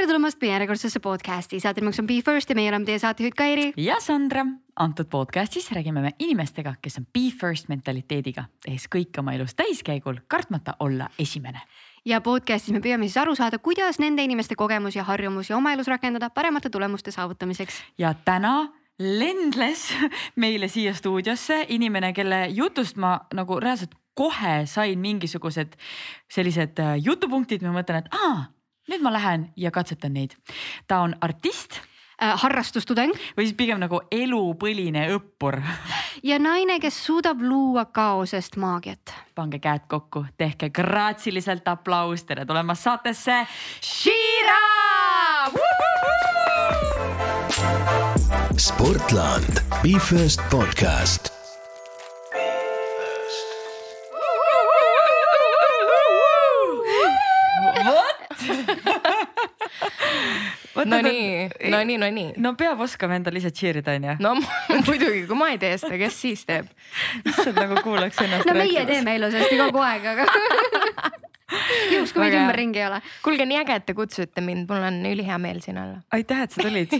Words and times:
tere 0.00 0.08
tulemast 0.08 0.38
meie 0.40 0.54
järjekordsesse 0.54 1.00
podcast'i, 1.04 1.58
saate 1.60 1.82
nimeks 1.82 1.98
on 2.00 2.06
Be 2.08 2.14
First 2.24 2.48
ja 2.48 2.54
meie 2.56 2.70
oleme 2.70 2.86
teie 2.88 2.96
saatejuht 2.98 3.34
Kairi. 3.36 3.64
ja 3.76 3.98
Sandra. 4.00 4.46
antud 4.76 5.10
podcast'is 5.12 5.66
räägime 5.76 6.00
me 6.00 6.12
inimestega, 6.18 6.72
kes 6.80 6.96
on 6.98 7.06
Be 7.12 7.26
First 7.40 7.68
mentaliteediga, 7.68 8.46
tehes 8.64 8.86
kõik 8.88 9.18
oma 9.20 9.34
elus 9.36 9.52
täiskäigul, 9.54 10.22
kartmata 10.28 10.72
olla 10.80 11.10
esimene. 11.18 11.60
ja 12.04 12.20
podcast'is 12.20 12.72
me 12.72 12.80
püüame 12.80 13.04
siis 13.10 13.18
aru 13.20 13.34
saada, 13.36 13.58
kuidas 13.58 13.98
nende 14.00 14.24
inimeste 14.24 14.56
kogemusi 14.56 14.98
ja 14.98 15.04
harjumusi 15.04 15.52
oma 15.52 15.72
elus 15.72 15.88
rakendada 15.92 16.30
paremate 16.30 16.70
tulemuste 16.70 17.10
saavutamiseks. 17.10 17.82
ja 17.98 18.14
täna 18.24 18.72
lendles 18.98 19.92
meile 20.36 20.68
siia 20.68 20.94
stuudiosse 20.94 21.66
inimene, 21.68 22.12
kelle 22.12 22.46
jutust 22.48 22.96
ma 22.96 23.18
nagu 23.34 23.60
reaalselt 23.60 23.92
kohe 24.14 24.64
sain 24.64 24.98
mingisugused 24.98 25.76
sellised 26.32 26.80
äh, 26.80 26.96
jutupunktid, 27.04 27.60
ma 27.62 27.76
mõtlen, 27.76 28.00
et 28.00 28.08
aa, 28.16 28.48
nüüd 28.90 29.04
ma 29.04 29.12
lähen 29.14 29.50
ja 29.56 29.70
katsetan 29.70 30.14
neid. 30.14 30.34
ta 30.86 31.00
on 31.00 31.14
artist 31.20 31.78
äh,. 32.22 32.34
harrastustudeng. 32.42 33.12
või 33.36 33.46
siis 33.46 33.56
pigem 33.56 33.80
nagu 33.80 34.02
elupõline 34.10 35.06
õppur. 35.14 35.60
ja 36.30 36.38
naine, 36.38 36.80
kes 36.80 37.04
suudab 37.06 37.42
luua 37.42 37.84
kaosest 37.84 38.56
maagiat. 38.56 39.14
pange 39.34 39.58
käed 39.58 39.86
kokku, 39.88 40.26
tehke 40.36 40.70
graatsiliselt 40.70 41.68
aplaus, 41.68 42.24
tere 42.24 42.46
tulemast 42.46 42.82
saatesse, 42.82 43.46
Shira. 43.80 44.60
Sportland, 48.60 49.62
Be 49.82 49.98
First 49.98 50.40
podcast 50.50 51.39
no 60.74 61.00
nii, 61.02 61.48
no 61.70 61.80
nii, 61.84 61.98
no 61.98 62.10
nii. 62.14 62.34
no 62.42 62.52
peab 62.58 62.80
oskama 62.84 63.18
endale 63.18 63.40
ise 63.42 63.50
cheer 63.54 63.80
ida 63.80 63.96
onju. 63.98 64.16
no 64.22 64.34
muidugi, 64.86 65.24
kui 65.28 65.38
ma 65.38 65.50
ei 65.54 65.58
tee 65.62 65.76
seda, 65.80 65.98
kes 66.00 66.20
siis 66.26 66.44
teeb? 66.48 66.70
issand 67.30 67.58
nagu 67.58 67.80
kuulaks 67.84 68.20
ennast. 68.24 68.46
no 68.48 68.56
meie 68.58 68.84
teeme 68.88 69.16
ilusasti 69.18 69.58
kogu 69.60 69.82
aeg, 69.84 70.06
aga 70.12 70.28
juhuks, 71.92 72.12
kui 72.14 72.22
meid 72.22 72.36
ümberringi 72.38 72.82
ei 72.82 72.86
ole. 72.86 73.00
kuulge, 73.24 73.46
nii 73.50 73.58
äge, 73.62 73.80
et 73.80 73.88
te 73.88 73.96
kutsusite 73.98 74.44
mind, 74.44 74.68
mul 74.70 74.86
on 74.90 75.00
ülihea 75.10 75.40
meel 75.42 75.58
siin 75.64 75.80
olla. 75.82 75.98
aitäh, 76.14 76.44
et 76.46 76.54
sa 76.54 76.62
tulid 76.62 76.94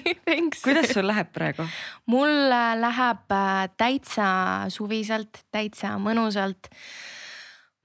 kuidas 0.64 0.90
sul 0.94 1.06
läheb 1.10 1.30
praegu? 1.34 1.68
mul 2.10 2.34
läheb 2.82 3.38
äh, 3.38 3.62
täitsa 3.78 4.32
suviselt, 4.72 5.44
täitsa 5.54 5.94
mõnusalt 6.02 6.72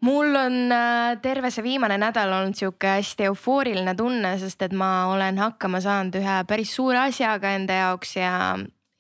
mul 0.06 0.36
on 0.36 0.72
äh, 0.72 1.18
terve 1.22 1.50
see 1.54 1.64
viimane 1.66 1.98
nädal 2.02 2.34
olnud 2.38 2.58
sihuke 2.58 2.96
hästi 2.98 3.30
eufooriline 3.30 3.96
tunne, 3.98 4.36
sest 4.42 4.62
et 4.68 4.76
ma 4.78 5.08
olen 5.12 5.40
hakkama 5.42 5.82
saanud 5.84 6.18
ühe 6.20 6.38
päris 6.50 6.76
suure 6.78 7.02
asjaga 7.08 7.56
enda 7.58 7.80
jaoks 7.80 8.16
ja, 8.20 8.36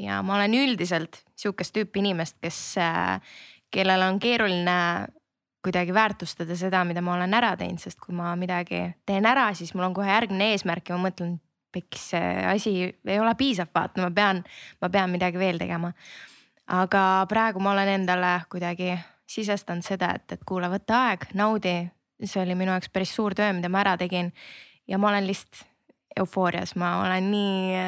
ja 0.01 0.21
ma 0.25 0.39
olen 0.39 0.55
üldiselt 0.63 1.21
sihukest 1.37 1.75
tüüpi 1.75 2.01
inimest, 2.01 2.39
kes, 2.41 2.59
äh, 2.81 3.19
kellel 3.73 4.07
on 4.07 4.19
keeruline 4.23 4.77
kuidagi 5.65 5.93
väärtustada 5.93 6.55
seda, 6.57 6.83
mida 6.85 7.01
ma 7.01 7.15
olen 7.15 7.33
ära 7.33 7.55
teinud, 7.57 7.81
sest 7.81 7.99
kui 8.01 8.13
ma 8.15 8.35
midagi 8.37 8.83
teen 9.05 9.25
ära, 9.25 9.49
siis 9.57 9.73
mul 9.73 9.87
on 9.89 9.95
kohe 9.97 10.11
järgmine 10.11 10.51
eesmärk 10.53 10.91
ja 10.91 10.97
ma 10.97 11.07
mõtlen, 11.09 11.39
peks, 11.73 12.11
see 12.13 12.29
asi 12.47 12.75
ei 12.85 13.17
ole 13.19 13.33
piisav, 13.35 13.71
vaata, 13.73 14.03
ma 14.05 14.13
pean, 14.15 14.43
ma 14.81 14.89
pean 14.93 15.11
midagi 15.11 15.41
veel 15.41 15.59
tegema. 15.59 15.91
aga 16.65 17.01
praegu 17.29 17.61
ma 17.61 17.75
olen 17.75 17.89
endale 17.99 18.39
kuidagi 18.49 18.93
sisestanud 19.29 19.85
seda, 19.85 20.13
et, 20.15 20.37
et 20.37 20.43
kuule, 20.47 20.69
võta 20.71 21.07
aeg, 21.09 21.29
naudi. 21.33 21.77
see 22.23 22.41
oli 22.41 22.55
minu 22.55 22.71
jaoks 22.71 22.89
päris 22.93 23.11
suur 23.15 23.33
töö, 23.35 23.51
mida 23.53 23.69
ma 23.69 23.81
ära 23.81 23.97
tegin 23.99 24.31
ja 24.87 24.97
ma 24.97 25.09
olen 25.09 25.25
lihtsalt 25.27 25.65
eufoorias, 26.15 26.75
ma 26.79 27.01
olen 27.03 27.31
nii, 27.31 27.81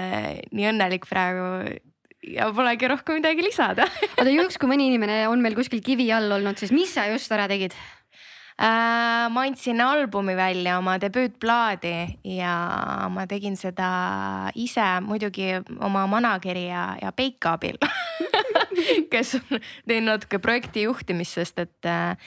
nii 0.52 0.66
õnnelik 0.74 1.08
praegu 1.08 1.46
ja 2.28 2.50
polegi 2.56 2.90
rohkem 2.92 3.22
midagi 3.22 3.46
lisada 3.46 3.86
oota 4.18 4.30
juhuks, 4.30 4.58
kui 4.60 4.70
mõni 4.70 4.90
inimene 4.92 5.22
on 5.32 5.42
meil 5.44 5.56
kuskil 5.56 5.84
kivi 5.86 6.10
all 6.12 6.32
olnud, 6.40 6.60
siis 6.60 6.74
mis 6.76 6.92
sa 6.94 7.08
just 7.12 7.32
ära 7.32 7.48
tegid? 7.48 7.76
Äh, 8.58 9.28
ma 9.30 9.44
andsin 9.46 9.82
albumi 9.82 10.34
välja, 10.36 10.80
oma 10.80 10.96
debüütplaadi 10.98 12.20
ja 12.38 12.54
ma 13.14 13.28
tegin 13.30 13.54
seda 13.60 13.90
ise 14.56 14.88
muidugi 15.06 15.52
oma 15.80 16.08
manager'i 16.10 16.66
ja, 16.72 16.88
ja 17.02 17.12
Peika 17.14 17.54
abil 17.60 17.78
kes 19.12 19.36
on 19.38 19.62
teinud 19.88 20.10
natuke 20.12 20.40
projekti 20.44 20.86
juhtimist, 20.86 21.38
sest 21.38 21.62
et 21.64 21.90
äh, 21.90 22.18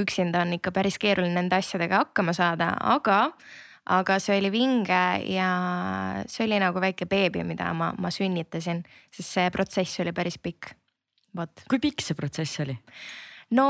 üksinda 0.00 0.44
on 0.44 0.54
ikka 0.56 0.72
päris 0.74 0.98
keeruline 1.02 1.36
nende 1.38 1.58
asjadega 1.58 2.04
hakkama 2.04 2.34
saada, 2.36 2.74
aga 2.94 3.28
aga 3.94 4.16
see 4.22 4.38
oli 4.40 4.48
vinge 4.48 5.02
ja 5.28 5.48
see 6.30 6.46
oli 6.46 6.60
nagu 6.62 6.80
väike 6.80 7.04
beebi, 7.08 7.42
mida 7.44 7.68
ma, 7.76 7.90
ma 8.00 8.12
sünnitasin, 8.14 8.80
sest 9.12 9.36
see 9.36 9.50
protsess 9.52 10.00
oli 10.00 10.14
päris 10.16 10.38
pikk. 10.40 10.72
vot. 11.36 11.66
kui 11.68 11.82
pikk 11.82 12.04
see 12.04 12.16
protsess 12.16 12.62
oli? 12.64 12.78
No 13.50 13.66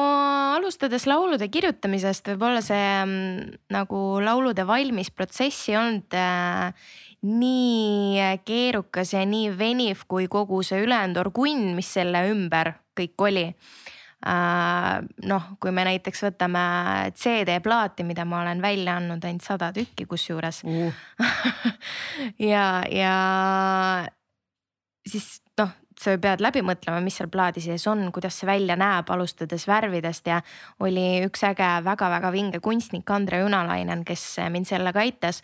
alustades 0.54 1.06
laulude 1.10 1.48
kirjutamisest, 1.52 2.28
võib-olla 2.32 2.62
see 2.64 2.84
mm, 3.04 3.56
nagu 3.74 4.04
laulude 4.22 4.66
valmis 4.68 5.10
protsess 5.10 5.68
ei 5.68 5.78
olnud 5.80 6.16
äh, 6.18 6.92
nii 7.24 8.38
keerukas 8.44 9.14
ja 9.16 9.24
nii 9.26 9.50
veniv 9.58 10.04
kui 10.08 10.28
kogu 10.28 10.62
see 10.66 10.82
ülejäänud 10.84 11.22
orgunn, 11.24 11.72
mis 11.76 11.88
selle 11.96 12.26
ümber 12.30 12.74
kõik 12.98 13.24
oli 13.26 13.46
äh,. 13.48 14.98
noh, 15.28 15.46
kui 15.60 15.72
me 15.74 15.86
näiteks 15.88 16.26
võtame 16.26 16.64
CD-plaati, 17.16 18.04
mida 18.04 18.26
ma 18.28 18.42
olen 18.42 18.60
välja 18.62 18.98
andnud 19.00 19.24
ainult 19.24 19.46
sada 19.46 19.72
tükki 19.72 20.06
kusjuures 20.10 20.62
uh. 20.68 21.00
ja, 22.52 22.84
ja 22.92 23.14
siis 25.08 25.40
noh, 25.60 25.72
sa 26.00 26.16
pead 26.20 26.42
läbi 26.42 26.62
mõtlema, 26.64 27.00
mis 27.04 27.18
seal 27.18 27.30
plaadi 27.32 27.62
sees 27.64 27.84
on, 27.90 28.08
kuidas 28.14 28.38
see 28.40 28.48
välja 28.48 28.76
näeb, 28.78 29.10
alustades 29.14 29.66
värvidest. 29.70 30.26
Ja 30.30 30.40
oli 30.84 31.24
üks 31.26 31.44
äge 31.46 31.70
väga-väga 31.86 32.32
vinge 32.34 32.60
kunstnik 32.64 33.10
Andre 33.14 33.42
Junalainen, 33.44 34.04
kes 34.06 34.26
mind 34.52 34.68
sellega 34.70 35.04
aitas. 35.04 35.42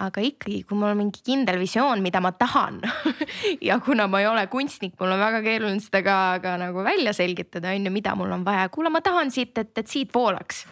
Aga 0.00 0.22
ikkagi, 0.24 0.62
kui 0.64 0.78
mul 0.78 0.94
on 0.94 1.00
mingi 1.02 1.20
kindel 1.26 1.58
visioon, 1.60 2.00
mida 2.00 2.22
ma 2.24 2.30
tahan 2.32 2.78
ja 3.68 3.76
kuna 3.84 4.06
ma 4.08 4.22
ei 4.22 4.28
ole 4.30 4.46
kunstnik, 4.48 4.94
mul 5.00 5.12
on 5.12 5.20
väga 5.20 5.42
keeruline 5.44 5.82
seda 5.82 6.00
ka, 6.06 6.16
ka 6.40 6.54
nagu 6.62 6.84
välja 6.86 7.12
selgitada, 7.12 7.74
on 7.74 7.84
ju, 7.84 7.92
mida 7.92 8.14
mul 8.16 8.32
on 8.32 8.46
vaja, 8.46 8.70
kuule, 8.72 8.88
ma 8.88 9.02
tahan 9.04 9.34
siit, 9.34 9.52
et, 9.60 9.74
et 9.76 9.92
siit 9.92 10.14
voolaks. 10.14 10.62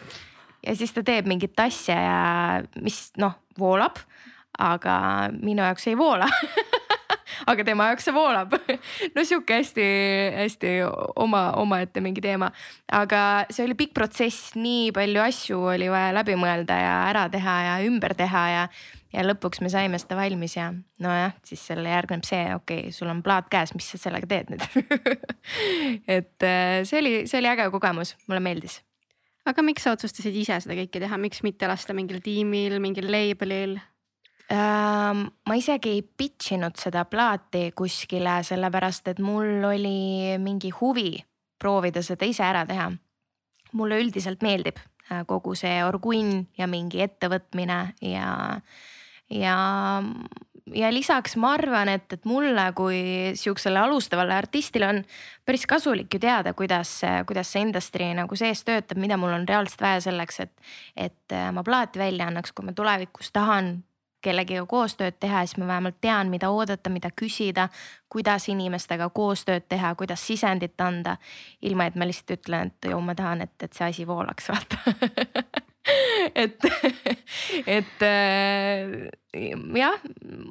ja 0.65 0.73
siis 0.73 0.95
ta 0.95 1.03
teeb 1.05 1.29
mingit 1.29 1.61
asja 1.61 1.99
ja 1.99 2.17
mis 2.81 3.11
noh, 3.21 3.37
voolab, 3.59 4.01
aga 4.57 4.95
minu 5.35 5.61
jaoks 5.61 5.91
ei 5.91 5.99
voola 5.99 6.31
aga 7.47 7.65
tema 7.67 7.89
jaoks 7.91 8.09
see 8.09 8.15
voolab 8.15 8.53
no 9.15 9.25
sihuke 9.25 9.59
hästi-hästi 9.61 10.75
oma, 11.15 11.49
omaette 11.61 12.03
mingi 12.03 12.23
teema. 12.23 12.51
aga 12.91 13.23
see 13.49 13.65
oli 13.67 13.77
pikk 13.79 13.95
protsess, 13.97 14.55
nii 14.59 14.91
palju 14.95 15.23
asju 15.23 15.59
oli 15.75 15.89
vaja 15.91 16.13
läbi 16.15 16.37
mõelda 16.39 16.79
ja 16.79 16.95
ära 17.09 17.27
teha 17.31 17.59
ja 17.67 17.75
ümber 17.87 18.15
teha 18.17 18.45
ja 18.53 18.63
ja 19.13 19.23
lõpuks 19.25 19.61
me 19.63 19.71
saime 19.73 19.99
seda 20.01 20.17
valmis 20.19 20.55
ja 20.57 20.69
nojah, 21.01 21.33
siis 21.45 21.63
selle 21.71 21.89
järgneb 21.89 22.25
see, 22.27 22.43
okei 22.55 22.85
okay,, 22.87 22.93
sul 22.95 23.09
on 23.11 23.23
plaat 23.25 23.49
käes, 23.51 23.73
mis 23.77 23.89
sa 23.89 23.99
sellega 24.01 24.29
teed 24.29 24.53
nüüd 24.53 24.65
et 26.19 26.45
äh, 26.45 26.81
see 26.85 27.01
oli, 27.01 27.13
see 27.29 27.41
oli 27.41 27.49
äge 27.51 27.69
kogemus, 27.73 28.15
mulle 28.27 28.43
meeldis. 28.45 28.79
aga 29.49 29.65
miks 29.65 29.85
sa 29.85 29.95
otsustasid 29.97 30.35
ise 30.37 30.59
seda 30.63 30.77
kõike 30.77 31.01
teha, 31.01 31.21
miks 31.21 31.41
mitte 31.45 31.69
lasta 31.69 31.95
mingil 31.97 32.21
tiimil, 32.25 32.77
mingil 32.83 33.09
label'il? 33.09 33.79
Ähm, 34.49 35.27
ma 35.45 35.55
isegi 35.59 35.91
ei 35.93 36.01
pitch 36.01 36.55
inud 36.55 36.79
seda 36.81 37.03
plaati 37.05 37.67
kuskile, 37.77 38.39
sellepärast 38.47 39.11
et 39.11 39.19
mul 39.21 39.61
oli 39.69 40.39
mingi 40.41 40.71
huvi 40.73 41.11
proovida 41.61 42.01
seda 42.01 42.25
ise 42.25 42.47
ära 42.47 42.65
teha. 42.65 42.89
mulle 43.77 43.99
üldiselt 44.01 44.41
meeldib 44.41 44.79
äh, 44.81 45.21
kogu 45.29 45.53
see 45.53 45.83
orgunn 45.85 46.47
ja 46.57 46.65
mingi 46.65 47.03
ettevõtmine 47.05 47.77
ja, 48.01 48.29
ja, 49.29 49.57
ja 50.73 50.89
lisaks 50.89 51.35
ma 51.37 51.51
arvan, 51.53 51.91
et, 51.93 52.07
et 52.17 52.25
mulle 52.25 52.63
kui 52.73 53.03
sihukesele 53.37 53.83
alustavale 53.83 54.33
artistile 54.33 54.89
on 54.89 55.03
päris 55.45 55.67
kasulik 55.69 56.17
ju 56.17 56.23
teada, 56.23 56.55
kuidas, 56.57 56.95
kuidas 57.29 57.53
see 57.53 57.67
industry 57.67 58.09
nagu 58.17 58.39
sees 58.39 58.65
töötab, 58.65 58.97
mida 58.97 59.19
mul 59.21 59.35
on 59.37 59.45
reaalselt 59.45 59.85
vaja 59.85 60.01
selleks, 60.09 60.41
et, 60.47 60.73
et 60.97 61.37
äh, 61.37 61.51
ma 61.53 61.61
plaati 61.61 62.01
välja 62.01 62.31
annaks, 62.33 62.57
kui 62.57 62.65
ma 62.65 62.73
tulevikus 62.73 63.29
tahan 63.29 63.75
kellegiga 64.21 64.65
koostööd 64.69 65.17
teha, 65.19 65.45
siis 65.45 65.57
ma 65.61 65.67
vähemalt 65.67 65.99
tean, 66.01 66.29
mida 66.31 66.49
oodata, 66.51 66.91
mida 66.91 67.11
küsida, 67.15 67.69
kuidas 68.11 68.49
inimestega 68.51 69.09
koostööd 69.15 69.67
teha, 69.71 69.93
kuidas 69.95 70.25
sisendit 70.27 70.81
anda. 70.81 71.17
ilma, 71.61 71.85
et 71.85 71.95
ma 71.95 72.07
lihtsalt 72.07 72.39
ütlen, 72.39 72.71
et 72.71 72.91
ju 72.91 72.99
ma 73.01 73.15
tahan, 73.15 73.41
et, 73.47 73.55
et 73.63 73.73
see 73.73 73.87
asi 73.87 74.07
voolaks, 74.07 74.49
vaata 74.49 74.77
et, 76.43 76.69
et 77.65 78.05
äh, 78.05 79.09
jah, 79.79 79.99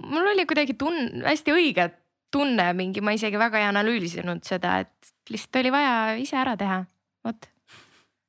mul 0.08 0.32
oli 0.34 0.46
kuidagi 0.48 0.76
tunn-, 0.78 1.22
hästi 1.26 1.54
õige 1.54 1.90
tunne 2.32 2.72
mingi, 2.76 3.02
ma 3.04 3.14
isegi 3.16 3.40
väga 3.40 3.60
ei 3.60 3.68
analüüsinud 3.68 4.42
seda, 4.46 4.78
et 4.84 5.12
lihtsalt 5.32 5.62
oli 5.62 5.72
vaja 5.72 5.94
ise 6.20 6.36
ära 6.40 6.56
teha, 6.60 6.82
vot. 7.26 7.48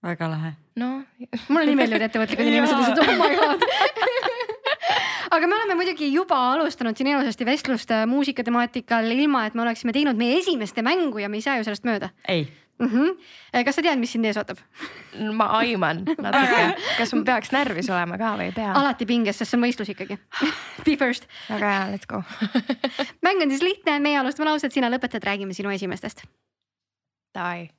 väga 0.05 0.29
lahe. 0.31 0.53
noh. 0.79 1.01
mulle 1.49 1.65
nii 1.67 1.79
meeldivad 1.79 2.07
ettevõtlikud 2.07 2.51
inimesed, 2.51 2.79
lihtsalt 2.79 3.03
oh 3.03 3.19
my 3.19 3.35
god 3.39 4.07
aga 5.31 5.47
me 5.47 5.59
oleme 5.59 5.77
muidugi 5.79 6.11
juba 6.13 6.39
alustanud 6.53 6.97
siin 6.97 7.11
ilusasti 7.11 7.45
vestlust 7.45 7.91
äh, 7.91 8.05
muusikatemaatikal, 8.09 9.11
ilma 9.11 9.45
et 9.47 9.57
me 9.57 9.65
oleksime 9.65 9.93
teinud 9.95 10.17
meie 10.19 10.39
esimeste 10.39 10.85
mängu 10.85 11.21
ja 11.21 11.29
me 11.29 11.39
ei 11.39 11.45
saa 11.45 11.59
ju 11.59 11.67
sellest 11.67 11.87
mööda 11.87 12.09
ei, 12.27 12.47
mm. 12.79 12.87
-hmm. 12.87 13.63
kas 13.65 13.75
sa 13.75 13.81
tead, 13.81 13.99
mis 13.99 14.11
sind 14.11 14.25
ees 14.25 14.37
ootab? 14.37 14.57
ma 15.33 15.45
aiman 15.59 16.03
natuke, 16.17 16.75
kas 16.97 17.13
ma 17.13 17.23
peaks 17.31 17.51
närvis 17.55 17.89
olema 17.89 18.17
ka 18.17 18.33
või 18.39 18.49
ei 18.49 18.55
pea? 18.55 18.73
alati 18.73 19.05
pinges, 19.05 19.37
sest 19.37 19.51
see 19.51 19.59
on 19.59 19.65
võistlus 19.67 19.93
ikkagi 19.93 20.19
Be 20.85 20.97
first. 20.97 21.27
väga 21.49 21.71
hea, 21.73 21.87
let's 21.93 22.07
go. 22.07 22.23
mäng 23.25 23.41
on 23.43 23.49
siis 23.49 23.65
lihtne, 23.65 23.99
meie 23.99 24.19
alustame 24.19 24.49
lauset, 24.49 24.73
sina 24.73 24.89
lõpetad, 24.89 25.23
räägime 25.25 25.53
sinu 25.53 25.69
esimestest. 25.75 26.23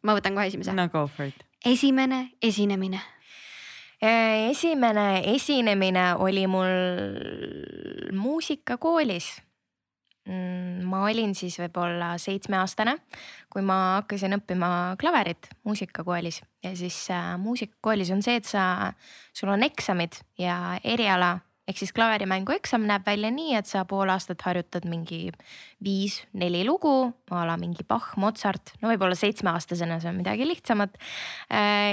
Ma 0.03 0.15
võtan 0.17 0.37
kohe 0.37 0.47
esimese. 0.47 0.73
no 0.73 0.89
go 0.89 1.07
for 1.07 1.27
it. 1.27 1.45
esimene 1.65 2.31
esinemine. 2.43 3.01
Esimene 4.01 5.23
esinemine 5.35 6.15
oli 6.15 6.47
mul 6.47 6.75
muusikakoolis. 8.17 9.43
ma 10.85 11.01
olin 11.09 11.33
siis 11.35 11.57
võib-olla 11.59 12.13
seitsmeaastane, 12.21 12.93
kui 13.51 13.65
ma 13.67 13.97
hakkasin 13.97 14.37
õppima 14.37 14.69
klaverit 15.01 15.49
muusikakoolis 15.65 16.43
ja 16.63 16.71
siis 16.77 16.99
äh, 17.11 17.33
muusikakoolis 17.41 18.13
on 18.15 18.23
see, 18.23 18.37
et 18.39 18.47
sa, 18.47 18.93
sul 19.35 19.51
on 19.51 19.65
eksamid 19.67 20.21
ja 20.39 20.79
eriala 20.85 21.39
ehk 21.69 21.79
siis 21.79 21.93
klaverimängu 21.95 22.55
eksam 22.57 22.85
näeb 22.89 23.05
välja 23.07 23.31
nii, 23.33 23.55
et 23.59 23.69
sa 23.69 23.85
pool 23.89 24.11
aastat 24.11 24.43
harjutad 24.47 24.87
mingi 24.89 25.31
viis-neli 25.85 26.63
lugu 26.67 26.93
a 27.31 27.43
la 27.47 27.57
mingi 27.61 27.85
Bach, 27.87 28.17
Mozart, 28.21 28.73
no 28.83 28.91
võib-olla 28.91 29.17
seitsmeaastasena 29.19 30.01
see 30.03 30.11
on 30.11 30.19
midagi 30.19 30.47
lihtsamat. 30.49 30.97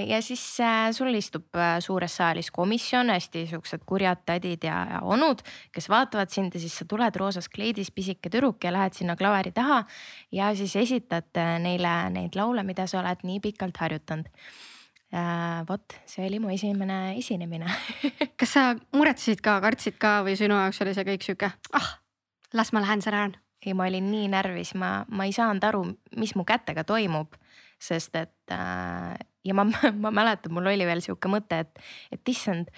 ja 0.07 0.21
siis 0.25 0.43
äh, 0.63 0.89
sul 0.95 1.13
istub 1.17 1.55
äh, 1.55 1.77
suures 1.83 2.17
saalis 2.19 2.51
komisjon, 2.51 3.11
hästi 3.13 3.45
siuksed 3.51 3.85
kurjad 3.87 4.23
tädid 4.25 4.65
ja, 4.67 4.79
ja 4.95 5.01
onud, 5.05 5.43
kes 5.75 5.89
vaatavad 5.93 6.33
sind 6.33 6.55
ja 6.55 6.63
siis 6.63 6.77
sa 6.79 6.87
tuled 6.89 7.19
roosas 7.19 7.49
kleidis, 7.49 7.91
pisike 7.91 8.31
tüdruk 8.33 8.63
ja 8.63 8.73
lähed 8.73 8.97
sinna 8.97 9.17
klaveri 9.19 9.53
taha 9.55 9.83
ja 10.31 10.53
siis 10.57 10.75
esitad 10.79 11.29
äh, 11.37 11.57
neile 11.63 11.97
neid 12.15 12.39
laule, 12.39 12.65
mida 12.67 12.87
sa 12.87 13.01
oled 13.03 13.23
nii 13.27 13.43
pikalt 13.43 13.77
harjutanud 13.83 14.31
äh,. 15.13 15.63
vot 15.67 15.95
see 16.05 16.25
oli 16.27 16.39
mu 16.43 16.49
esimene 16.51 17.17
esinemine 17.17 17.69
kas 18.57 18.77
sa 18.79 18.97
muretsesid 18.97 19.41
ka, 19.45 19.59
kartsid 19.61 19.97
ka 20.01 20.23
või 20.25 20.33
sinu 20.37 20.55
jaoks 20.57 20.81
oli 20.81 20.93
see 20.97 21.05
kõik 21.05 21.25
sihuke, 21.25 21.49
ah, 21.77 21.89
las 22.57 22.71
ma 22.73 22.81
lähen 22.81 23.03
säran. 23.05 23.35
ei, 23.65 23.73
ma 23.73 23.85
olin 23.89 24.05
nii 24.09 24.29
närvis, 24.31 24.71
ma, 24.79 25.03
ma 25.09 25.25
ei 25.27 25.33
saanud 25.35 25.63
aru, 25.67 25.81
mis 26.15 26.31
mu 26.37 26.45
kätega 26.47 26.85
toimub, 26.87 27.35
sest 27.81 28.15
et 28.15 28.53
äh, 28.53 29.17
ja 29.43 29.53
ma, 29.53 29.65
ma 30.03 30.11
mäletan, 30.13 30.53
mul 30.55 30.69
oli 30.71 30.85
veel 30.87 31.03
sihuke 31.03 31.29
mõte, 31.29 31.59
et, 31.65 31.81
et 32.13 32.31
issand, 32.31 32.71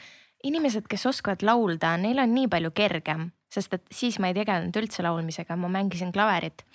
inimesed, 0.44 0.88
kes 0.90 1.06
oskavad 1.12 1.46
laulda, 1.46 1.94
neil 2.02 2.20
on 2.20 2.34
nii 2.34 2.50
palju 2.52 2.74
kergem, 2.76 3.30
sest 3.54 3.78
et 3.78 3.86
siis 3.94 4.18
ma 4.20 4.32
ei 4.32 4.36
tegelenud 4.40 4.82
üldse 4.82 5.06
laulmisega, 5.06 5.56
ma 5.60 5.70
mängisin 5.72 6.12
klaverit. 6.16 6.66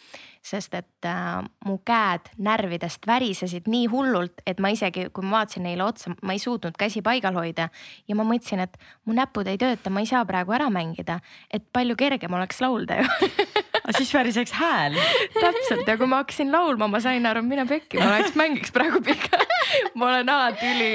Sest 0.45 0.75
et 0.77 1.09
äh, 1.09 1.41
mu 1.65 1.79
käed 1.87 2.29
närvidest 2.37 3.07
värisesid 3.09 3.69
nii 3.71 3.87
hullult, 3.93 4.43
et 4.47 4.61
ma 4.61 4.71
isegi, 4.75 5.09
kui 5.15 5.25
ma 5.25 5.41
vaatasin 5.41 5.65
neile 5.65 5.87
otsa, 5.87 6.13
ma 6.23 6.37
ei 6.37 6.43
suutnud 6.43 6.77
käsi 6.79 7.01
paigal 7.05 7.37
hoida. 7.39 7.71
Ja 8.09 8.19
ma 8.19 8.27
mõtlesin, 8.29 8.61
et 8.67 8.77
mu 9.09 9.17
näpud 9.17 9.49
ei 9.49 9.61
tööta, 9.61 9.93
ma 9.93 10.05
ei 10.05 10.11
saa 10.11 10.25
praegu 10.29 10.55
ära 10.57 10.69
mängida, 10.73 11.21
et 11.49 11.65
palju 11.73 11.97
kergem 11.97 12.37
oleks 12.37 12.61
laulda 12.65 13.01
ju. 13.01 13.09
Aga 13.85 13.99
siis 13.99 14.15
väriseks 14.15 14.53
hääl. 14.57 14.95
täpselt. 15.35 15.89
Ja 15.89 15.99
kui 16.01 16.09
ma 16.09 16.23
hakkasin 16.23 16.53
laulma, 16.53 16.87
ma 16.89 17.01
sain 17.05 17.27
aru, 17.29 17.43
mine 17.45 17.67
pekki, 17.69 17.99
ma 18.01 18.15
läheks 18.15 18.33
mängiks 18.39 18.73
praegu 18.73 19.03
pika. 19.05 19.43
ma 19.99 20.09
olen 20.09 20.31
alati 20.33 20.71
üli, 20.71 20.89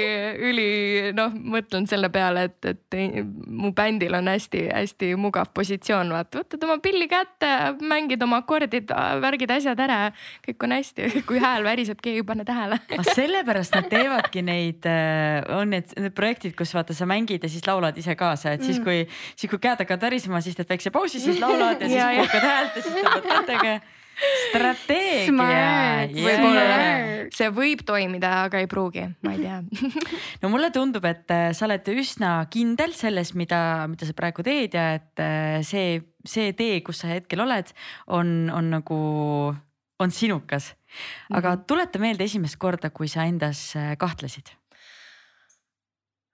üli 0.48 0.66
noh, 1.14 1.30
mõtlen 1.54 1.86
selle 1.90 2.10
peale, 2.10 2.48
et, 2.50 2.66
et 2.72 2.98
mu 3.46 3.70
bändil 3.76 4.14
on 4.18 4.30
hästi-hästi 4.32 5.12
mugav 5.20 5.52
positsioon, 5.54 6.10
vaata, 6.16 6.42
võtad 6.42 6.66
oma 6.66 6.80
pilli 6.82 7.06
kätte, 7.10 7.52
mängid 7.78 8.22
oma 8.26 8.42
akordid, 8.42 8.90
värgid 9.22 9.39
asjad 9.48 9.80
ära, 9.80 10.00
kõik 10.44 10.66
on 10.66 10.74
hästi, 10.76 11.08
kui 11.28 11.40
hääl 11.40 11.64
väriseb, 11.64 12.00
keegi 12.04 12.20
ei 12.20 12.26
pane 12.26 12.44
tähele. 12.48 12.80
sellepärast 13.20 13.78
nad 13.78 13.88
teevadki 13.92 14.44
neid, 14.44 14.88
on 15.56 15.72
need, 15.72 15.94
need 15.96 16.16
projektid, 16.16 16.56
kus 16.58 16.74
vaata, 16.76 16.96
sa 16.96 17.08
mängid 17.08 17.46
ja 17.46 17.52
siis 17.52 17.64
laulad 17.68 17.96
ise 17.96 18.16
kaasa, 18.18 18.56
et 18.58 18.66
siis 18.66 18.82
kui, 18.84 19.06
siis 19.36 19.48
kui 19.48 19.62
käed 19.62 19.80
hakkavad 19.80 20.10
värisema, 20.10 20.42
siis 20.44 20.58
teed 20.58 20.68
väikse 20.68 20.92
pausi, 20.92 21.22
siis 21.22 21.40
laulad 21.44 21.80
ja 21.80 21.88
siis 21.88 22.20
puhkad 22.20 22.46
häält 22.50 22.76
ja 22.76 22.84
siis 22.84 23.00
tõmbad 23.00 23.32
kätega. 23.32 23.80
Strateegia 24.48 26.10
see 27.34 27.48
võib 27.54 27.82
toimida, 27.86 28.30
aga 28.46 28.60
ei 28.62 28.68
pruugi, 28.70 29.04
ma 29.24 29.34
ei 29.34 29.44
tea. 29.44 29.58
no 30.42 30.50
mulle 30.52 30.70
tundub, 30.74 31.04
et 31.08 31.30
äh, 31.34 31.50
sa 31.56 31.66
oled 31.68 31.86
üsna 31.94 32.32
kindel 32.52 32.94
selles, 32.96 33.34
mida, 33.38 33.86
mida 33.90 34.08
sa 34.08 34.16
praegu 34.16 34.44
teed 34.46 34.76
ja 34.76 34.86
et 34.98 35.22
äh, 35.22 35.60
see, 35.66 36.00
see 36.26 36.54
tee, 36.58 36.80
kus 36.86 37.02
sa 37.04 37.12
hetkel 37.12 37.44
oled, 37.44 37.72
on, 38.16 38.50
on 38.54 38.70
nagu, 38.78 39.00
on 40.00 40.14
sinukas. 40.14 40.74
aga 41.30 41.54
Mhm. 41.54 41.64
tuleta 41.70 41.98
meelde 42.02 42.24
esimest 42.24 42.58
korda, 42.58 42.90
kui 42.90 43.08
sa 43.08 43.24
endas 43.24 43.76
äh, 43.76 43.96
kahtlesid. 43.96 44.50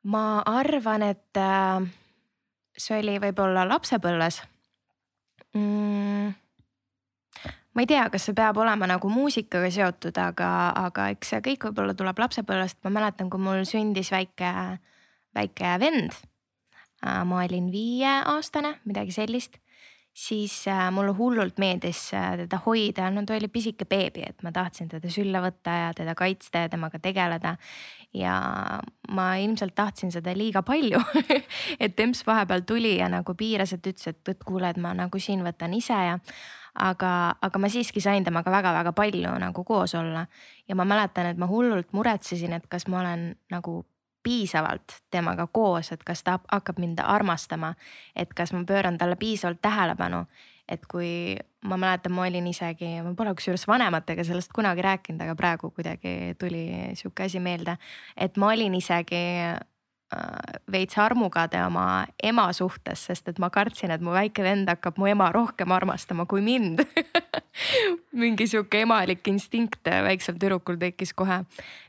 ma 0.06 0.40
arvan, 0.46 1.02
et 1.02 1.38
see 2.78 2.98
oli 3.00 3.16
võib-olla 3.18 3.64
lapsepõlves 3.66 4.42
mm,. 5.56 6.45
Ma 7.76 7.84
ei 7.84 7.90
tea, 7.90 8.06
kas 8.12 8.24
see 8.24 8.36
peab 8.36 8.56
olema 8.56 8.88
nagu 8.88 9.10
muusikaga 9.12 9.68
seotud, 9.72 10.16
aga, 10.16 10.48
aga 10.88 11.10
eks 11.12 11.34
see 11.34 11.42
kõik 11.50 11.68
võib-olla 11.68 11.92
tuleb 11.98 12.24
lapsepõlvest, 12.24 12.80
ma 12.86 12.94
mäletan, 12.96 13.28
kui 13.28 13.42
mul 13.42 13.66
sündis 13.68 14.08
väike, 14.14 14.54
väike 15.36 15.76
vend. 15.82 16.16
ma 17.04 17.42
olin 17.44 17.68
viieaastane, 17.70 18.78
midagi 18.88 19.12
sellist 19.12 19.60
siis 20.16 20.68
äh, 20.68 20.90
mulle 20.92 21.12
hullult 21.12 21.58
meeldis 21.60 22.14
äh, 22.14 22.30
teda 22.40 22.58
hoida, 22.64 23.10
no 23.12 23.22
ta 23.28 23.36
oli 23.36 23.48
pisike 23.52 23.84
beebi, 23.84 24.24
et 24.24 24.40
ma 24.42 24.52
tahtsin 24.52 24.88
teda 24.88 25.10
sülle 25.12 25.42
võtta 25.44 25.74
ja 25.76 25.90
teda 25.96 26.14
kaitsta 26.16 26.64
ja 26.64 26.70
temaga 26.72 26.98
tegeleda. 26.98 27.56
ja 28.16 28.36
ma 29.12 29.26
ilmselt 29.36 29.74
tahtsin 29.76 30.12
seda 30.12 30.32
liiga 30.32 30.62
palju 30.64 31.02
et 31.84 32.00
emps 32.00 32.24
vahepeal 32.26 32.64
tuli 32.64 32.96
ja 32.96 33.10
nagu 33.12 33.34
piiras, 33.36 33.74
et 33.76 33.86
ütles, 33.86 34.08
et 34.08 34.28
vot 34.28 34.44
kuule, 34.44 34.70
et 34.70 34.80
ma 34.80 34.94
nagu 34.96 35.20
siin 35.20 35.44
võtan 35.44 35.76
ise 35.76 36.00
ja 36.08 36.16
aga, 36.78 37.10
aga 37.42 37.58
ma 37.58 37.68
siiski 37.72 38.00
sain 38.00 38.24
temaga 38.24 38.52
väga-väga 38.52 38.92
palju 38.96 39.34
nagu 39.40 39.64
koos 39.64 39.94
olla. 39.94 40.26
Ja 40.68 40.74
ma 40.74 40.84
mäletan, 40.84 41.30
et 41.30 41.38
ma 41.38 41.48
hullult 41.50 41.92
muretsesin, 41.96 42.52
et 42.52 42.66
kas 42.68 42.86
ma 42.88 43.00
olen 43.00 43.28
nagu 43.50 43.84
piisavalt 44.26 44.98
temaga 45.10 45.46
koos, 45.46 45.92
et 45.94 46.02
kas 46.04 46.24
ta 46.26 46.40
hakkab 46.50 46.80
mind 46.82 46.98
armastama, 47.04 47.74
et 48.16 48.32
kas 48.34 48.52
ma 48.52 48.64
pööran 48.66 48.98
talle 48.98 49.16
piisavalt 49.16 49.62
tähelepanu. 49.62 50.26
et 50.68 50.82
kui 50.90 51.36
ma 51.62 51.76
mäletan, 51.78 52.10
ma 52.10 52.24
olin 52.26 52.46
isegi, 52.50 52.88
ma 53.06 53.12
pole 53.14 53.30
kusjuures 53.38 53.68
vanematega 53.70 54.24
sellest 54.26 54.50
kunagi 54.50 54.82
rääkinud, 54.82 55.20
aga 55.22 55.36
praegu 55.38 55.70
kuidagi 55.70 56.34
tuli 56.40 56.64
sihuke 56.98 57.28
asi 57.28 57.38
meelde, 57.38 57.76
et 58.16 58.34
ma 58.36 58.48
olin 58.50 58.74
isegi 58.74 59.20
veits 60.72 60.98
armukade 60.98 61.58
oma 61.66 62.06
ema 62.22 62.46
suhtes, 62.54 63.06
sest 63.08 63.28
et 63.28 63.38
ma 63.42 63.50
kartsin, 63.50 63.90
et 63.90 64.02
mu 64.04 64.14
väike 64.14 64.44
vend 64.46 64.70
hakkab 64.70 65.00
mu 65.02 65.08
ema 65.10 65.32
rohkem 65.34 65.72
armastama 65.74 66.26
kui 66.30 66.44
mind. 66.46 66.84
Mingi 68.22 68.46
sihuke 68.46 68.84
emalik 68.84 69.26
instinkt 69.28 69.90
väiksel 70.06 70.38
tüdrukul 70.38 70.78
tekkis 70.78 71.12
kohe, 71.16 71.42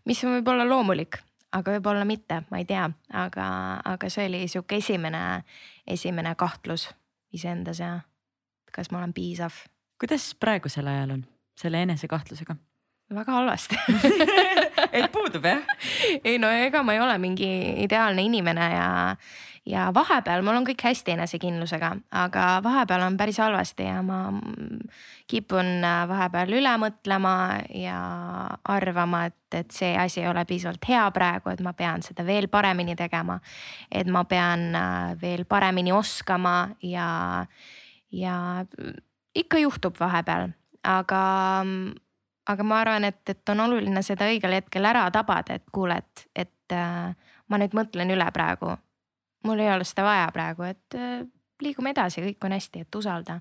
mis 0.06 0.24
on 0.26 0.38
võib-olla 0.38 0.66
loomulik, 0.66 1.20
aga 1.54 1.78
võib-olla 1.78 2.06
mitte, 2.10 2.42
ma 2.50 2.62
ei 2.62 2.66
tea, 2.66 2.88
aga, 3.14 3.48
aga 3.86 4.10
see 4.10 4.26
oli 4.30 4.46
sihuke 4.50 4.82
esimene, 4.82 5.44
esimene 5.88 6.34
kahtlus 6.40 6.90
iseendas 7.36 7.84
ja 7.84 8.00
kas 8.74 8.90
ma 8.92 9.04
olen 9.04 9.14
piisav, 9.14 9.54
kuidas 10.02 10.32
praegusel 10.40 10.90
ajal 10.90 11.20
on 11.20 11.28
selle 11.58 11.86
enesekahtlusega? 11.86 12.58
väga 13.14 13.32
halvasti 13.32 13.78
et 14.98 15.12
puudub 15.12 15.46
jah? 15.46 15.62
ei 16.24 16.38
no 16.42 16.50
ega 16.52 16.84
ma 16.84 16.96
ei 16.96 17.04
ole 17.04 17.18
mingi 17.22 17.50
ideaalne 17.84 18.24
inimene 18.28 18.70
ja, 18.74 18.90
ja 19.68 19.88
vahepeal 19.94 20.44
mul 20.46 20.60
on 20.60 20.68
kõik 20.68 20.84
hästi 20.88 21.16
enesekindlusega, 21.16 21.92
aga 22.24 22.48
vahepeal 22.64 23.06
on 23.08 23.18
päris 23.20 23.40
halvasti 23.44 23.88
ja 23.90 24.02
ma 24.06 24.20
mm, 24.32 24.82
kipun 25.28 25.72
äh, 25.84 26.04
vahepeal 26.10 26.54
üle 26.60 26.74
mõtlema 26.82 27.34
ja 27.76 28.00
arvama, 28.64 29.26
et, 29.28 29.60
et 29.60 29.76
see 29.76 29.92
asi 30.00 30.22
ei 30.24 30.30
ole 30.32 30.46
piisavalt 30.48 30.88
hea 30.88 31.04
praegu, 31.16 31.52
et 31.52 31.64
ma 31.66 31.76
pean 31.78 32.06
seda 32.06 32.26
veel 32.28 32.48
paremini 32.52 32.96
tegema. 32.96 33.40
et 33.92 34.08
ma 34.08 34.24
pean 34.24 34.70
äh, 34.76 35.16
veel 35.22 35.46
paremini 35.46 35.92
oskama 35.92 36.70
ja, 36.82 37.46
ja 38.12 38.38
ikka 39.36 39.60
juhtub 39.62 40.00
vahepeal, 40.00 40.52
aga 40.84 41.24
aga 42.48 42.64
ma 42.64 42.82
arvan, 42.82 43.08
et, 43.08 43.22
et 43.30 43.50
on 43.54 43.66
oluline 43.68 44.04
seda 44.06 44.28
õigel 44.32 44.58
hetkel 44.60 44.86
ära 44.88 45.06
tabada, 45.12 45.58
et 45.58 45.66
kuule, 45.74 45.98
et, 46.00 46.28
et 46.46 46.76
äh, 46.76 47.34
ma 47.48 47.60
nüüd 47.62 47.76
mõtlen 47.78 48.14
üle 48.14 48.28
praegu. 48.34 48.76
mul 49.48 49.60
ei 49.64 49.70
ole 49.72 49.86
seda 49.88 50.04
vaja 50.04 50.30
praegu, 50.36 50.64
et 50.68 50.96
äh, 50.96 51.22
liigume 51.64 51.94
edasi, 51.96 52.24
kõik 52.24 52.48
on 52.48 52.56
hästi, 52.58 52.86
et 52.86 52.96
usalda. 52.96 53.40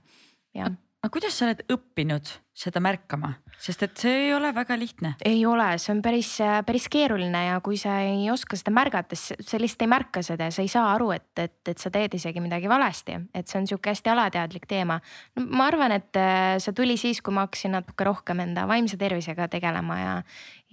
Aga 1.06 1.14
kuidas 1.14 1.36
sa 1.38 1.46
oled 1.46 1.60
õppinud 1.70 2.30
seda 2.56 2.80
märkama, 2.82 3.28
sest 3.62 3.84
et 3.84 4.00
see 4.00 4.14
ei 4.24 4.30
ole 4.34 4.48
väga 4.56 4.74
lihtne. 4.80 5.12
ei 5.28 5.44
ole, 5.46 5.66
see 5.78 5.92
on 5.92 6.00
päris, 6.02 6.30
päris 6.66 6.88
keeruline 6.90 7.42
ja 7.44 7.60
kui 7.62 7.78
sa 7.78 8.00
ei 8.02 8.24
oska 8.32 8.58
seda 8.58 8.72
märgata, 8.74 9.14
siis 9.14 9.46
sa 9.46 9.60
lihtsalt 9.60 9.84
ei 9.86 9.90
märka 9.92 10.22
seda 10.26 10.48
ja 10.48 10.54
sa 10.56 10.64
ei 10.64 10.72
saa 10.72 10.88
aru, 10.96 11.12
et, 11.14 11.28
et, 11.38 11.60
et 11.70 11.78
sa 11.78 11.92
teed 11.94 12.16
isegi 12.18 12.42
midagi 12.42 12.66
valesti, 12.70 13.20
et 13.38 13.46
see 13.46 13.60
on 13.60 13.70
sihuke 13.70 13.92
hästi 13.92 14.12
alateadlik 14.16 14.66
teema. 14.66 14.98
no 15.38 15.46
ma 15.46 15.70
arvan, 15.70 15.94
et 15.94 16.18
äh, 16.18 16.56
see 16.64 16.74
tuli 16.74 16.98
siis, 16.98 17.22
kui 17.22 17.36
ma 17.36 17.46
hakkasin 17.46 17.76
natuke 17.78 18.08
rohkem 18.08 18.42
enda 18.48 18.66
vaimse 18.66 18.98
tervisega 18.98 19.46
tegelema 19.52 20.00
ja, 20.00 20.18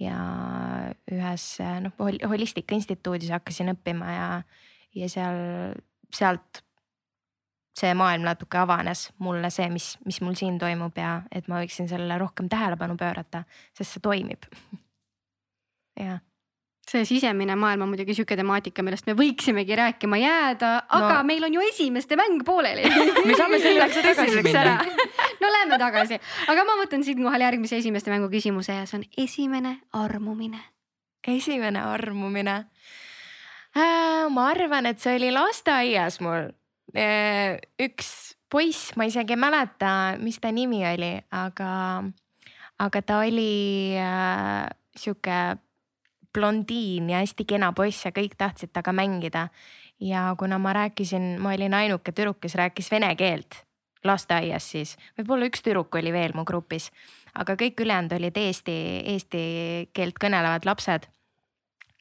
ja 0.02 0.18
ühes 1.14 1.48
noh 1.86 1.94
hol, 2.02 2.18
Holistika 2.26 2.74
Instituudis 2.74 3.30
hakkasin 3.36 3.70
õppima 3.76 4.18
ja, 4.18 4.28
ja 4.98 5.14
seal, 5.14 5.44
sealt 6.10 6.64
see 7.74 7.94
maailm 7.98 8.26
natuke 8.26 8.58
avanes 8.58 9.08
mulle 9.18 9.50
see, 9.50 9.66
mis, 9.70 9.94
mis 10.06 10.20
mul 10.22 10.36
siin 10.38 10.58
toimub 10.58 10.98
ja 10.98 11.16
et 11.32 11.48
ma 11.50 11.62
võiksin 11.62 11.90
sellele 11.90 12.18
rohkem 12.22 12.48
tähelepanu 12.48 12.96
pöörata, 13.00 13.44
sest 13.74 13.96
see 13.96 14.04
toimib. 14.04 14.46
jah 16.06 16.22
see 16.90 17.04
sisemine 17.08 17.56
maailm 17.56 17.82
on 17.82 17.88
muidugi 17.92 18.14
sihuke 18.16 18.36
temaatika, 18.36 18.82
millest 18.84 19.06
me 19.08 19.14
võiksimegi 19.18 19.76
rääkima 19.78 20.18
jääda, 20.20 20.72
aga 20.98 21.14
no. 21.18 21.22
meil 21.28 21.46
on 21.46 21.56
ju 21.56 21.64
esimeste 21.68 22.18
mäng 22.20 22.44
pooleli 22.46 22.84
me 23.28 23.36
saame 23.38 23.60
selleks 23.62 24.00
tagasi 24.08 24.42
minna. 24.44 24.76
no 25.40 25.52
lähme 25.58 25.78
tagasi, 25.80 26.20
aga 26.52 26.66
ma 26.68 26.76
võtan 26.82 27.06
siinkohal 27.06 27.46
järgmise 27.46 27.80
esimeste 27.80 28.12
mängu 28.12 28.28
küsimuse 28.32 28.76
ja 28.76 28.84
see 28.90 29.00
on 29.00 29.06
esimene 29.24 29.78
armumine. 29.92 30.60
esimene 31.36 31.80
armumine 31.80 32.58
äh,. 33.76 34.28
ma 34.30 34.50
arvan, 34.52 34.86
et 34.86 35.00
see 35.00 35.16
oli 35.16 35.32
lasteaias 35.32 36.20
mul 36.24 36.52
üks 36.94 38.08
poiss, 38.50 38.92
ma 38.96 39.08
isegi 39.08 39.34
ei 39.34 39.40
mäleta, 39.40 40.14
mis 40.22 40.38
ta 40.38 40.52
nimi 40.54 40.84
oli, 40.86 41.16
aga, 41.34 41.70
aga 42.78 43.02
ta 43.02 43.18
oli 43.24 43.96
äh, 43.98 44.68
sihuke 44.94 45.38
blondiin 46.34 47.10
ja 47.10 47.22
hästi 47.22 47.46
kena 47.50 47.72
poiss 47.74 48.06
ja 48.06 48.12
kõik 48.14 48.36
tahtsid 48.38 48.72
temaga 48.72 48.94
mängida. 48.94 49.48
ja 50.00 50.34
kuna 50.38 50.58
ma 50.58 50.72
rääkisin, 50.74 51.38
ma 51.40 51.54
olin 51.54 51.74
ainuke 51.74 52.12
tüdruk, 52.12 52.40
kes 52.42 52.54
rääkis 52.58 52.90
vene 52.90 53.14
keelt 53.16 53.64
lasteaias 54.04 54.66
siis, 54.70 54.96
võib-olla 55.18 55.48
üks 55.48 55.62
tüdruk 55.64 55.94
oli 55.96 56.12
veel 56.12 56.34
mu 56.36 56.44
grupis, 56.44 56.90
aga 57.34 57.56
kõik 57.56 57.80
ülejäänud 57.80 58.12
olid 58.18 58.36
eesti, 58.36 58.76
eesti 59.14 59.44
keelt 59.96 60.18
kõnelevad 60.20 60.66
lapsed. 60.68 61.08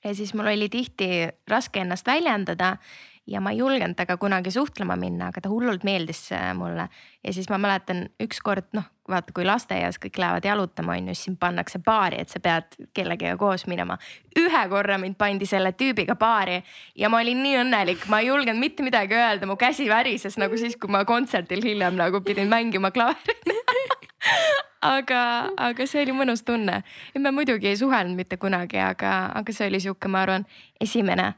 ja 0.04 0.16
siis 0.16 0.34
mul 0.34 0.52
oli 0.52 0.70
tihti 0.70 1.30
raske 1.48 1.80
ennast 1.80 2.08
väljendada 2.08 2.78
ja 3.28 3.40
ma 3.42 3.54
ei 3.54 3.58
julgenud 3.58 3.96
temaga 3.96 4.18
kunagi 4.20 4.52
suhtlema 4.52 4.96
minna, 5.00 5.30
aga 5.32 5.42
ta 5.44 5.50
hullult 5.52 5.84
meeldis 5.88 6.26
äh, 6.36 6.52
mulle. 6.58 6.90
ja 7.24 7.34
siis 7.34 7.50
ma 7.50 7.58
mäletan 7.58 8.10
ükskord 8.24 8.74
noh, 8.76 8.84
vaata, 9.10 9.34
kui 9.36 9.46
lasteaias 9.46 10.00
kõik 10.02 10.20
lähevad 10.20 10.46
jalutama, 10.46 10.98
on 10.98 11.08
ju, 11.08 11.16
siis 11.16 11.30
sind 11.30 11.40
pannakse 11.40 11.80
paari, 11.86 12.20
et 12.24 12.30
sa 12.30 12.40
pead 12.44 12.76
kellegagi 12.94 13.38
koos 13.40 13.66
minema. 13.68 13.98
ühe 14.40 14.64
korra 14.70 14.98
mind 14.98 15.16
pandi 15.18 15.48
selle 15.48 15.72
tüübiga 15.72 16.16
paari 16.20 16.62
ja 16.96 17.10
ma 17.10 17.22
olin 17.24 17.44
nii 17.44 17.58
õnnelik, 17.64 18.08
ma 18.12 18.20
ei 18.20 18.28
julgenud 18.28 18.60
mitte 18.60 18.84
midagi 18.84 19.16
öelda, 19.16 19.48
mu 19.48 19.56
käsi 19.56 19.88
värises 19.90 20.38
nagu 20.38 20.58
siis, 20.60 20.76
kui 20.76 20.92
ma 20.92 21.06
kontserdil 21.06 21.64
hiljem 21.64 21.96
nagu 22.00 22.22
pidin 22.22 22.52
mängima 22.52 22.92
klaverit 22.92 23.48
aga, 24.98 25.24
aga 25.58 25.88
see 25.88 26.04
oli 26.04 26.16
mõnus 26.16 26.44
tunne 26.44 26.82
me 27.16 27.32
muidugi 27.32 27.72
ei 27.72 27.80
suhelnud 27.80 28.20
mitte 28.20 28.38
kunagi, 28.38 28.84
aga, 28.84 29.32
aga 29.36 29.56
see 29.56 29.72
oli 29.72 29.80
sihuke, 29.84 30.12
ma 30.12 30.26
arvan, 30.28 30.48
esimene 30.82 31.34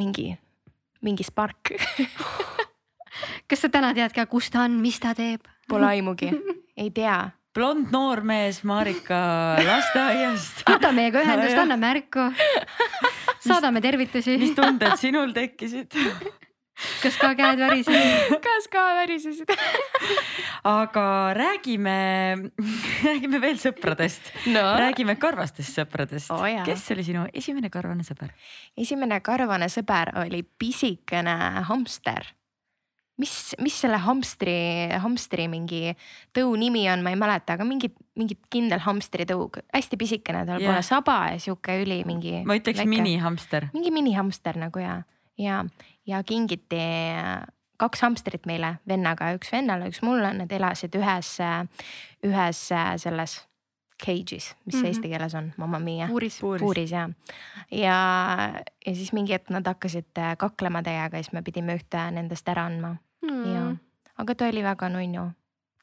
mingi 0.00 0.32
mingi 1.02 1.26
spark 1.26 1.74
kas 3.48 3.64
sa 3.64 3.70
täna 3.72 3.92
tead 3.96 4.14
ka, 4.16 4.26
kus 4.30 4.50
ta 4.52 4.64
on, 4.66 4.78
mis 4.82 4.98
ta 5.02 5.14
teeb? 5.16 5.44
Pole 5.68 5.88
aimugi, 5.92 6.30
ei 6.82 6.90
tea. 6.94 7.18
blond 7.54 7.90
noormees 7.92 8.62
Marika 8.64 9.22
lasteaiast. 9.60 10.64
võta 10.72 10.92
meiega 10.96 11.24
ühendust, 11.24 11.58
anna 11.60 11.76
märku. 11.76 12.30
saadame 13.44 13.82
tervitusi. 13.84 14.38
mis 14.40 14.54
tunded 14.56 14.96
sinul 15.00 15.34
tekkisid? 15.36 15.98
Kas 17.02 17.16
ka 17.20 17.32
käed 17.38 17.62
värisesid? 17.62 18.34
kas 18.46 18.68
ka 18.72 18.84
värisesid 19.00 19.54
aga 20.68 21.06
räägime, 21.38 21.96
räägime 23.06 23.42
veel 23.42 23.58
sõpradest 23.62 24.32
no.. 24.52 24.64
räägime 24.82 25.16
karvastest 25.20 25.80
sõpradest 25.80 26.32
oh,. 26.34 26.46
kes 26.66 26.86
oli 26.94 27.06
sinu 27.06 27.26
esimene 27.32 27.72
karvane 27.72 28.06
sõber? 28.06 28.34
esimene 28.76 29.20
karvane 29.24 29.70
sõber 29.72 30.14
oli 30.24 30.42
pisikene 30.42 31.36
hamster 31.68 32.32
mis, 33.22 33.54
mis 33.62 33.76
selle 33.84 33.98
hamstri, 34.02 34.54
hamstri 35.02 35.46
mingi 35.50 35.92
tõu 36.36 36.54
nimi 36.60 36.84
on, 36.92 37.04
ma 37.04 37.12
ei 37.12 37.18
mäleta, 37.20 37.56
aga 37.56 37.66
mingi, 37.68 37.92
mingi 38.18 38.38
kindel 38.52 38.82
hamstritõug, 38.84 39.60
hästi 39.74 39.98
pisikene, 40.00 40.44
tal 40.48 40.62
yeah. 40.62 40.72
pole 40.72 40.84
saba 40.86 41.18
ja 41.34 41.40
sihuke 41.42 41.78
üli 41.84 42.02
mingi. 42.08 42.40
ma 42.48 42.56
ütleks 42.58 42.84
minihamster. 42.88 43.68
mingi 43.76 43.92
minihamster 43.94 44.58
nagu 44.60 44.82
ja, 44.82 45.02
ja, 45.38 45.64
ja 46.06 46.22
kingiti 46.22 46.80
kaks 47.82 48.02
hamstrit 48.04 48.46
meile 48.46 48.76
vennaga, 48.88 49.32
üks 49.36 49.50
vennale, 49.52 49.88
üks 49.90 50.02
mulle, 50.06 50.32
nad 50.36 50.52
elasid 50.52 50.94
ühes, 50.98 51.36
ühes 52.26 52.60
selles 53.02 53.40
cage'is, 54.02 54.54
mis 54.66 54.74
mm 54.74 54.80
-hmm. 54.80 54.86
eesti 54.86 55.08
keeles 55.08 55.34
on, 55.34 55.52
mamma 55.56 55.78
mia. 55.78 56.06
puuris. 56.06 56.40
puuris 56.40 56.90
ja, 56.90 57.08
ja, 57.70 57.96
ja 58.86 58.94
siis 58.94 59.12
mingi 59.12 59.32
hetk 59.32 59.50
nad 59.50 59.66
hakkasid 59.66 60.20
kaklema 60.38 60.82
teiega 60.82 61.16
ja 61.16 61.22
siis 61.22 61.32
me 61.32 61.42
pidime 61.42 61.76
ühte 61.78 62.10
nendest 62.10 62.48
ära 62.48 62.66
andma 62.66 62.96
mm.. 63.22 63.54
ja, 63.54 63.76
aga 64.18 64.34
ta 64.34 64.48
oli 64.48 64.62
väga 64.62 64.88
nunnu. 64.88 65.30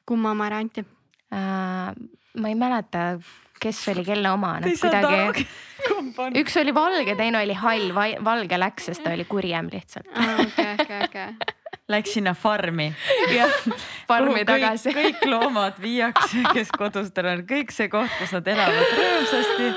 kumma 0.06 0.30
oma 0.30 0.46
ära 0.46 0.58
anti 0.58 0.84
äh,? 1.32 1.94
ma 2.36 2.48
ei 2.48 2.54
mäleta, 2.54 3.20
kes 3.60 3.84
oli 3.92 4.04
kelle 4.04 4.30
oma, 4.32 4.56
nad 4.64 4.76
kuidagi 4.80 5.46
üks 6.42 6.56
oli 6.60 6.74
valge, 6.76 7.16
teine 7.16 7.44
oli 7.44 7.56
hall, 7.56 7.94
valge 8.24 8.60
läks, 8.60 8.90
sest 8.90 9.04
ta 9.04 9.14
oli 9.16 9.24
kurjem 9.28 9.70
lihtsalt. 9.72 10.10
okei, 10.16 10.74
okei, 10.78 11.02
okei 11.08 11.56
Läks 11.90 12.12
sinna 12.14 12.34
farmi. 12.38 12.92
farmi 14.10 14.44
tagasi. 14.46 14.92
kõik 14.94 15.24
loomad 15.26 15.78
viiakse, 15.82 16.42
kes 16.54 16.70
kodustel 16.76 17.26
on, 17.32 17.42
kõik 17.48 17.72
see 17.74 17.88
koht, 17.90 18.12
kus 18.20 18.34
nad 18.36 18.46
elavad 18.52 18.92
rõõmsasti. 18.98 19.70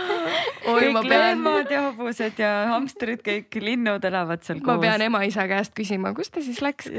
kõik 0.63 1.09
lemmad 1.09 1.73
ja 1.73 1.81
hobused 1.87 2.37
ja 2.39 2.51
hamstrid, 2.69 3.23
kõik 3.25 3.57
linnud 3.63 4.05
elavad 4.05 4.45
seal 4.45 4.61
koos. 4.61 4.77
ma 4.77 4.85
pean 4.85 5.05
ema-isa 5.07 5.47
käest 5.49 5.73
küsima, 5.77 6.13
kus 6.13 6.29
ta 6.33 6.43
siis 6.45 6.61
läks? 6.61 6.91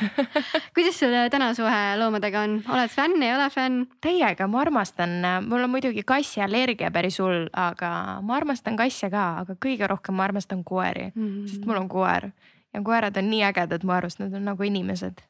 kuidas 0.76 1.00
sul 1.00 1.16
täna 1.32 1.52
suhe 1.56 1.82
loomadega 2.00 2.44
on, 2.44 2.60
oled 2.68 2.92
fänn, 2.92 3.24
ei 3.24 3.32
ole 3.34 3.48
fänn? 3.52 3.86
täiega, 4.04 4.48
ma 4.52 4.62
armastan, 4.66 5.18
mul 5.48 5.64
on 5.64 5.72
muidugi 5.72 6.04
kassiallergia 6.06 6.92
päris 6.92 7.20
hull, 7.24 7.48
aga 7.56 8.20
ma 8.20 8.36
armastan 8.36 8.76
kasse 8.76 9.08
ka, 9.12 9.28
aga 9.46 9.56
kõige 9.56 9.88
rohkem 9.88 10.20
ma 10.20 10.28
armastan 10.28 10.64
koeri 10.64 11.08
mm, 11.14 11.22
-hmm. 11.28 11.46
sest 11.48 11.64
mul 11.68 11.80
on 11.80 11.88
koer 11.88 12.32
ja 12.74 12.82
koerad 12.84 13.16
on 13.16 13.30
nii 13.30 13.44
ägedad 13.50 13.84
mu 13.84 13.92
arust, 13.92 14.20
nad 14.22 14.34
on 14.34 14.44
nagu 14.44 14.62
inimesed. 14.62 15.22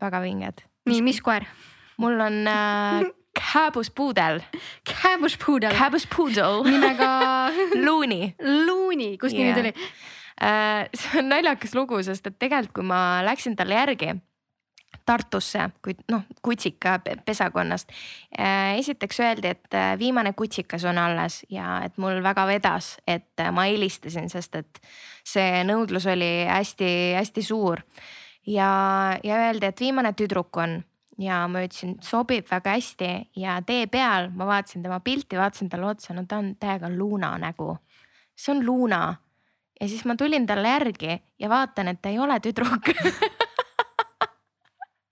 väga 0.00 0.20
vinged. 0.22 0.64
nii, 0.88 1.02
mis 1.02 1.20
koer? 1.20 1.44
mul 1.96 2.20
on 2.20 2.46
äh, 2.48 3.02
kääbuspuudel. 3.40 4.40
kääbuspuudel. 5.02 5.74
kääbuspuudel. 5.76 6.62
nimega 6.72 7.10
Looney. 7.84 8.32
Looney, 8.66 9.16
kust 9.18 9.36
yeah. 9.36 9.56
nimi 9.56 9.72
tuli 9.72 9.74
äh,? 10.42 10.88
see 10.94 11.20
on 11.20 11.28
naljakas 11.28 11.74
lugu, 11.74 12.02
sest 12.02 12.26
et 12.26 12.38
tegelikult, 12.38 12.74
kui 12.80 12.84
ma 12.84 13.20
läksin 13.24 13.56
talle 13.56 13.74
järgi 13.74 14.16
Tartusse, 15.06 15.70
kui 15.82 15.94
noh, 16.10 16.22
kutsika 16.42 16.98
pesakonnast. 17.24 17.90
Äh, 18.38 18.78
esiteks 18.78 19.20
öeldi, 19.20 19.54
et 19.54 19.74
äh, 19.74 19.94
viimane 19.98 20.32
kutsikas 20.38 20.84
on 20.84 20.98
alles 20.98 21.40
ja 21.50 21.80
et 21.84 21.98
mul 21.98 22.22
väga 22.22 22.46
vedas, 22.46 22.96
et 23.06 23.40
äh, 23.40 23.50
ma 23.54 23.66
helistasin, 23.70 24.28
sest 24.30 24.60
et 24.60 24.82
see 25.26 25.64
nõudlus 25.66 26.06
oli 26.10 26.30
hästi-hästi 26.48 27.42
suur. 27.42 27.82
ja, 28.46 28.70
ja 29.24 29.42
öeldi, 29.46 29.66
et 29.66 29.80
viimane 29.80 30.12
tüdruk 30.12 30.56
on 30.56 30.80
ja 31.20 31.40
ma 31.50 31.64
ütlesin, 31.64 31.96
sobib 32.04 32.48
väga 32.50 32.74
hästi 32.76 33.10
ja 33.40 33.58
tee 33.66 33.86
peal 33.92 34.30
ma 34.34 34.46
vaatasin 34.48 34.82
tema 34.84 35.00
pilti, 35.04 35.38
vaatasin 35.38 35.68
talle 35.68 35.90
otsa, 35.92 36.14
no 36.16 36.24
ta 36.28 36.40
on 36.40 36.54
täiega 36.60 36.90
Luna 36.90 37.36
nägu. 37.38 37.76
see 38.36 38.54
on 38.54 38.66
Luna 38.66 39.16
ja 39.80 39.88
siis 39.88 40.04
ma 40.04 40.16
tulin 40.16 40.46
talle 40.46 40.68
järgi 40.68 41.20
ja 41.38 41.48
vaatan, 41.48 41.88
et 41.88 42.02
ta 42.02 42.08
ei 42.08 42.18
ole 42.18 42.40
tüdruk 42.40 42.92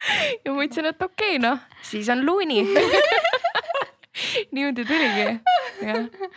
ja 0.45 0.53
ma 0.53 0.65
ütlesin, 0.67 0.89
et 0.91 1.03
okei 1.03 1.37
okay,, 1.37 1.43
noh, 1.43 1.59
siis 1.83 2.09
on 2.13 2.25
Looney 2.27 2.65
niimoodi 4.55 4.85
tuligi, 4.89 5.27
jah. 5.83 6.29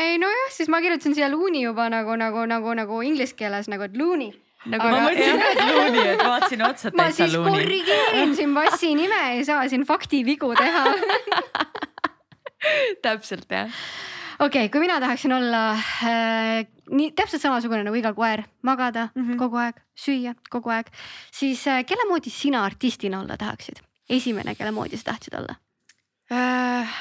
ei 0.00 0.18
nojah, 0.20 0.50
siis 0.54 0.68
ma 0.72 0.82
kirjutasin 0.84 1.16
siia 1.16 1.30
Looney 1.32 1.64
juba 1.64 1.88
nagu, 1.92 2.16
nagu, 2.20 2.44
nagu, 2.50 2.76
nagu 2.78 3.00
inglise 3.06 3.36
keeles 3.38 3.70
nagu, 3.72 3.88
et 3.88 3.96
Looney 3.98 4.32
nagu 4.68 4.84
aga, 4.84 4.92
ma 4.92 5.06
mõtlesin 5.06 5.40
ka, 5.40 5.50
et 5.54 5.64
Looney, 5.72 6.04
et 6.12 6.24
vaatasin 6.24 6.66
otsa, 6.68 6.92
täitsa 6.92 7.30
Looney. 7.32 7.38
ma 7.38 7.56
siis 7.56 7.62
korrigeerin 7.62 8.36
siin 8.36 8.54
Vassi 8.56 8.94
nime, 8.98 9.22
ei 9.36 9.44
saa 9.48 9.64
siin 9.70 9.86
faktivigu 9.88 10.52
teha 10.58 10.84
täpselt 13.06 13.48
jah 13.54 13.70
okei 14.38 14.66
okay,, 14.66 14.72
kui 14.72 14.82
mina 14.84 14.98
tahaksin 15.00 15.32
olla 15.32 15.62
äh, 15.72 16.66
nii 16.90 17.12
täpselt 17.16 17.42
samasugune 17.42 17.82
nagu 17.84 17.96
iga 17.96 18.14
koer, 18.14 18.44
magada 18.62 19.08
mm 19.14 19.24
-hmm. 19.24 19.38
kogu 19.38 19.56
aeg, 19.56 19.76
süüa 19.96 20.34
kogu 20.50 20.70
aeg, 20.70 20.86
siis 21.32 21.66
äh, 21.66 21.84
kelle 21.86 22.08
moodi 22.08 22.30
sina 22.30 22.64
artistina 22.64 23.20
olla 23.20 23.36
tahaksid? 23.36 23.82
esimene, 24.08 24.54
kelle 24.54 24.72
moodi 24.72 24.96
sa 24.96 25.12
tahtsid 25.12 25.36
olla? 25.38 25.56
Äh, 26.32 26.96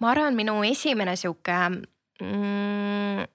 ma 0.00 0.10
arvan, 0.12 0.36
minu 0.36 0.58
esimene 0.64 1.16
sihuke 1.16 1.58
mm, 2.20 3.26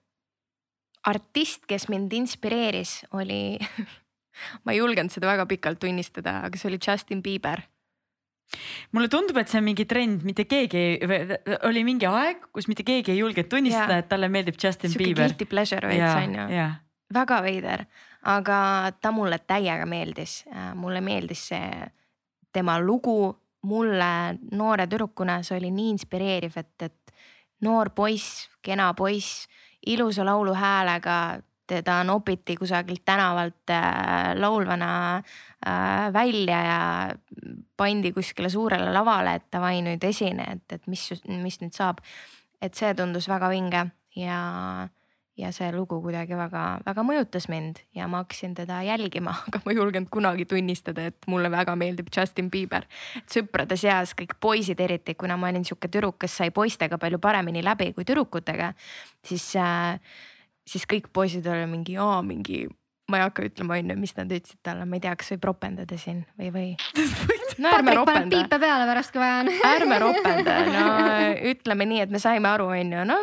artist, 1.10 1.65
kes 1.70 1.88
mind 1.89 2.13
inspireeris, 2.18 2.98
oli, 3.18 3.58
ma 4.65 4.74
ei 4.74 4.82
julgenud 4.82 5.13
seda 5.13 5.30
väga 5.34 5.48
pikalt 5.50 5.82
tunnistada, 5.82 6.39
aga 6.48 6.60
see 6.60 6.72
oli 6.72 6.82
Justin 6.82 7.24
Bieber. 7.25 7.65
Mulle 8.95 9.09
tundub, 9.11 9.37
et 9.41 9.51
see 9.51 9.59
on 9.59 9.67
mingi 9.67 9.85
trend, 9.89 10.23
mitte 10.27 10.45
keegi 10.49 10.83
oli 11.67 11.83
mingi 11.87 12.07
aeg, 12.09 12.49
kus 12.55 12.69
mitte 12.71 12.85
keegi 12.87 13.13
ei 13.13 13.21
julgenud 13.21 13.49
tunnistada, 13.51 13.99
et 14.01 14.09
talle 14.11 14.29
meeldib 14.31 14.59
Justin 14.61 14.93
sihuke 14.93 15.11
Bieber. 15.11 15.25
guilty 15.25 15.47
pleasure 15.49 15.89
veits 15.89 16.13
on 16.13 16.35
ju, 16.39 16.67
väga 17.15 17.41
veider, 17.45 17.85
aga 18.35 18.59
ta 19.01 19.11
mulle 19.15 19.39
täiega 19.47 19.85
meeldis, 19.89 20.43
mulle 20.77 21.01
meeldis 21.05 21.47
see 21.51 21.89
tema 22.55 22.77
lugu, 22.79 23.33
mulle 23.65 24.37
noore 24.53 24.85
tüdrukuna 24.87 25.41
see 25.43 25.57
oli 25.59 25.73
nii 25.73 25.91
inspireeriv, 25.95 26.55
et, 26.61 26.87
et 26.87 27.15
noor 27.65 27.91
poiss, 27.95 28.45
kena 28.63 28.93
poiss, 28.97 29.49
ilusa 29.85 30.25
lauluhäälega, 30.25 31.17
teda 31.67 32.03
nopiti 32.03 32.55
kusagilt 32.55 33.01
tänavalt 33.05 33.69
äh, 33.69 34.35
laulvana 34.37 35.17
äh, 35.17 35.23
välja 36.13 36.57
ja 36.65 36.79
pandi 37.77 38.12
kuskile 38.13 38.50
suurele 38.50 38.91
lavale, 38.93 39.38
et 39.39 39.48
davai 39.53 39.79
nüüd 39.86 40.03
esine, 40.07 40.45
et, 40.57 40.77
et 40.77 40.88
mis, 40.91 41.07
mis 41.27 41.62
nüüd 41.62 41.74
saab. 41.75 42.03
et 42.62 42.74
see 42.74 42.93
tundus 42.98 43.27
väga 43.29 43.50
vinge 43.51 43.81
ja, 44.17 44.38
ja 45.38 45.50
see 45.53 45.67
lugu 45.75 46.00
kuidagi 46.01 46.38
väga-väga 46.39 47.03
mõjutas 47.05 47.50
mind 47.51 47.81
ja 47.93 48.07
ma 48.07 48.24
hakkasin 48.24 48.55
teda 48.57 48.79
jälgima, 48.88 49.36
aga 49.48 49.62
ma 49.65 49.74
ei 49.74 49.79
julgenud 49.79 50.10
kunagi 50.13 50.48
tunnistada, 50.50 51.10
et 51.12 51.27
mulle 51.31 51.51
väga 51.51 51.75
meeldib 51.79 52.10
Justin 52.15 52.50
Bieber. 52.51 52.88
sõprade 53.31 53.77
seas 53.77 54.15
kõik 54.17 54.38
poisid 54.39 54.79
eriti, 54.79 55.17
kuna 55.19 55.38
ma 55.38 55.51
olin 55.51 55.67
sihuke 55.67 55.91
tüdruk, 55.91 56.17
kes 56.24 56.39
sai 56.41 56.53
poistega 56.55 56.98
palju 57.01 57.19
paremini 57.19 57.63
läbi 57.63 57.91
kui 57.93 58.07
tüdrukutega, 58.07 58.72
siis 59.25 59.51
äh,, 59.60 60.00
siis 60.65 60.88
kõik 60.89 61.12
poisid 61.13 61.45
olid 61.48 61.69
mingi, 61.69 61.98
aa 62.01 62.22
mingi, 62.25 62.65
ma 63.12 63.19
ei 63.19 63.25
hakka 63.27 63.43
ütlema, 63.45 63.77
on 63.77 63.91
ju, 63.93 63.97
mis 64.01 64.15
nad 64.17 64.31
ütlesid 64.33 64.59
talle, 64.65 64.85
ma 64.89 64.97
ei 64.97 65.03
tea, 65.03 65.13
kas 65.19 65.29
võib 65.35 65.43
ropendada 65.51 65.97
siin 66.01 66.24
või, 66.39 66.50
või. 66.55 66.69
no 67.62 67.69
ärme 67.69 67.93
Patrik 67.93 68.09
paneb 68.09 68.31
piipe 68.33 68.59
peale 68.63 68.88
pärast, 68.89 69.13
kui 69.13 69.21
vaja 69.21 69.43
on. 69.43 69.51
ärme 69.75 70.00
ropenda, 70.01 70.55
no 70.65 70.85
ütleme 71.51 71.88
nii, 71.91 72.01
et 72.07 72.15
me 72.15 72.21
saime 72.24 72.50
aru, 72.50 72.71
on 72.74 72.95
ju, 72.97 73.05
no 73.05 73.19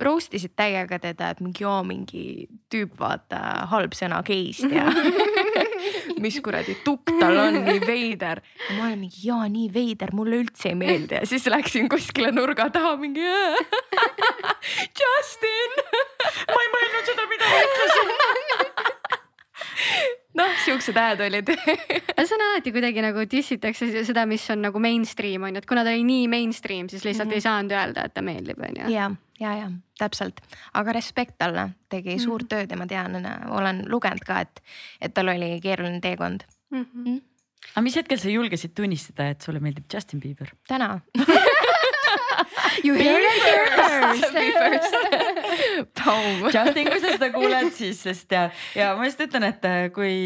roast 0.00 0.32
isid 0.38 0.54
täiega 0.56 1.00
teda, 1.02 1.32
et 1.34 1.42
mingi 1.44 1.66
joo, 1.66 1.76
mingi 1.84 2.24
tüüp, 2.72 2.94
vaata 3.00 3.66
halb 3.72 3.96
sõna 3.98 4.22
geist 4.24 4.64
ja 4.72 4.86
mis 6.22 6.38
kuradi 6.44 6.78
tukk 6.86 7.12
tal 7.20 7.36
on, 7.42 7.60
nii 7.66 7.82
veider. 7.84 8.40
ja 8.40 8.78
ma 8.78 8.88
olen 8.88 9.02
mingi 9.04 9.26
jaa, 9.26 9.44
nii 9.52 9.68
veider, 9.74 10.14
mulle 10.16 10.40
üldse 10.44 10.72
ei 10.72 10.78
meeldi 10.78 11.18
ja 11.20 11.28
siis 11.28 11.46
läksin 11.50 11.90
kuskile 11.92 12.32
nurga 12.32 12.70
taha 12.72 12.96
mingi. 13.00 13.26
Justin, 14.98 15.76
ma 16.48 16.60
ei 16.64 16.72
mõelnud 16.74 17.12
seda, 17.12 17.28
mida 17.30 17.52
ma 17.52 17.62
ütlesin. 17.66 18.47
noh, 20.38 20.52
siuksed 20.64 20.96
hääd 20.98 21.20
olid. 21.26 21.48
aga 21.50 22.24
see 22.26 22.36
on 22.36 22.44
alati 22.50 22.72
kuidagi 22.74 23.02
nagu 23.04 23.24
dissitakse 23.30 23.88
seda, 24.06 24.26
mis 24.26 24.44
on 24.54 24.62
nagu 24.66 24.78
mainstream 24.82 25.42
on 25.48 25.56
ju, 25.56 25.62
et 25.62 25.66
kuna 25.70 25.84
ta 25.86 25.90
oli 25.94 26.04
nii 26.08 26.28
mainstream, 26.28 26.88
siis 26.92 27.04
lihtsalt 27.04 27.28
mm. 27.28 27.32
-hmm. 27.32 27.34
ei 27.34 27.46
saanud 27.46 27.72
öelda, 27.78 28.04
et 28.06 28.14
ta 28.14 28.22
meeldib, 28.22 28.58
on 28.68 28.76
ju. 28.82 28.90
ja, 28.94 29.10
ja, 29.40 29.54
ja 29.62 29.70
täpselt, 29.98 30.40
aga 30.74 30.92
respekt 30.92 31.38
talle, 31.38 31.68
tegi 31.88 32.14
Mhm. 32.16 32.24
suurt 32.24 32.48
tööd 32.48 32.70
ja 32.70 32.76
ma 32.76 32.86
tean, 32.86 33.16
olen 33.50 33.84
lugenud 33.90 34.22
ka, 34.26 34.40
et, 34.40 34.62
et 35.00 35.14
tal 35.14 35.28
oli 35.28 35.60
keeruline 35.60 36.00
teekond 36.00 36.44
Mhm. 36.70 37.18
aga 37.74 37.82
mis 37.82 37.96
hetkel 37.96 38.18
sa 38.18 38.28
julgesid 38.28 38.74
tunnistada, 38.74 39.28
et 39.30 39.40
sulle 39.42 39.60
meeldib 39.60 39.84
Justin 39.94 40.20
Bieber? 40.20 40.48
täna. 40.68 41.00
You 42.84 42.94
heard 42.94 43.24
it 43.24 43.42
first. 44.32 45.37
Justin, 46.54 46.90
kui 46.90 47.00
sa 47.02 47.14
seda 47.14 47.30
kuuled, 47.34 47.70
siis, 47.76 48.02
sest 48.06 48.34
ja, 48.34 48.48
ja 48.78 48.90
ma 48.98 49.08
just 49.08 49.22
ütlen, 49.24 49.48
et 49.50 49.68
äh, 49.68 49.86
kui, 49.94 50.16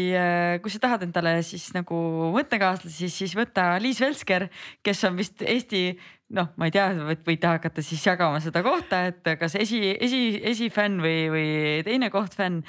kui 0.63 0.73
sa 0.73 0.81
tahad 0.87 1.05
endale 1.07 1.37
siis 1.45 1.69
nagu 1.75 1.99
mõttekaaslasi, 2.35 2.95
siis, 3.03 3.19
siis 3.23 3.37
võta 3.37 3.73
Liis 3.83 4.01
Velsker, 4.03 4.49
kes 4.85 5.05
on 5.09 5.17
vist 5.19 5.43
Eesti 5.45 5.85
noh, 6.33 6.49
ma 6.57 6.67
ei 6.67 6.73
tea, 6.73 6.87
võite 7.25 7.49
hakata 7.49 7.83
siis 7.85 8.01
jagama 8.05 8.39
seda 8.43 8.63
kohta, 8.65 9.03
et 9.11 9.27
kas 9.39 9.53
esi, 9.59 9.79
esi, 9.93 10.21
esifänn 10.53 10.97
või, 11.03 11.17
või 11.33 11.47
teine 11.85 12.09
koht 12.13 12.33
fänn. 12.37 12.63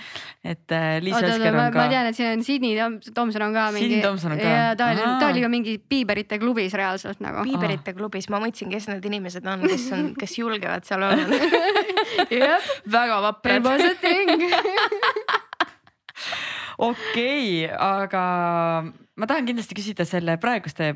et 0.45 0.75
äh, 0.75 0.99
Liis 1.05 1.17
oota, 1.17 1.39
ma, 1.39 1.49
on 1.49 1.57
ma 1.57 1.69
ka. 1.73 1.87
tean, 1.93 2.11
et 2.11 2.19
siin 2.19 2.31
on 2.35 2.45
Sydney 2.45 2.77
Tom- 2.79 2.99
Tomson 3.17 3.47
on 3.49 3.57
ka 3.57 3.71
mingi. 3.77 4.01
Thompson 4.05 4.37
on 4.37 4.43
ka? 4.43 4.51
ja 4.53 4.75
ta 4.79 4.91
oli, 4.93 5.07
ta 5.23 5.31
oli 5.33 5.45
ka 5.45 5.51
mingi 5.53 5.79
Bieberite 5.81 6.39
klubis 6.43 6.77
reaalselt 6.77 7.25
nagu. 7.25 7.47
Piiberite 7.49 7.97
klubis, 7.97 8.29
ma 8.33 8.43
mõtlesin, 8.45 8.73
kes 8.75 8.91
need 8.93 9.09
inimesed 9.13 9.49
on, 9.49 9.65
kes 9.69 9.89
on, 9.97 10.13
kes 10.21 10.39
julgevad 10.43 10.85
seal 10.89 11.09
olla. 11.09 11.41
jah, 12.31 12.71
väga 12.99 13.21
vaprad. 13.31 13.65
was 13.65 13.89
a 13.89 13.95
thing. 14.05 15.41
Okei 16.79 17.67
okay,, 17.67 17.77
aga 17.79 18.23
ma 19.17 19.29
tahan 19.31 19.47
kindlasti 19.49 19.77
küsida 19.79 20.07
selle 20.09 20.37
praeguste, 20.43 20.91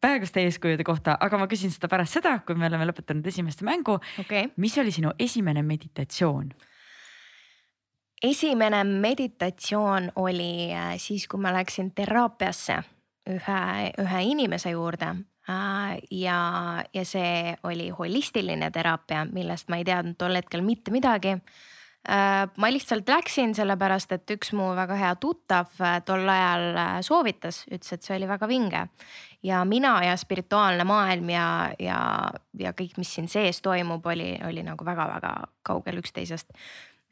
praeguste 0.00 0.44
eeskujude 0.46 0.84
kohta, 0.86 1.16
aga 1.20 1.38
ma 1.40 1.48
küsin 1.50 1.72
seda 1.74 1.90
pärast 1.92 2.18
seda, 2.18 2.38
kui 2.46 2.58
me 2.58 2.68
oleme 2.70 2.88
lõpetanud 2.90 3.26
esimeste 3.26 3.66
mängu. 3.66 3.98
okei, 4.20 4.50
mis 4.56 4.76
oli 4.78 4.94
sinu 4.94 5.14
esimene 5.18 5.62
meditatsioon? 5.62 6.52
esimene 8.22 8.84
meditatsioon 8.84 10.12
oli 10.20 10.72
äh, 10.76 10.94
siis, 11.00 11.26
kui 11.28 11.40
ma 11.40 11.54
läksin 11.56 11.94
teraapiasse 11.96 12.82
ühe, 13.30 13.64
ühe 14.02 14.22
inimese 14.28 14.74
juurde. 14.76 15.14
ja, 16.10 16.38
ja 16.94 17.04
see 17.04 17.56
oli 17.66 17.88
holistiline 17.90 18.70
teraapia, 18.70 19.24
millest 19.32 19.68
ma 19.68 19.80
ei 19.80 19.84
teadnud 19.84 20.18
tol 20.18 20.36
hetkel 20.36 20.62
mitte 20.62 20.92
midagi 20.94 21.34
Äh, 21.34 21.79
ma 22.08 22.70
lihtsalt 22.72 23.08
läksin 23.08 23.52
sellepärast, 23.54 24.12
et 24.16 24.30
üks 24.32 24.54
mu 24.56 24.70
väga 24.76 24.96
hea 24.96 25.14
tuttav 25.20 25.72
äh, 25.84 25.98
tol 26.04 26.24
ajal 26.32 26.62
äh, 26.72 26.92
soovitas, 27.04 27.66
ütles, 27.68 27.92
et 27.92 28.06
see 28.06 28.14
oli 28.16 28.28
väga 28.28 28.48
vinge. 28.48 28.86
ja 29.42 29.64
mina 29.64 30.02
ja 30.04 30.16
spirituaalne 30.16 30.84
maailm 30.84 31.28
ja, 31.30 31.72
ja, 31.78 32.30
ja 32.58 32.72
kõik, 32.76 32.96
mis 32.96 33.14
siin 33.14 33.28
sees 33.28 33.60
toimub, 33.60 34.06
oli, 34.06 34.38
oli 34.48 34.64
nagu 34.64 34.84
väga-väga 34.84 35.32
kaugel 35.62 36.00
üksteisest. 36.00 36.48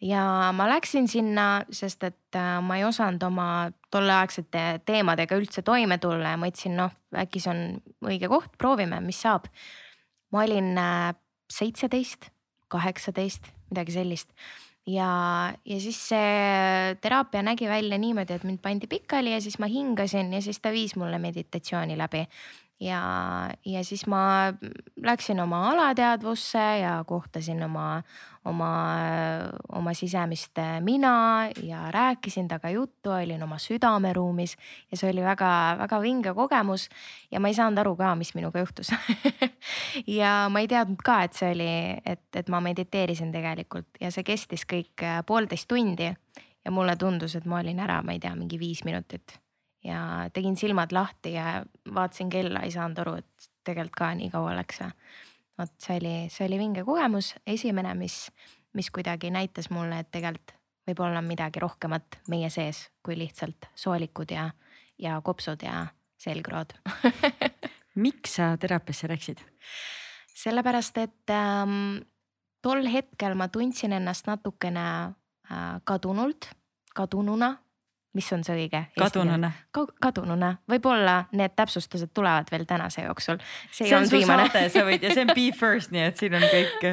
ja 0.00 0.52
ma 0.56 0.68
läksin 0.68 1.08
sinna, 1.08 1.64
sest 1.70 2.04
et 2.08 2.36
äh, 2.36 2.56
ma 2.64 2.78
ei 2.80 2.84
osanud 2.84 3.22
oma 3.28 3.48
tolleaegsete 3.90 4.80
teemadega 4.88 5.36
üldse 5.36 5.62
toime 5.62 5.98
tulla 5.98 6.32
ja 6.32 6.40
mõtlesin, 6.40 6.78
noh 6.80 6.96
äkki 7.12 7.44
see 7.44 7.52
on 7.52 8.08
õige 8.08 8.28
koht, 8.28 8.56
proovime, 8.56 9.02
mis 9.04 9.20
saab. 9.20 9.52
ma 10.32 10.46
olin 10.48 10.72
äh, 10.80 11.12
seitseteist, 11.52 12.30
kaheksateist, 12.72 13.52
midagi 13.68 13.92
sellist 13.92 14.32
ja, 14.88 15.10
ja 15.64 15.80
siis 15.80 15.98
see 16.10 16.94
teraapia 17.02 17.42
nägi 17.44 17.68
välja 17.68 17.98
niimoodi, 18.00 18.38
et 18.38 18.46
mind 18.48 18.62
pandi 18.64 18.88
pikali 18.90 19.34
ja 19.34 19.40
siis 19.44 19.58
ma 19.60 19.68
hingasin 19.70 20.32
ja 20.32 20.40
siis 20.44 20.60
ta 20.64 20.72
viis 20.72 20.96
mulle 20.96 21.20
meditatsiooni 21.22 21.98
läbi. 21.98 22.24
ja, 22.80 23.00
ja 23.64 23.84
siis 23.84 24.06
ma 24.06 24.52
läksin 25.02 25.40
oma 25.40 25.70
alateadvusse 25.70 26.58
ja 26.78 27.04
kohtasin 27.06 27.62
oma, 27.62 28.02
oma, 28.44 28.70
oma 29.72 29.94
sisemist 29.94 30.60
mina 30.80 31.48
ja 31.62 31.90
rääkisin 31.90 32.48
temaga 32.48 32.70
juttu, 32.70 33.10
olin 33.10 33.42
oma 33.42 33.58
südameruumis 33.58 34.56
ja 34.90 34.96
see 34.96 35.10
oli 35.10 35.24
väga-väga 35.24 36.00
vinge 36.02 36.34
kogemus. 36.34 36.88
Ja 37.30 37.40
ma 37.40 37.48
ei 37.48 37.58
saanud 37.58 37.78
aru 37.82 37.96
ka, 37.96 38.14
mis 38.14 38.34
minuga 38.34 38.62
juhtus. 38.64 38.94
Ja 40.06 40.48
ma 40.52 40.60
ei 40.62 40.68
teadnud 40.68 41.00
ka, 41.04 41.22
et 41.26 41.34
see 41.36 41.50
oli, 41.52 41.72
et, 42.06 42.28
et 42.36 42.48
ma 42.48 42.60
mediteerisin 42.62 43.32
tegelikult. 43.34 43.88
Ja 44.00 44.12
see 44.14 44.24
kestis 44.24 44.64
kõik 44.68 45.02
äh, 45.04 45.20
poolteist 45.26 45.68
tundi. 45.68 46.12
Ja 46.64 46.72
mulle 46.74 46.96
tundus, 47.00 47.34
et 47.36 47.46
ma 47.48 47.60
olin 47.62 47.80
ära, 47.80 48.00
ma 48.04 48.14
ei 48.14 48.22
tea, 48.22 48.34
mingi 48.38 48.58
viis 48.60 48.84
minutit 48.86 49.38
ja 49.84 50.28
tegin 50.32 50.56
silmad 50.56 50.92
lahti 50.92 51.32
ja 51.32 51.64
vaatasin 51.94 52.30
kella, 52.30 52.64
ei 52.66 52.70
saanud 52.74 52.98
aru, 53.04 53.14
et 53.22 53.50
tegelikult 53.64 53.98
ka 53.98 54.12
nii 54.14 54.30
kaua 54.30 54.54
läks. 54.58 54.80
vot 55.58 55.74
see 55.82 55.98
oli, 56.00 56.14
see 56.30 56.46
oli 56.46 56.58
vinge 56.58 56.84
kogemus, 56.84 57.34
esimene, 57.46 57.94
mis, 57.94 58.30
mis 58.72 58.90
kuidagi 58.90 59.30
näitas 59.30 59.70
mulle, 59.70 60.00
et 60.00 60.10
tegelikult 60.10 60.54
võib 60.88 61.02
olla 61.04 61.20
midagi 61.22 61.60
rohkemat 61.60 62.20
meie 62.32 62.48
sees 62.50 62.88
kui 63.04 63.18
lihtsalt 63.18 63.68
soolikud 63.76 64.30
ja, 64.32 64.50
ja 64.98 65.20
kopsud 65.24 65.62
ja 65.62 65.86
selgrood 66.18 66.72
miks 68.04 68.38
sa 68.38 68.54
teraapiasse 68.60 69.10
läksid? 69.10 69.42
sellepärast, 70.38 70.98
et 71.02 71.32
ähm, 71.34 71.98
tol 72.62 72.86
hetkel 72.86 73.34
ma 73.34 73.48
tundsin 73.50 73.92
ennast 73.96 74.28
natukene 74.30 74.84
äh, 75.50 75.80
kadunult, 75.84 76.50
kadununa, 76.94 77.56
mis 78.18 78.28
on 78.34 78.44
see 78.46 78.56
õige? 78.56 78.82
kadununa. 78.98 79.50
kadununa, 80.02 80.52
võib-olla 80.70 81.16
need 81.38 81.54
täpsustused 81.58 82.10
tulevad 82.16 82.50
veel 82.52 82.66
tänase 82.68 83.04
jooksul. 83.06 83.38
see 83.74 83.90
on 83.96 84.08
su 84.08 84.20
saade, 84.26 84.64
sa 84.74 84.84
võid 84.86 85.04
ja 85.06 85.12
see 85.14 85.26
on 85.26 85.34
Be 85.34 85.48
First, 85.60 85.92
nii 85.94 86.06
et 86.08 86.20
siin 86.20 86.34
on 86.38 86.46
kõik, 86.50 86.88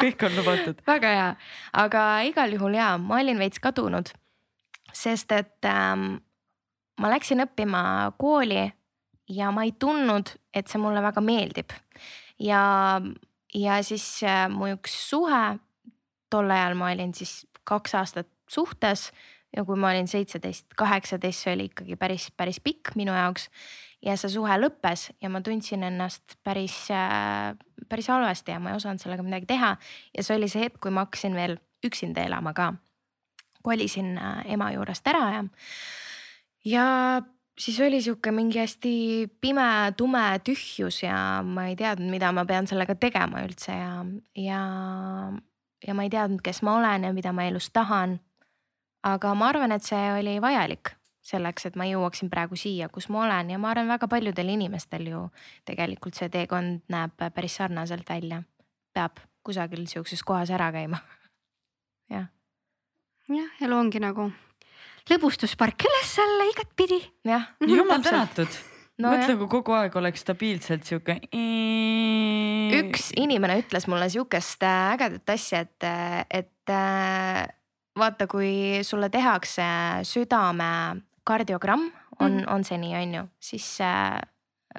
kõik 0.00 0.24
on 0.28 0.38
lubatud. 0.40 0.80
väga 0.88 1.12
hea, 1.18 1.28
aga 1.84 2.06
igal 2.28 2.56
juhul 2.56 2.78
jaa, 2.78 2.94
ma 3.02 3.20
olin 3.20 3.42
veits 3.42 3.62
kadunud, 3.62 4.12
sest 4.92 5.32
et 5.36 5.68
ähm, 5.68 6.16
ma 7.00 7.12
läksin 7.12 7.44
õppima 7.44 7.82
kooli 8.20 8.64
ja 9.32 9.50
ma 9.52 9.66
ei 9.66 9.74
tundnud, 9.78 10.32
et 10.54 10.70
see 10.70 10.80
mulle 10.80 11.02
väga 11.04 11.22
meeldib. 11.24 11.76
ja, 12.40 12.62
ja 13.54 13.82
siis 13.84 14.06
äh, 14.24 14.46
mu 14.52 14.72
üks 14.74 14.96
suhe, 15.10 15.44
tol 16.32 16.50
ajal 16.50 16.74
ma 16.78 16.90
olin 16.94 17.14
siis 17.14 17.44
kaks 17.66 17.94
aastat 17.98 18.30
suhtes 18.50 19.10
ja 19.56 19.64
kui 19.64 19.78
ma 19.80 19.90
olin 19.90 20.08
seitseteist, 20.10 20.68
kaheksateist, 20.76 21.44
see 21.44 21.54
oli 21.56 21.68
ikkagi 21.70 21.96
päris, 22.00 22.28
päris 22.36 22.60
pikk 22.62 22.94
minu 22.98 23.14
jaoks. 23.16 23.48
ja 24.04 24.14
see 24.20 24.30
suhe 24.30 24.58
lõppes 24.60 25.08
ja 25.24 25.30
ma 25.32 25.40
tundsin 25.42 25.82
ennast 25.86 26.36
päris, 26.44 26.76
päris 27.88 28.10
halvasti 28.12 28.52
ja 28.52 28.60
ma 28.60 28.70
ei 28.70 28.76
osanud 28.76 29.02
sellega 29.02 29.24
midagi 29.24 29.48
teha. 29.48 29.76
ja 30.16 30.26
see 30.26 30.36
oli 30.36 30.50
see 30.52 30.66
hetk, 30.66 30.80
kui 30.80 30.92
ma 30.92 31.06
hakkasin 31.06 31.34
veel 31.34 31.56
üksinda 31.86 32.26
elama 32.26 32.52
ka. 32.56 32.74
kolisin 33.62 34.18
äh, 34.18 34.44
ema 34.54 34.70
juurest 34.72 35.08
ära 35.10 35.24
ja, 35.32 35.40
ja 36.64 36.84
siis 37.58 37.80
oli 37.80 38.02
sihuke 38.02 38.30
mingi 38.30 38.60
hästi 38.60 38.92
pime, 39.40 39.92
tume 39.96 40.26
tühjus 40.44 41.02
ja 41.02 41.42
ma 41.42 41.66
ei 41.70 41.76
teadnud, 41.76 42.10
mida 42.12 42.30
ma 42.32 42.44
pean 42.44 42.68
sellega 42.68 42.94
tegema 42.94 43.42
üldse 43.42 43.72
ja, 43.72 44.04
ja, 44.36 44.62
ja 45.86 45.96
ma 45.96 46.06
ei 46.06 46.12
teadnud, 46.12 46.44
kes 46.44 46.62
ma 46.62 46.76
olen 46.76 47.08
ja 47.08 47.12
mida 47.16 47.32
ma 47.32 47.48
elus 47.48 47.72
tahan 47.72 48.20
aga 49.06 49.34
ma 49.38 49.50
arvan, 49.52 49.74
et 49.76 49.86
see 49.86 50.06
oli 50.18 50.38
vajalik 50.42 50.94
selleks, 51.26 51.66
et 51.66 51.78
ma 51.78 51.86
jõuaksin 51.88 52.30
praegu 52.30 52.58
siia, 52.58 52.88
kus 52.92 53.08
ma 53.10 53.24
olen 53.24 53.50
ja 53.50 53.58
ma 53.58 53.72
arvan, 53.72 53.90
väga 53.90 54.08
paljudel 54.10 54.52
inimestel 54.54 55.08
ju 55.10 55.24
tegelikult 55.66 56.18
see 56.18 56.30
teekond 56.32 56.84
näeb 56.92 57.16
päris 57.34 57.58
sarnaselt 57.58 58.08
välja. 58.08 58.42
peab 58.96 59.20
kusagil 59.44 59.84
sihukeses 59.86 60.22
kohas 60.24 60.50
ära 60.50 60.70
käima. 60.72 61.02
jah. 62.14 62.30
jah, 63.28 63.50
elu 63.62 63.76
ongi 63.76 64.02
nagu 64.02 64.30
lõbustuspark 65.10 65.86
üles-alla 65.88 66.48
igatpidi. 66.52 67.02
jah. 67.26 67.50
jumal 67.66 68.02
tänatud 68.02 68.58
no, 68.98 69.10
mõtle, 69.10 69.36
kui 69.42 69.50
kogu 69.58 69.76
aeg 69.76 69.98
oleks 69.98 70.24
stabiilselt 70.26 70.86
sihuke. 70.88 71.18
üks 72.80 73.12
inimene 73.18 73.60
ütles 73.62 73.86
mulle 73.90 74.08
sihukest 74.12 74.66
äh, 74.66 74.94
ägedat 74.94 75.36
asja, 75.36 75.62
et, 75.66 75.90
et 76.30 76.74
äh, 76.74 77.46
vaata, 77.98 78.26
kui 78.26 78.80
sulle 78.82 79.08
tehakse 79.12 79.62
südame 80.02 81.02
kardiogramm, 81.24 81.90
on 82.20 82.32
mm, 82.32 82.38
-hmm. 82.38 82.54
on 82.54 82.64
see 82.64 82.78
nii, 82.78 82.94
on 83.02 83.14
ju, 83.14 83.28
siis 83.40 83.80
äh, 83.80 84.20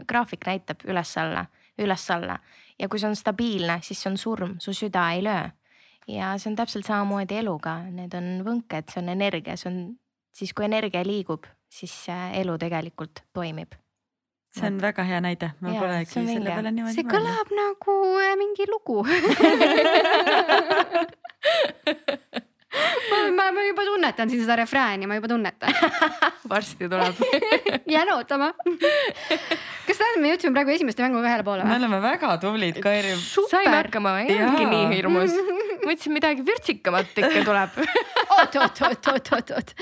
graafik 0.07 0.45
näitab 0.45 0.79
üles-alla, 0.85 1.45
üles-alla 1.77 2.39
ja 2.79 2.87
kui 2.89 2.99
see 2.99 3.09
on 3.09 3.15
stabiilne, 3.15 3.79
siis 3.81 4.01
see 4.01 4.11
on 4.11 4.17
surm, 4.17 4.55
su 4.59 4.73
süda 4.73 5.11
ei 5.11 5.23
löö. 5.23 5.49
ja 6.07 6.37
see 6.37 6.51
on 6.51 6.55
täpselt 6.55 6.85
samamoodi 6.85 7.35
eluga, 7.35 7.83
need 7.91 8.13
on 8.13 8.23
võnked, 8.45 8.93
see 8.93 9.01
on 9.01 9.09
energia, 9.09 9.57
see 9.57 9.71
on 9.71 9.97
siis, 10.33 10.53
kui 10.53 10.65
energia 10.65 11.03
liigub, 11.03 11.43
siis 11.69 12.09
äh, 12.09 12.39
elu 12.39 12.57
tegelikult 12.57 13.23
toimib. 13.33 13.75
See 14.57 14.67
on 14.67 14.81
väga 14.81 15.03
hea 15.03 15.21
näide, 15.21 15.51
ma 15.59 15.73
ja, 15.73 15.79
polegi 15.79 16.11
selle 16.13 16.49
peale 16.49 16.71
niimoodi 16.71 16.95
see 16.95 17.03
kõlab 17.03 17.51
nagu 17.53 17.97
äh, 18.23 18.37
mingi 18.39 18.65
lugu 18.71 19.03
ma, 23.37 23.49
ma 23.51 23.67
juba 23.67 23.85
tunnetan 23.87 24.29
siin 24.31 24.43
seda 24.43 24.57
refrääni, 24.61 25.07
ma 25.09 25.17
juba 25.19 25.31
tunnetan 25.31 25.73
varsti 26.51 26.89
tuleb 26.89 27.15
jään 27.95 28.13
ootama. 28.13 28.51
kas 29.87 29.97
tähendab, 29.97 30.21
me 30.21 30.31
jõudsime 30.33 30.53
praegu 30.55 30.73
esimeste 30.75 31.03
mänguga 31.05 31.29
ühele 31.29 31.45
poole 31.47 31.63
või? 31.65 31.71
me 31.73 31.79
oleme 31.81 32.01
väga 32.03 32.35
tublid, 32.41 32.79
Kairi. 32.83 33.15
saime 33.51 33.75
hakkama, 33.81 34.19
ei 34.23 34.37
olnudki 34.37 34.69
nii 34.71 34.85
hirmus. 34.95 35.35
mõtlesin 35.87 36.15
midagi 36.15 36.43
vürtsikamat 36.43 37.19
ikka 37.21 37.43
tuleb 37.47 37.77
oot, 37.79 38.55
oot, 38.59 38.81
oot, 38.87 39.09
oot, 39.13 39.31
oot, 39.37 39.51
oot. 39.57 39.73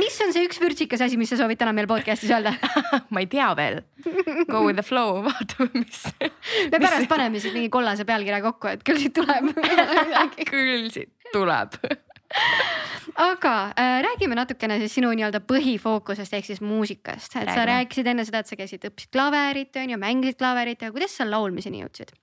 mis 0.00 0.18
on 0.24 0.34
see 0.34 0.46
üks 0.48 0.60
vürtsikas 0.62 1.04
asi, 1.06 1.18
mis 1.20 1.32
sa 1.32 1.40
soovid 1.40 1.60
täna 1.60 1.74
meil 1.76 1.88
podcast'is 1.90 2.32
öelda 2.34 2.54
ma 3.14 3.22
ei 3.24 3.28
tea 3.30 3.50
veel. 3.56 3.80
Go 4.50 4.64
with 4.66 4.76
the 4.76 4.84
flow, 4.84 5.22
vaatame, 5.24 5.70
mis. 5.84 6.02
me 6.20 6.80
pärast 6.80 7.08
paneme 7.10 7.40
siis 7.40 7.54
mingi 7.56 7.72
kollase 7.72 8.04
pealkirja 8.08 8.42
kokku, 8.44 8.74
et 8.74 8.84
küll 8.86 9.00
siit 9.00 9.16
tuleb 9.16 9.52
küll 10.50 10.90
siit 10.92 11.32
tuleb 11.32 11.78
aga 13.14 13.54
äh, 13.78 14.00
räägime 14.02 14.34
natukene 14.38 14.78
siis 14.82 14.96
sinu 14.98 15.12
nii-öelda 15.14 15.40
põhifookusest 15.46 16.34
ehk 16.34 16.48
siis 16.48 16.60
muusikast, 16.64 17.30
et 17.36 17.46
Räägime. 17.46 17.54
sa 17.54 17.66
rääkisid 17.70 18.10
enne 18.10 18.26
seda, 18.26 18.42
et 18.42 18.50
sa 18.50 18.58
käisid, 18.58 18.86
õppisid 18.88 19.12
klaverit 19.14 19.76
on 19.80 19.94
ju, 19.94 19.98
mängisid 20.00 20.38
klaverit 20.40 20.82
ja 20.82 20.92
kuidas 20.94 21.16
sa 21.18 21.28
laulmiseni 21.28 21.82
jõudsid? 21.84 22.14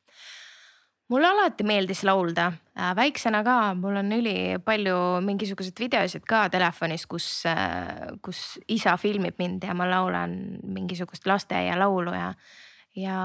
mulle 1.12 1.28
alati 1.28 1.65
meeldis 1.67 2.06
laulda 2.08 2.52
äh,, 2.52 2.91
väiksena 2.95 3.41
ka, 3.43 3.56
mul 3.76 4.00
on 4.00 4.12
ülipalju 4.15 4.97
mingisuguseid 5.28 5.80
videosid 5.84 6.28
ka 6.28 6.45
telefonis, 6.54 7.06
kus 7.08 7.30
äh,, 7.50 8.12
kus 8.24 8.60
isa 8.71 8.95
filmib 9.00 9.39
mind 9.41 9.67
ja 9.67 9.76
ma 9.76 9.89
laulan 9.91 10.38
mingisugust 10.63 11.28
lasteaialaulu 11.28 12.15
ja, 12.15 12.30
ja 12.95 13.17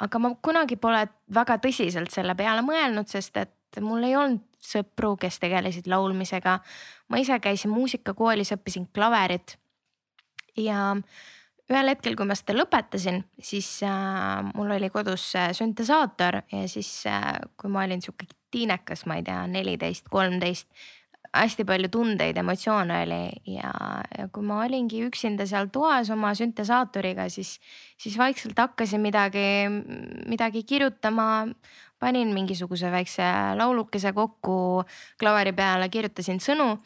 aga 0.00 0.22
ma 0.22 0.32
kunagi 0.42 0.78
pole 0.78 1.06
väga 1.34 1.58
tõsiselt 1.62 2.14
selle 2.14 2.36
peale 2.38 2.62
mõelnud, 2.66 3.10
sest 3.10 3.36
et 3.42 3.55
mul 3.80 4.04
ei 4.08 4.16
olnud 4.16 4.44
sõpru, 4.66 5.14
kes 5.20 5.38
tegelesid 5.42 5.86
laulmisega. 5.90 6.58
ma 7.08 7.22
ise 7.22 7.38
käisin 7.40 7.70
muusikakoolis, 7.70 8.52
õppisin 8.56 8.88
klaverit. 8.94 9.58
ja 10.56 10.96
ühel 11.70 11.90
hetkel, 11.90 12.14
kui 12.16 12.26
ma 12.28 12.36
seda 12.38 12.54
lõpetasin, 12.56 13.22
siis 13.42 13.68
äh, 13.82 14.42
mul 14.54 14.70
oli 14.76 14.90
kodus 14.90 15.28
äh, 15.36 15.50
süntesaator 15.56 16.42
ja 16.52 16.66
siis 16.70 16.90
äh, 17.10 17.34
kui 17.58 17.70
ma 17.70 17.84
olin 17.84 18.02
sihuke 18.02 18.28
tiinekas, 18.54 19.06
ma 19.06 19.18
ei 19.18 19.26
tea, 19.26 19.42
neliteist, 19.50 20.06
kolmteist 20.10 20.68
hästi 21.34 21.64
palju 21.68 21.88
tundeid, 21.92 22.36
emotsioone 22.40 23.00
oli 23.04 23.56
ja, 23.56 23.72
ja 24.18 24.28
kui 24.32 24.44
ma 24.46 24.60
olingi 24.64 25.02
üksinda 25.06 25.46
seal 25.48 25.70
toas 25.72 26.10
oma 26.14 26.32
süntesaatoriga, 26.36 27.28
siis, 27.32 27.56
siis 28.00 28.18
vaikselt 28.18 28.58
hakkasin 28.58 29.02
midagi, 29.04 29.46
midagi 30.28 30.62
kirjutama 30.68 31.46
panin 31.98 32.34
mingisuguse 32.34 32.90
väikse 32.92 33.24
laulukese 33.56 34.12
kokku 34.12 34.84
klaveri 35.20 35.52
peale, 35.56 35.88
kirjutasin 35.88 36.40
sõnu. 36.42 36.76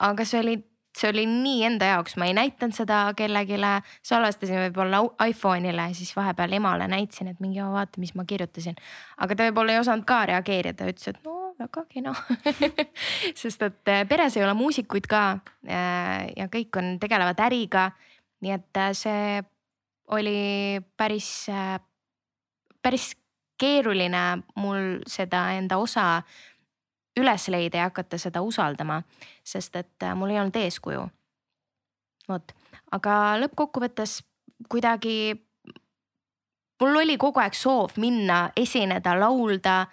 aga 0.00 0.24
see 0.26 0.40
oli, 0.40 0.56
see 0.98 1.10
oli 1.10 1.26
nii 1.30 1.64
enda 1.68 1.90
jaoks, 1.92 2.16
ma 2.18 2.26
ei 2.26 2.34
näidanud 2.34 2.74
seda 2.74 3.00
kellelegi, 3.16 3.58
salvestasin 4.02 4.58
võib-olla 4.66 5.02
iPhone'ile, 5.28 5.90
siis 5.94 6.14
vahepeal 6.16 6.56
emale 6.58 6.88
näitasin, 6.90 7.30
et 7.30 7.40
mingi 7.40 7.62
vaata, 7.62 8.00
mis 8.02 8.14
ma 8.14 8.24
kirjutasin. 8.24 8.78
aga 9.18 9.34
ta 9.34 9.50
võib-olla 9.50 9.76
ei 9.76 9.82
osanud 9.82 10.06
ka 10.06 10.24
reageerida, 10.32 10.90
ütles, 10.90 11.14
et 11.14 11.22
no 11.24 11.45
väga 11.58 11.84
kena 11.88 12.14
sest 13.40 13.62
et 13.62 13.92
eh, 13.92 14.04
peres 14.08 14.36
ei 14.36 14.44
ole 14.44 14.54
muusikuid 14.58 15.06
ka 15.10 15.22
eh, 15.64 16.32
ja 16.36 16.48
kõik 16.52 16.80
on, 16.80 16.96
tegelevad 17.02 17.40
äriga. 17.48 17.90
nii 18.44 18.56
et 18.56 18.82
eh, 18.82 18.90
see 18.94 19.44
oli 20.16 20.40
päris, 20.96 21.48
päris 22.82 23.14
keeruline 23.58 24.22
mul 24.54 25.00
seda 25.10 25.48
enda 25.56 25.80
osa 25.82 26.22
üles 27.16 27.48
leida 27.48 27.80
ja 27.80 27.88
hakata 27.90 28.18
seda 28.20 28.42
usaldama, 28.44 29.00
sest 29.44 29.76
et 29.80 30.04
äh, 30.04 30.14
mul 30.16 30.34
ei 30.34 30.40
olnud 30.40 30.56
eeskuju. 30.60 31.06
vot, 32.28 32.52
aga 32.92 33.36
lõppkokkuvõttes 33.40 34.20
kuidagi 34.68 35.34
mul 36.80 37.00
oli 37.02 37.16
kogu 37.16 37.40
aeg 37.40 37.54
soov 37.54 37.96
minna, 38.02 38.50
esineda, 38.56 39.14
laulda. 39.18 39.86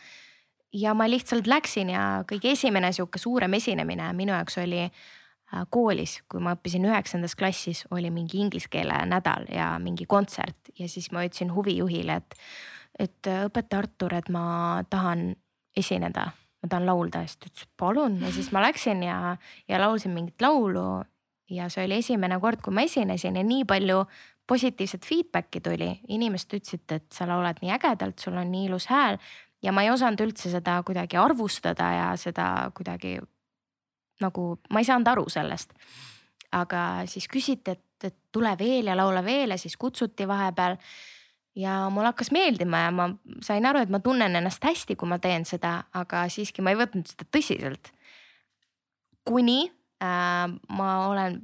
Ja 0.74 0.94
ma 0.98 1.08
lihtsalt 1.10 1.48
läksin 1.48 1.94
ja 1.94 2.24
kõige 2.30 2.54
esimene 2.54 2.92
sihuke 2.94 3.22
suurem 3.22 3.54
esinemine 3.54 4.10
minu 4.18 4.34
jaoks 4.34 4.58
oli 4.62 4.82
äh, 4.88 5.66
koolis, 5.70 6.20
kui 6.30 6.42
ma 6.44 6.56
õppisin 6.58 6.88
üheksandas 6.90 7.38
klassis, 7.40 7.86
oli 7.94 8.12
mingi 8.14 8.42
inglise 8.42 8.72
keele 8.74 8.98
nädal 9.10 9.48
ja 9.54 9.74
mingi 9.84 10.08
kontsert. 10.10 10.74
Ja 10.80 10.90
siis 10.90 11.12
ma 11.14 11.26
ütlesin 11.28 11.54
huvijuhile, 11.54 12.22
et 12.22 12.40
et 13.00 13.28
äh, 13.30 13.46
õpetaja 13.48 13.86
Artur, 13.86 14.14
et 14.14 14.30
ma 14.30 14.84
tahan 14.90 15.32
esineda, 15.78 16.28
ma 16.62 16.70
tahan 16.70 16.86
laulda. 16.86 17.24
Ja 17.24 17.30
siis 17.30 17.40
ta 17.42 17.50
ütles 17.50 17.72
palun. 17.78 18.20
Ja 18.22 18.34
siis 18.34 18.52
ma 18.54 18.62
läksin 18.62 19.02
ja, 19.06 19.38
ja 19.68 19.82
laulsin 19.82 20.14
mingit 20.14 20.42
laulu. 20.42 21.04
ja 21.54 21.68
see 21.70 21.84
oli 21.86 22.00
esimene 22.00 22.40
kord, 22.42 22.62
kui 22.64 22.74
ma 22.74 22.82
esinesin 22.82 23.36
ja 23.36 23.44
nii 23.46 23.66
palju 23.70 24.06
positiivset 24.48 25.06
feedback'i 25.06 25.60
tuli, 25.62 25.90
inimesed 26.10 26.56
ütlesid, 26.58 26.86
et 26.96 27.12
sa 27.14 27.28
laulad 27.30 27.60
nii 27.62 27.72
ägedalt, 27.76 28.18
sul 28.20 28.38
on 28.40 28.50
nii 28.52 28.66
ilus 28.70 28.88
hääl 28.90 29.20
ja 29.64 29.72
ma 29.72 29.84
ei 29.86 29.92
osanud 29.94 30.22
üldse 30.26 30.52
seda 30.52 30.80
kuidagi 30.86 31.18
arvustada 31.20 31.92
ja 31.96 32.10
seda 32.20 32.48
kuidagi 32.76 33.18
nagu 34.24 34.48
ma 34.70 34.82
ei 34.82 34.88
saanud 34.88 35.10
aru 35.14 35.30
sellest. 35.32 35.74
aga 36.54 37.02
siis 37.10 37.26
küsiti, 37.26 37.74
et, 37.74 38.06
et 38.06 38.16
tule 38.32 38.52
veel 38.60 38.92
ja 38.92 38.98
laula 38.98 39.24
veel 39.26 39.56
ja 39.56 39.58
siis 39.58 39.74
kutsuti 39.78 40.28
vahepeal 40.30 40.76
ja 41.58 41.88
mul 41.90 42.06
hakkas 42.06 42.30
meeldima 42.32 42.84
ja 42.86 42.92
ma 42.94 43.08
sain 43.42 43.66
aru, 43.66 43.82
et 43.82 43.90
ma 43.90 44.00
tunnen 44.04 44.36
ennast 44.38 44.64
hästi, 44.64 44.96
kui 44.96 45.10
ma 45.10 45.18
teen 45.22 45.48
seda, 45.50 45.80
aga 45.98 46.28
siiski 46.30 46.62
ma 46.62 46.74
ei 46.74 46.78
võtnud 46.78 47.10
seda 47.10 47.26
tõsiselt. 47.34 47.90
kuni 49.26 49.72
äh, 50.04 50.46
ma 50.70 50.92
olen 51.08 51.42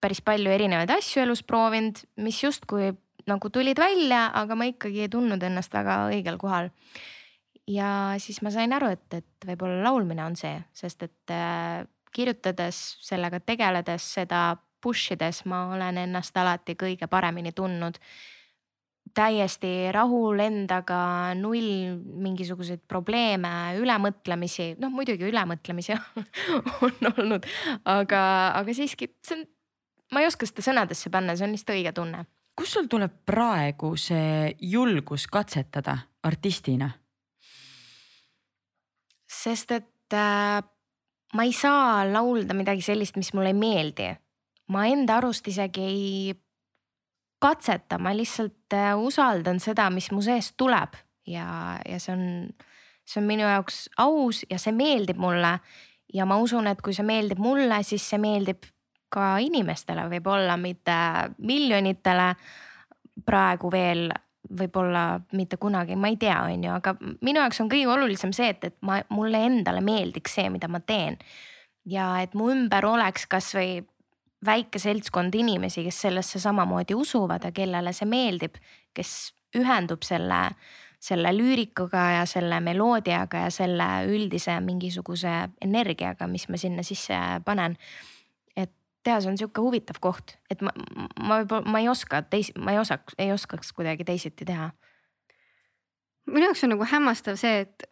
päris 0.00 0.22
palju 0.22 0.50
erinevaid 0.54 0.90
asju 0.94 1.22
elus 1.24 1.42
proovinud, 1.42 2.00
mis 2.22 2.40
justkui 2.42 2.92
nagu 3.28 3.50
tulid 3.52 3.78
välja, 3.78 4.28
aga 4.32 4.56
ma 4.56 4.68
ikkagi 4.68 5.04
ei 5.04 5.12
tundnud 5.12 5.42
ennast 5.44 5.74
väga 5.74 6.06
õigel 6.12 6.38
kohal. 6.40 6.70
Ja 7.68 8.14
siis 8.18 8.40
ma 8.42 8.52
sain 8.54 8.72
aru, 8.72 8.90
et, 8.96 9.20
et 9.20 9.46
võib-olla 9.50 9.82
laulmine 9.90 10.24
on 10.24 10.36
see, 10.38 10.56
sest 10.76 11.04
et 11.06 11.34
äh, 11.34 11.84
kirjutades, 12.14 12.80
sellega 13.04 13.40
tegeledes, 13.44 14.06
seda 14.18 14.56
push 14.82 15.12
ides 15.14 15.42
ma 15.50 15.66
olen 15.74 16.02
ennast 16.04 16.36
alati 16.38 16.76
kõige 16.78 17.08
paremini 17.10 17.52
tundnud. 17.52 17.98
täiesti 19.18 19.88
rahul 19.90 20.38
endaga, 20.44 21.32
null 21.34 21.96
mingisuguseid 22.22 22.82
probleeme, 22.86 23.74
ülemõtlemisi, 23.80 24.74
noh 24.78 24.92
muidugi 24.94 25.26
ülemõtlemisi 25.26 25.96
on 26.84 27.08
olnud, 27.16 27.48
aga, 27.88 28.20
aga 28.60 28.74
siiski 28.76 29.08
see 29.24 29.40
on, 29.40 29.46
ma 30.12 30.22
ei 30.22 30.28
oska 30.28 30.46
seda 30.46 30.66
sõnadesse 30.68 31.10
panna, 31.10 31.34
see 31.34 31.48
on 31.48 31.56
lihtsalt 31.56 31.74
õige 31.74 31.94
tunne. 31.96 32.22
kust 32.54 32.76
sul 32.76 32.86
tuleb 32.86 33.16
praegu 33.26 33.96
see 33.96 34.54
julgus 34.60 35.26
katsetada 35.26 35.98
artistina? 36.22 36.92
Sest 39.38 39.72
et 39.76 40.16
äh, 40.16 40.62
ma 41.34 41.44
ei 41.44 41.52
saa 41.52 42.04
laulda 42.08 42.56
midagi 42.56 42.82
sellist, 42.84 43.16
mis 43.16 43.32
mulle 43.36 43.52
ei 43.52 43.58
meeldi. 43.58 44.08
ma 44.68 44.84
enda 44.84 45.16
arust 45.16 45.46
isegi 45.48 45.80
ei 45.80 46.34
katseta, 47.40 47.98
ma 47.98 48.12
lihtsalt 48.16 48.74
äh, 48.76 48.92
usaldan 48.98 49.60
seda, 49.60 49.88
mis 49.90 50.10
mu 50.12 50.20
seest 50.22 50.56
tuleb 50.60 50.96
ja, 51.26 51.78
ja 51.88 52.00
see 52.02 52.12
on, 52.12 52.24
see 53.06 53.22
on 53.22 53.28
minu 53.28 53.46
jaoks 53.46 53.86
aus 54.04 54.42
ja 54.50 54.58
see 54.60 54.74
meeldib 54.76 55.20
mulle. 55.20 55.58
ja 56.14 56.26
ma 56.26 56.38
usun, 56.40 56.66
et 56.66 56.82
kui 56.82 56.96
see 56.96 57.06
meeldib 57.06 57.40
mulle, 57.40 57.82
siis 57.84 58.04
see 58.10 58.20
meeldib 58.20 58.68
ka 59.12 59.38
inimestele, 59.40 60.04
võib-olla 60.10 60.56
mitte 60.60 60.96
miljonitele 61.38 62.32
praegu 63.24 63.70
veel 63.72 64.10
võib-olla 64.50 65.20
mitte 65.36 65.58
kunagi, 65.60 65.96
ma 65.96 66.10
ei 66.12 66.16
tea, 66.20 66.38
on 66.48 66.64
ju, 66.64 66.72
aga 66.72 66.94
minu 67.00 67.42
jaoks 67.42 67.60
on 67.64 67.70
kõige 67.72 67.90
olulisem 67.92 68.32
see, 68.36 68.50
et, 68.54 68.64
et 68.70 68.76
ma, 68.86 69.00
mulle 69.12 69.40
endale 69.46 69.82
meeldiks 69.84 70.38
see, 70.38 70.48
mida 70.52 70.70
ma 70.70 70.80
teen. 70.80 71.18
ja 71.88 72.18
et 72.22 72.34
mu 72.36 72.50
ümber 72.52 72.84
oleks 72.84 73.26
kasvõi 73.30 73.80
väike 74.44 74.78
seltskond 74.78 75.34
inimesi, 75.34 75.82
kes 75.86 76.02
sellesse 76.06 76.40
samamoodi 76.40 76.94
usuvad 76.94 77.44
ja 77.44 77.52
kellele 77.52 77.92
see 77.96 78.06
meeldib, 78.08 78.58
kes 78.94 79.32
ühendub 79.58 80.04
selle, 80.06 80.42
selle 81.00 81.32
lüürikaga 81.34 82.04
ja 82.18 82.26
selle 82.28 82.60
meloodiaga 82.60 83.46
ja 83.46 83.50
selle 83.54 83.88
üldise 84.10 84.58
mingisuguse 84.62 85.34
energiaga, 85.64 86.28
mis 86.30 86.48
ma 86.48 86.60
sinna 86.60 86.84
sisse 86.86 87.18
panen 87.44 87.78
teha, 89.06 89.20
see 89.22 89.30
on 89.32 89.38
sihuke 89.40 89.62
huvitav 89.62 90.00
koht, 90.02 90.36
et 90.50 90.62
ma, 90.64 90.72
ma 91.20 91.40
võib-olla, 91.42 91.70
ma 91.70 91.82
ei 91.82 91.88
oska 91.90 92.22
teis-, 92.30 92.54
ma 92.58 92.74
ei 92.74 92.80
osaks, 92.82 93.16
ei 93.18 93.32
oskaks 93.34 93.72
kuidagi 93.76 94.06
teisiti 94.08 94.46
teha. 94.48 94.70
minu 96.28 96.50
jaoks 96.50 96.64
on 96.66 96.74
nagu 96.74 96.88
hämmastav 96.88 97.38
see, 97.40 97.62
et 97.64 97.86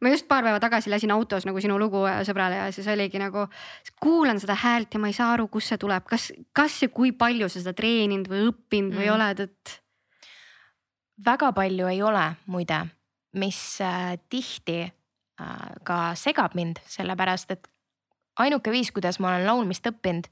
ma 0.00 0.12
just 0.12 0.28
paar 0.28 0.44
päeva 0.44 0.60
tagasi 0.62 0.90
lasin 0.90 1.12
autos 1.14 1.46
nagu 1.48 1.60
sinu 1.60 1.78
lugu 1.80 2.02
sõbrale 2.26 2.58
ja 2.58 2.68
siis 2.74 2.88
oligi 2.90 3.20
nagu, 3.20 3.46
kuulan 4.02 4.40
seda 4.40 4.56
häält 4.58 4.94
ja 4.94 5.00
ma 5.02 5.10
ei 5.10 5.16
saa 5.16 5.32
aru, 5.34 5.48
kust 5.52 5.72
see 5.72 5.80
tuleb, 5.80 6.06
kas, 6.08 6.30
kas 6.56 6.80
ja 6.84 6.90
kui 6.92 7.12
palju 7.16 7.50
sa 7.50 7.60
seda 7.60 7.74
treeninud 7.76 8.30
või 8.30 8.46
õppinud 8.50 8.94
mm. 8.94 9.02
või 9.02 9.10
oled, 9.16 9.44
et. 9.48 9.76
väga 11.24 11.52
palju 11.52 11.90
ei 11.90 12.00
ole 12.02 12.24
muide, 12.46 12.80
mis 13.40 13.60
äh, 13.84 14.14
tihti 14.32 14.80
äh, 14.86 15.68
ka 15.84 16.00
segab 16.16 16.56
mind, 16.56 16.80
sellepärast 16.88 17.56
et 17.56 17.68
ainuke 18.38 18.70
viis, 18.70 18.92
kuidas 18.94 19.20
ma 19.20 19.34
olen 19.34 19.46
laulmist 19.46 19.86
õppinud, 19.90 20.30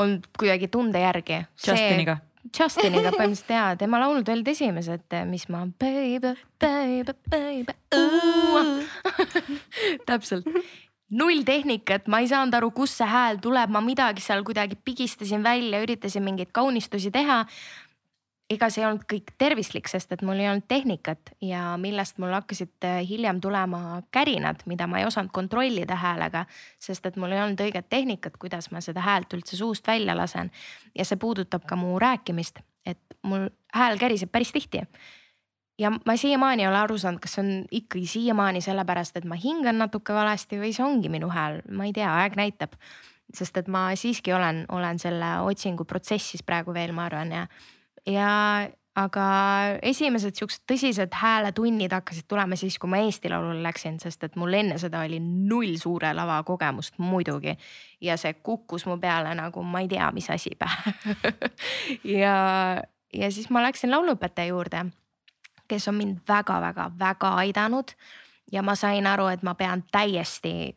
on 0.00 0.18
kuidagi 0.38 0.68
tunde 0.72 1.02
järgi. 1.02 1.44
Justiniga. 1.66 2.18
Justiniga 2.56 3.12
põhimõtteliselt 3.16 3.52
jaa, 3.52 3.72
tema 3.80 4.00
laulud 4.00 4.28
olid 4.32 4.48
esimesed, 4.48 5.04
mis 5.28 5.48
ma 5.52 5.66
baby, 5.80 6.34
baby, 6.60 7.16
baby. 7.28 7.76
täpselt, 10.08 10.48
null 11.10 11.44
tehnikat, 11.44 12.08
ma 12.08 12.22
ei 12.22 12.30
saanud 12.30 12.56
aru, 12.56 12.70
kust 12.74 13.00
see 13.00 13.10
hääl 13.10 13.40
tuleb, 13.42 13.72
ma 13.74 13.82
midagi 13.84 14.24
seal 14.24 14.44
kuidagi 14.46 14.78
pigistasin 14.84 15.44
välja, 15.44 15.82
üritasin 15.84 16.24
mingeid 16.24 16.54
kaunistusi 16.56 17.12
teha 17.12 17.44
ega 18.50 18.68
see 18.70 18.82
ei 18.82 18.88
olnud 18.88 19.04
kõik 19.08 19.30
tervislik, 19.38 19.88
sest 19.90 20.10
et 20.14 20.22
mul 20.26 20.40
ei 20.42 20.48
olnud 20.50 20.66
tehnikat 20.68 21.32
ja 21.44 21.76
millest 21.80 22.18
mul 22.22 22.32
hakkasid 22.34 22.86
äh, 22.86 22.98
hiljem 23.06 23.40
tulema 23.42 24.00
kärinad, 24.14 24.64
mida 24.70 24.88
ma 24.90 25.00
ei 25.00 25.06
osanud 25.06 25.30
kontrollida 25.34 25.96
häälega. 25.96 26.44
sest 26.78 27.06
et 27.06 27.16
mul 27.16 27.32
ei 27.32 27.42
olnud 27.42 27.62
õiget 27.62 27.88
tehnikat, 27.88 28.36
kuidas 28.42 28.70
ma 28.74 28.82
seda 28.82 29.04
häält 29.06 29.32
üldse 29.38 29.56
suust 29.56 29.86
välja 29.86 30.16
lasen. 30.16 30.50
ja 30.94 31.04
see 31.04 31.16
puudutab 31.16 31.64
ka 31.66 31.76
mu 31.76 31.98
rääkimist, 31.98 32.58
et 32.86 33.00
mul 33.22 33.48
hääl 33.74 33.98
käriseb 33.98 34.32
päris 34.32 34.52
tihti. 34.52 34.82
ja 35.78 35.90
ma 35.90 36.16
siiamaani 36.16 36.62
ei 36.62 36.68
ole 36.68 36.78
aru 36.78 36.98
saanud, 36.98 37.20
kas 37.20 37.38
see 37.38 37.44
on 37.44 37.64
ikkagi 37.70 38.06
siiamaani 38.06 38.60
sellepärast, 38.60 39.16
et 39.16 39.24
ma 39.24 39.38
hingan 39.38 39.78
natuke 39.78 40.12
valesti 40.12 40.58
või 40.58 40.74
see 40.74 40.84
ongi 40.84 41.08
minu 41.08 41.30
hääl, 41.30 41.62
ma 41.70 41.86
ei 41.86 41.92
tea, 41.92 42.10
aeg 42.22 42.36
näitab 42.36 42.74
sest 43.34 43.56
et 43.56 43.68
ma 43.68 43.90
siiski 43.94 44.32
olen, 44.34 44.64
olen 44.74 44.98
selle 44.98 45.36
otsingu 45.46 45.84
protsessis 45.84 46.42
praegu 46.42 46.74
veel, 46.74 46.90
ma 46.92 47.04
arvan 47.06 47.30
ja 47.30 47.44
ja 48.12 48.30
aga 48.98 49.24
esimesed 49.86 50.34
siuksed 50.34 50.64
tõsised 50.68 51.14
hääletunnid 51.14 51.92
hakkasid 51.94 52.26
tulema 52.28 52.56
siis, 52.58 52.78
kui 52.78 52.90
ma 52.90 53.00
Eesti 53.04 53.30
Laulule 53.30 53.62
läksin, 53.62 54.00
sest 54.02 54.24
et 54.26 54.36
mul 54.40 54.54
enne 54.58 54.78
seda 54.82 55.04
oli 55.06 55.20
null 55.22 55.76
suure 55.78 56.10
lava 56.16 56.40
kogemust 56.46 56.98
muidugi. 56.98 57.56
ja 58.00 58.16
see 58.16 58.34
kukkus 58.34 58.86
mu 58.86 58.98
peale 58.98 59.34
nagu 59.34 59.62
ma 59.62 59.80
ei 59.80 59.88
tea, 59.88 60.10
mis 60.12 60.30
asi 60.30 60.56
pähe 60.58 60.94
ja, 62.20 62.82
ja 63.14 63.30
siis 63.30 63.50
ma 63.50 63.62
läksin 63.62 63.90
lauluõpetaja 63.90 64.50
juurde, 64.50 64.84
kes 65.68 65.88
on 65.88 65.94
mind 65.94 66.18
väga-väga-väga 66.28 67.34
aidanud. 67.44 67.94
ja 68.52 68.62
ma 68.62 68.74
sain 68.74 69.06
aru, 69.06 69.26
et 69.26 69.42
ma 69.42 69.54
pean 69.54 69.84
täiesti 69.92 70.76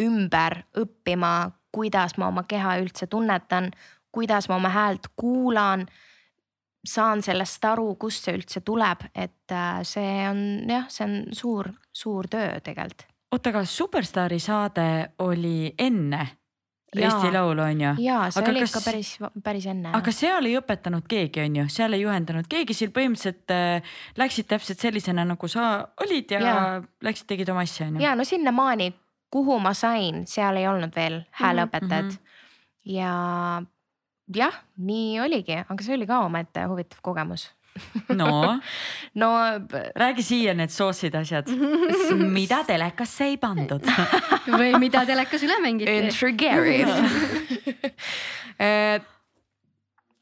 ümber 0.00 0.62
õppima, 0.78 1.50
kuidas 1.72 2.16
ma 2.16 2.28
oma 2.28 2.42
keha 2.48 2.78
üldse 2.80 3.06
tunnetan, 3.06 3.70
kuidas 4.12 4.48
ma 4.48 4.56
oma 4.56 4.68
häält 4.72 5.12
kuulan 5.16 5.86
saan 6.88 7.22
sellest 7.24 7.64
aru, 7.68 7.92
kust 8.00 8.26
see 8.26 8.36
üldse 8.38 8.62
tuleb, 8.66 9.06
et 9.14 9.54
äh, 9.54 9.82
see 9.86 10.24
on 10.28 10.42
jah, 10.70 10.88
see 10.92 11.06
on 11.06 11.16
suur, 11.36 11.70
suur 11.92 12.28
töö 12.30 12.60
tegelikult. 12.64 13.06
oota, 13.32 13.52
aga 13.52 13.64
Superstaari 13.68 14.38
saade 14.40 14.88
oli 15.24 15.74
enne 15.78 16.26
ja. 16.94 17.08
Eesti 17.08 17.32
Laulu 17.32 17.62
on 17.62 17.80
ju? 17.80 17.94
ja 17.98 18.20
see 18.30 18.42
aga 18.42 18.52
oli 18.52 18.62
kas, 18.64 18.70
ikka 18.70 18.84
päris, 18.84 19.10
päris 19.44 19.66
enne. 19.68 19.92
aga 19.96 20.12
seal 20.14 20.48
ei 20.48 20.56
õpetanud 20.60 21.08
keegi, 21.08 21.42
on 21.44 21.58
ju, 21.60 21.66
seal 21.72 21.96
ei 21.96 22.04
juhendanud 22.04 22.48
keegi, 22.48 22.76
seal 22.76 22.92
põhimõtteliselt 22.96 23.54
äh, 23.54 23.96
läksid 24.20 24.48
täpselt 24.48 24.80
sellisena, 24.80 25.26
nagu 25.28 25.50
sa 25.52 25.68
olid 26.04 26.32
ja, 26.32 26.40
ja. 26.44 26.56
läksid, 27.04 27.28
tegid 27.34 27.52
oma 27.52 27.66
asja 27.66 27.88
on 27.88 27.98
ju? 27.98 28.06
ja 28.06 28.14
no 28.18 28.26
sinnamaani, 28.28 28.92
kuhu 29.32 29.58
ma 29.60 29.74
sain, 29.76 30.24
seal 30.30 30.60
ei 30.60 30.68
olnud 30.70 30.94
veel 30.96 31.20
hääleõpetajat 31.42 32.14
mm 32.14 32.16
-hmm. 32.16 32.94
ja 32.96 33.12
jah, 34.34 34.54
nii 34.76 35.20
oligi, 35.24 35.62
aga 35.64 35.84
see 35.84 35.96
oli 35.96 36.08
ka 36.08 36.22
omaette 36.26 36.66
huvitav 36.70 37.00
kogemus. 37.04 37.48
No. 38.14 38.58
No 39.14 39.28
räägi 39.94 40.22
siia 40.22 40.54
need 40.54 40.70
soossid 40.70 41.14
asjad, 41.18 41.48
mida 42.38 42.60
telekasse 42.66 43.24
ei 43.32 43.38
pandud? 43.40 43.82
Või 44.58 44.72
mida 44.78 45.04
telekas 45.08 45.42
üle 45.46 45.56
mängiti. 45.62 45.94
Äh, 48.58 49.00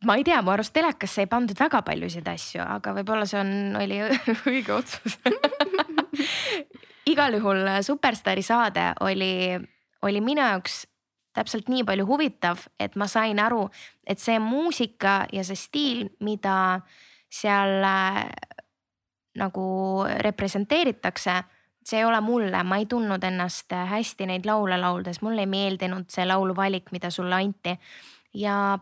ma 0.05 0.17
ei 0.17 0.25
tea, 0.25 0.41
mu 0.45 0.55
arust 0.55 0.73
telekasse 0.77 1.25
ei 1.25 1.31
pandud 1.31 1.59
väga 1.61 1.83
paljusid 1.85 2.29
asju, 2.31 2.63
aga 2.65 2.95
võib-olla 2.97 3.29
see 3.29 3.41
on, 3.43 3.53
oli 3.81 4.01
õige 4.53 4.77
otsus. 4.77 5.19
Igal 7.11 7.37
juhul 7.39 7.65
Superstaari 7.85 8.45
saade 8.47 8.91
oli, 9.05 9.57
oli 10.07 10.25
minu 10.25 10.45
jaoks 10.45 10.85
täpselt 11.37 11.69
nii 11.73 11.85
palju 11.87 12.07
huvitav, 12.09 12.65
et 12.81 12.97
ma 12.97 13.09
sain 13.11 13.41
aru, 13.43 13.67
et 14.07 14.23
see 14.23 14.39
muusika 14.43 15.25
ja 15.33 15.45
see 15.47 15.59
stiil, 15.61 16.07
mida 16.25 16.57
seal 17.33 17.85
äh, 17.85 18.25
nagu 19.37 19.67
representeeritakse, 20.25 21.37
see 21.87 22.01
ei 22.01 22.07
ole 22.09 22.21
mulle, 22.25 22.63
ma 22.67 22.81
ei 22.81 22.89
tundnud 22.91 23.23
ennast 23.25 23.73
hästi 23.73 24.27
neid 24.33 24.47
laule 24.49 24.79
lauldes, 24.81 25.21
mulle 25.23 25.45
ei 25.45 25.51
meeldinud 25.51 26.09
see 26.11 26.27
lauluvalik, 26.27 26.91
mida 26.93 27.11
sulle 27.15 27.37
anti. 27.37 27.77
ja 28.35 28.79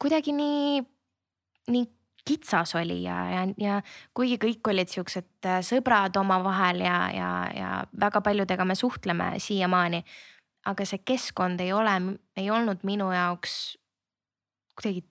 kuidagi 0.00 0.32
nii, 0.36 0.80
nii 1.72 1.84
kitsas 2.24 2.74
oli 2.74 3.02
ja, 3.02 3.16
ja, 3.30 3.42
ja 3.60 3.80
kuigi 4.16 4.38
kõik 4.40 4.70
olid 4.72 4.88
siuksed 4.88 5.48
äh, 5.48 5.60
sõbrad 5.64 6.16
omavahel 6.16 6.80
ja, 6.84 6.98
ja, 7.12 7.30
ja 7.52 7.72
väga 8.00 8.22
paljudega 8.24 8.64
me 8.64 8.76
suhtleme 8.78 9.34
siiamaani 9.38 10.00
aga 10.70 10.86
see 10.88 11.02
keskkond 11.04 11.60
ei 11.60 11.72
ole, 11.72 11.94
ei 12.36 12.50
olnud 12.50 12.84
minu 12.88 13.10
jaoks 13.12 13.76
kuidagi 14.74 15.04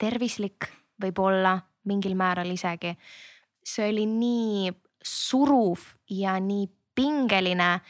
tervislik, 0.00 0.68
võib-olla 1.00 1.56
mingil 1.88 2.16
määral 2.18 2.50
isegi. 2.52 2.94
see 3.64 3.88
oli 3.88 4.04
nii 4.06 4.72
suruv 5.04 5.80
ja 6.10 6.36
nii 6.40 6.66
pingeline 6.94 7.80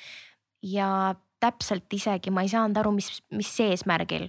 ja 0.62 1.14
täpselt 1.40 1.92
isegi 1.92 2.30
ma 2.30 2.42
ei 2.42 2.48
saanud 2.48 2.78
aru, 2.78 2.92
mis, 2.94 3.10
mis 3.30 3.50
eesmärgil 3.60 4.28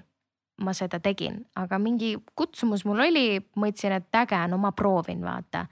ma 0.63 0.71
seda 0.73 1.01
tegin, 1.03 1.41
aga 1.59 1.77
mingi 1.81 2.15
kutsumus 2.35 2.85
mul 2.87 3.03
oli, 3.03 3.41
mõtlesin, 3.59 3.97
et 3.99 4.15
äge, 4.15 4.39
no 4.47 4.57
ma 4.57 4.71
proovin 4.71 5.23
vaata. 5.23 5.65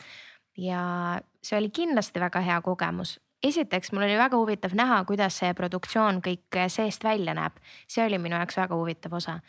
ja 0.58 1.20
see 1.42 1.58
oli 1.58 1.70
kindlasti 1.74 2.20
väga 2.20 2.42
hea 2.44 2.60
kogemus 2.62 3.18
esiteks 3.44 3.92
mul 3.92 4.06
oli 4.08 4.18
väga 4.18 4.38
huvitav 4.38 4.76
näha, 4.78 5.04
kuidas 5.10 5.38
see 5.42 5.54
produktsioon 5.58 6.22
kõik 6.26 6.60
seest 6.72 7.04
välja 7.04 7.36
näeb, 7.38 7.58
see 7.88 8.06
oli 8.06 8.20
minu 8.22 8.38
jaoks 8.40 8.58
väga 8.58 8.80
huvitav 8.80 9.18
osa. 9.20 9.40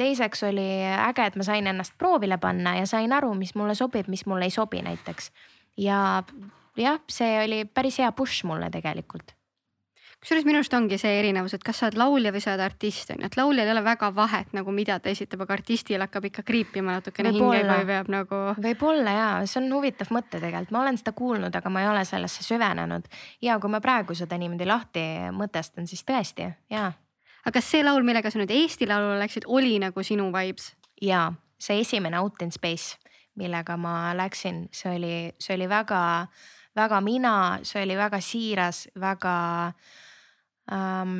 Teiseks 0.00 0.46
oli 0.48 0.68
äge, 0.86 1.26
et 1.26 1.36
ma 1.36 1.44
sain 1.44 1.66
ennast 1.66 1.98
proovile 1.98 2.38
panna 2.40 2.76
ja 2.78 2.86
sain 2.88 3.12
aru, 3.12 3.34
mis 3.34 3.52
mulle 3.54 3.74
sobib, 3.76 4.08
mis 4.08 4.24
mulle 4.26 4.48
ei 4.48 4.54
sobi 4.54 4.82
näiteks. 4.82 5.32
ja 5.76 6.22
jah, 6.76 7.02
see 7.08 7.44
oli 7.44 7.64
päris 7.64 7.98
hea 7.98 8.12
push 8.12 8.44
mulle 8.44 8.70
tegelikult 8.70 9.34
kusjuures 10.20 10.44
minu 10.44 10.58
arust 10.60 10.74
ongi 10.76 10.98
see 11.00 11.12
erinevus, 11.16 11.54
et 11.56 11.62
kas 11.64 11.78
sa 11.80 11.86
oled 11.88 11.96
laulja 11.96 12.30
või 12.34 12.42
sa 12.44 12.52
oled 12.52 12.62
artist 12.66 13.12
on 13.14 13.22
ju, 13.22 13.28
et 13.30 13.36
lauljal 13.38 13.64
ei 13.64 13.72
ole 13.72 13.82
väga 13.84 14.10
vahet 14.12 14.50
nagu 14.56 14.72
mida 14.76 14.98
ta 15.00 15.08
esitab, 15.08 15.46
aga 15.46 15.54
artistil 15.56 16.04
hakkab 16.04 16.26
ikka 16.28 16.44
kriipima 16.44 16.98
natukene 16.98 17.32
hingega 17.32 17.78
või 17.78 17.86
peab 17.88 18.10
nagu. 18.12 18.40
võib-olla 18.60 19.14
ja 19.16 19.28
see 19.48 19.62
on 19.62 19.70
huvitav 19.72 20.12
mõte 20.12 20.36
tegelikult, 20.36 20.74
ma 20.76 20.82
olen 20.82 21.00
seda 21.00 21.14
kuulnud, 21.16 21.56
aga 21.56 21.72
ma 21.72 21.84
ei 21.84 21.88
ole 21.88 22.02
sellesse 22.04 22.44
süvenenud. 22.44 23.08
ja 23.40 23.56
kui 23.62 23.72
ma 23.72 23.80
praegu 23.80 24.16
seda 24.18 24.36
niimoodi 24.40 24.68
lahti 24.68 25.06
mõtestan, 25.32 25.88
siis 25.88 26.04
tõesti 26.04 26.50
ja. 26.68 26.90
aga 27.44 27.54
kas 27.56 27.70
see 27.72 27.84
laul, 27.84 28.04
millega 28.04 28.30
sa 28.30 28.42
nüüd 28.42 28.52
Eesti 28.52 28.88
Laulule 28.90 29.22
läksid, 29.24 29.48
oli 29.48 29.78
nagu 29.80 30.04
sinu 30.04 30.28
vibes? 30.36 30.74
ja 31.00 31.30
see 31.56 31.80
esimene 31.80 32.20
Out 32.20 32.42
in 32.44 32.52
Space, 32.52 33.00
millega 33.40 33.76
ma 33.80 34.12
läksin, 34.12 34.66
see 34.72 34.92
oli, 34.98 35.16
see 35.40 35.56
oli 35.56 35.68
väga, 35.68 36.02
väga 36.76 37.00
mina, 37.00 37.34
see 37.64 37.86
oli 37.86 37.96
väga 37.96 38.20
siiras, 38.20 38.84
väga 39.00 39.34
ähm,. 40.72 41.18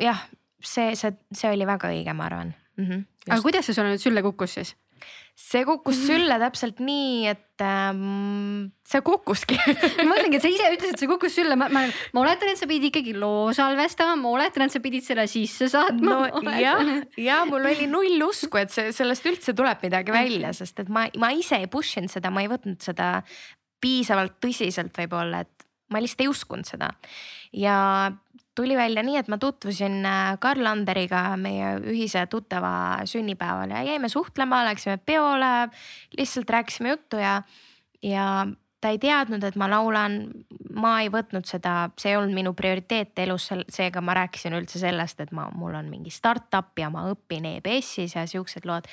jah, 0.00 0.24
see, 0.62 0.94
see, 0.98 1.14
see 1.34 1.52
oli 1.52 1.68
väga 1.68 1.92
õige, 1.92 2.14
ma 2.16 2.28
arvan 2.30 2.54
mm. 2.78 2.86
-hmm, 2.86 3.04
aga 3.30 3.42
kuidas 3.42 3.68
see 3.68 3.76
sulle 3.76 3.92
nüüd 3.94 4.02
sülle 4.02 4.24
kukkus 4.24 4.58
siis? 4.58 4.76
see 5.38 5.64
kukkus 5.66 5.98
sülle 6.06 6.36
täpselt 6.38 6.80
nii, 6.84 7.26
et 7.30 7.62
ähm, 7.64 8.68
see 8.86 9.00
kukkuski 9.04 9.56
ma 10.04 10.12
mõtlengi, 10.12 10.38
et 10.38 10.44
sa 10.44 10.50
ise 10.52 10.68
ütlesid, 10.74 10.94
et 10.94 11.02
see 11.02 11.10
kukkus 11.10 11.34
sülle, 11.38 11.56
ma, 11.58 11.68
ma, 11.72 11.84
ma 12.14 12.22
oletan, 12.22 12.52
et 12.52 12.60
sa 12.60 12.68
pidid 12.70 12.90
ikkagi 12.90 13.14
loo 13.18 13.50
salvestama, 13.56 14.14
ma 14.20 14.34
oletan, 14.36 14.66
et 14.66 14.76
sa 14.76 14.82
pidid 14.84 15.06
selle 15.06 15.26
sisse 15.30 15.70
saatma. 15.72 16.18
no 16.36 16.54
jah, 16.60 16.84
ja 17.18 17.40
mul 17.48 17.66
oli 17.72 17.88
null 17.90 18.26
usku, 18.28 18.60
et 18.60 18.74
see 18.74 18.92
sellest 18.94 19.26
üldse 19.30 19.56
tuleb 19.58 19.82
midagi 19.88 20.14
välja, 20.14 20.52
sest 20.56 20.84
et 20.84 20.92
ma, 20.92 21.08
ma 21.18 21.32
ise 21.34 21.62
ei 21.64 21.70
push 21.72 21.98
inud 22.00 22.12
seda, 22.12 22.30
ma 22.34 22.44
ei 22.44 22.52
võtnud 22.52 22.78
seda 22.84 23.14
piisavalt 23.82 24.38
tõsiselt 24.42 24.94
võib-olla, 25.00 25.42
et 25.42 25.66
ma 25.92 26.00
lihtsalt 26.00 26.22
ei 26.24 26.30
uskunud 26.30 26.68
seda 26.68 26.92
ja 27.52 28.12
tuli 28.54 28.76
välja 28.76 29.02
nii, 29.02 29.16
et 29.20 29.28
ma 29.32 29.38
tutvusin 29.40 30.02
äh, 30.06 30.38
Karl 30.40 30.66
Anderiga 30.68 31.36
meie 31.40 31.76
ühise 31.80 32.26
tuttava 32.30 33.02
sünnipäeval 33.08 33.72
ja 33.72 33.82
jäime 33.86 34.08
suhtlema, 34.12 34.64
läksime 34.68 34.98
peole, 35.06 35.68
lihtsalt 36.18 36.50
rääkisime 36.50 36.92
juttu 36.92 37.20
ja, 37.22 37.40
ja 38.02 38.26
ta 38.82 38.90
ei 38.90 38.98
teadnud, 38.98 39.44
et 39.46 39.56
ma 39.56 39.68
laulan, 39.70 40.18
ma 40.74 40.96
ei 41.04 41.10
võtnud 41.12 41.46
seda, 41.46 41.92
see 42.00 42.10
ei 42.12 42.18
olnud 42.18 42.34
minu 42.34 42.52
prioriteet 42.58 43.18
elus, 43.24 43.48
seega 43.70 44.02
ma 44.04 44.16
rääkisin 44.18 44.56
üldse 44.58 44.82
sellest, 44.82 45.22
et 45.22 45.32
ma, 45.32 45.46
mul 45.54 45.76
on 45.78 45.90
mingi 45.90 46.10
startup 46.12 46.74
ja 46.78 46.90
ma 46.92 47.06
õpin 47.12 47.46
EBS-is 47.54 48.16
ja 48.18 48.26
siuksed 48.28 48.66
lood. 48.68 48.88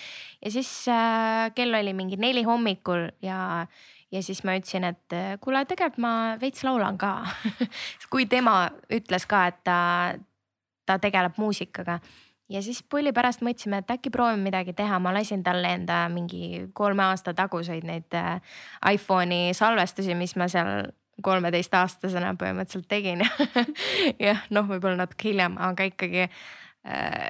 ja 0.46 0.54
siis 0.54 0.72
äh, 0.94 1.50
kell 1.58 1.74
oli 1.82 1.96
mingi 1.98 2.22
neli 2.22 2.46
hommikul 2.48 3.10
ja 3.26 3.66
ja 4.12 4.22
siis 4.24 4.42
ma 4.44 4.56
ütlesin, 4.58 4.88
et 4.90 5.16
äh, 5.16 5.36
kuule, 5.42 5.62
tegelikult 5.70 6.02
ma 6.04 6.14
veits 6.42 6.64
laulan 6.66 6.98
ka. 6.98 7.14
Kui 8.12 8.26
tema 8.30 8.70
ütles 8.94 9.28
ka, 9.30 9.46
et 9.52 9.62
ta, 9.68 9.80
ta 10.86 10.98
tegeleb 11.02 11.38
muusikaga. 11.42 12.00
Ja 12.50 12.64
siis 12.66 12.82
pulli 12.82 13.12
pärast 13.14 13.44
mõtlesime, 13.46 13.84
et 13.84 13.92
äkki 13.94 14.10
proovime 14.10 14.48
midagi 14.48 14.74
teha, 14.74 14.98
ma 15.00 15.14
lasin 15.14 15.44
talle 15.46 15.76
enda 15.78 16.08
mingi 16.10 16.64
kolme 16.74 17.06
aasta 17.06 17.36
taguseid 17.38 17.86
neid 17.86 18.18
äh, 18.18 18.40
iPhone'i 18.96 19.54
salvestusi, 19.58 20.16
mis 20.18 20.34
ma 20.40 20.50
seal 20.50 20.90
kolmeteistaastasena 21.22 22.34
põhimõtteliselt 22.40 22.88
tegin. 22.90 23.22
Jah, 24.26 24.42
noh, 24.50 24.66
võib-olla 24.66 25.04
natuke 25.04 25.30
hiljem, 25.30 25.60
aga 25.62 25.86
ikkagi 25.92 26.26
äh, 26.26 27.30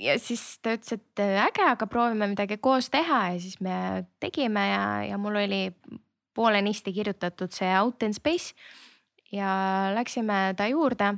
ja 0.00 0.16
siis 0.20 0.42
ta 0.62 0.72
ütles, 0.76 0.96
et 0.96 1.24
äge, 1.26 1.64
aga 1.66 1.88
proovime 1.90 2.28
midagi 2.30 2.56
koos 2.62 2.88
teha. 2.92 3.22
Ja 3.34 3.40
siis 3.42 3.60
me 3.60 4.06
tegime 4.22 4.68
ja, 4.70 4.84
ja 5.10 5.20
mul 5.20 5.36
oli 5.42 5.62
poolenisti 6.36 6.92
kirjutatud 6.92 7.54
see 7.54 7.70
Out 7.80 8.04
in 8.06 8.14
Space 8.14 8.54
ja 9.32 9.48
läksime 9.94 10.54
ta 10.56 10.68
juurde. 10.70 11.14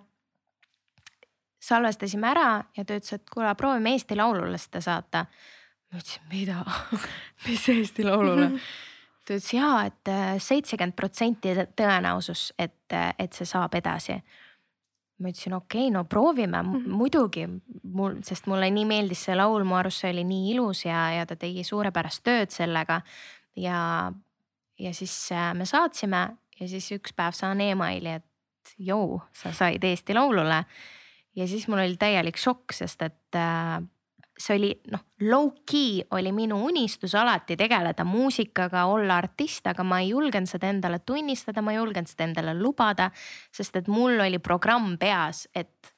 salvestasime 1.61 2.29
ära 2.31 2.65
ja 2.77 2.85
ta 2.85 2.97
ütles, 2.97 3.13
et 3.13 3.31
kuule, 3.31 3.51
proovime 3.59 3.91
Eesti 3.93 4.17
Laulule 4.17 4.59
seda 4.59 4.81
saata. 4.81 5.25
ma 5.93 5.99
ütlesin, 5.99 6.29
mida 6.33 6.65
mis 7.47 7.69
Eesti 7.69 8.05
Laulule? 8.07 8.51
ta 9.27 9.35
ütles 9.35 9.53
ja 9.53 9.73
et 9.87 10.09
äh, 10.09 10.37
seitsekümmend 10.39 10.97
protsenti 10.97 11.55
tõenäosus, 11.77 12.53
et, 12.59 12.95
et 13.19 13.33
see 13.33 13.47
saab 13.47 13.75
edasi 13.75 14.23
ma 15.19 15.33
ütlesin, 15.33 15.57
okei 15.57 15.89
okay,, 15.89 15.95
no 15.95 16.05
proovime 16.05 16.63
mm 16.63 16.75
-hmm. 16.75 16.95
muidugi 17.01 17.49
mul, 17.83 18.21
sest 18.23 18.47
mulle 18.47 18.71
nii 18.71 18.85
meeldis 18.85 19.25
see 19.25 19.35
laul, 19.37 19.65
mu 19.65 19.75
arust 19.75 20.05
see 20.05 20.13
oli 20.13 20.25
nii 20.25 20.51
ilus 20.55 20.85
ja, 20.85 21.11
ja 21.11 21.27
ta 21.27 21.37
tegi 21.37 21.65
suurepärast 21.65 22.23
tööd 22.25 22.55
sellega. 22.55 23.01
ja 23.57 24.13
ja 24.79 24.95
siis 24.95 25.33
äh, 25.33 25.53
me 25.55 25.67
saatsime 25.67 26.23
ja 26.61 26.69
siis 26.69 26.91
üks 26.97 27.15
päev 27.17 27.37
saan 27.37 27.61
emaili, 27.61 28.19
et 28.19 28.75
jõu, 28.79 29.21
sa 29.35 29.53
said 29.57 29.85
Eesti 29.85 30.15
Laulule. 30.15 30.65
ja 31.37 31.47
siis 31.47 31.69
mul 31.69 31.83
oli 31.85 31.97
täielik 31.97 32.37
šokk, 32.39 32.75
sest 32.75 33.03
et 33.03 33.39
äh, 33.39 33.79
see 34.39 34.57
oli 34.59 34.71
noh, 34.93 35.03
low-key 35.27 36.05
oli 36.15 36.33
minu 36.33 36.61
unistus 36.67 37.15
alati 37.19 37.57
tegeleda 37.59 38.05
muusikaga, 38.07 38.85
olla 38.87 39.19
artist, 39.19 39.67
aga 39.67 39.85
ma 39.85 40.01
ei 40.03 40.13
julgenud 40.13 40.51
seda 40.51 40.71
endale 40.71 41.01
tunnistada, 41.07 41.63
ma 41.63 41.75
ei 41.75 41.81
julgenud 41.81 42.11
seda 42.11 42.29
endale 42.29 42.55
lubada. 42.59 43.11
sest 43.53 43.77
et 43.77 43.89
mul 43.89 44.21
oli 44.21 44.39
programm 44.39 44.97
peas, 44.99 45.49
et, 45.55 45.95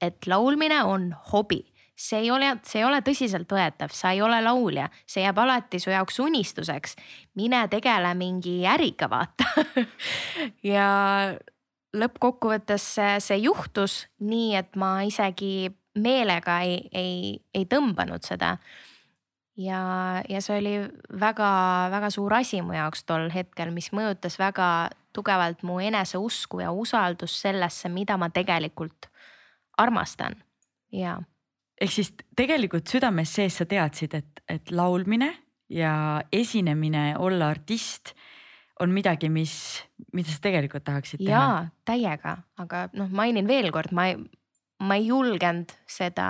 et 0.00 0.26
laulmine 0.26 0.82
on 0.84 1.10
hobi 1.32 1.64
see 2.02 2.18
ei 2.24 2.30
ole, 2.34 2.48
see 2.66 2.80
ei 2.80 2.86
ole 2.86 3.00
tõsiseltvõetav, 3.04 3.92
sa 3.94 4.12
ei 4.14 4.22
ole 4.24 4.40
laulja, 4.42 4.88
see 5.06 5.22
jääb 5.22 5.38
alati 5.38 5.80
su 5.82 5.92
jaoks 5.92 6.18
unistuseks. 6.24 6.96
mine 7.38 7.62
tegele 7.70 8.14
mingi 8.18 8.62
äriga, 8.66 9.08
vaata 9.10 9.46
ja 10.74 10.86
lõppkokkuvõttes 11.96 12.86
see, 12.96 13.18
see 13.20 13.42
juhtus 13.44 14.06
nii, 14.20 14.56
et 14.58 14.76
ma 14.76 15.02
isegi 15.06 15.70
meelega 15.98 16.60
ei, 16.66 16.80
ei, 16.92 17.14
ei 17.54 17.66
tõmbanud 17.68 18.24
seda. 18.26 18.56
ja, 19.56 19.82
ja 20.28 20.40
see 20.40 20.58
oli 20.58 20.76
väga-väga 21.20 22.10
suur 22.10 22.34
asi 22.34 22.62
mu 22.62 22.74
jaoks 22.74 23.04
tol 23.04 23.28
hetkel, 23.30 23.70
mis 23.70 23.92
mõjutas 23.92 24.40
väga 24.40 24.90
tugevalt 25.12 25.62
mu 25.62 25.78
eneseusku 25.78 26.64
ja 26.64 26.72
usaldust 26.72 27.44
sellesse, 27.44 27.92
mida 27.92 28.16
ma 28.16 28.30
tegelikult 28.32 29.10
armastan 29.78 30.40
ja 30.92 31.20
ehk 31.80 31.92
siis 31.92 32.12
tegelikult 32.36 32.90
südames 32.90 33.32
sees 33.34 33.56
sa 33.60 33.66
teadsid, 33.68 34.14
et, 34.18 34.44
et 34.48 34.70
laulmine 34.70 35.32
ja 35.72 35.94
esinemine, 36.32 37.12
olla 37.18 37.48
artist 37.52 38.14
on 38.80 38.90
midagi, 38.90 39.28
mis, 39.32 39.54
mida 40.12 40.32
sa 40.32 40.42
tegelikult 40.42 40.84
tahaksid 40.84 41.22
teha? 41.22 41.32
jaa, 41.32 41.58
täiega, 41.88 42.36
aga 42.60 42.86
noh, 42.98 43.10
mainin 43.14 43.48
veel 43.48 43.70
kord, 43.74 43.94
ma 43.94 44.08
ei, 44.10 44.18
ma 44.82 44.98
ei 44.98 45.06
julgenud 45.08 45.72
seda, 45.88 46.28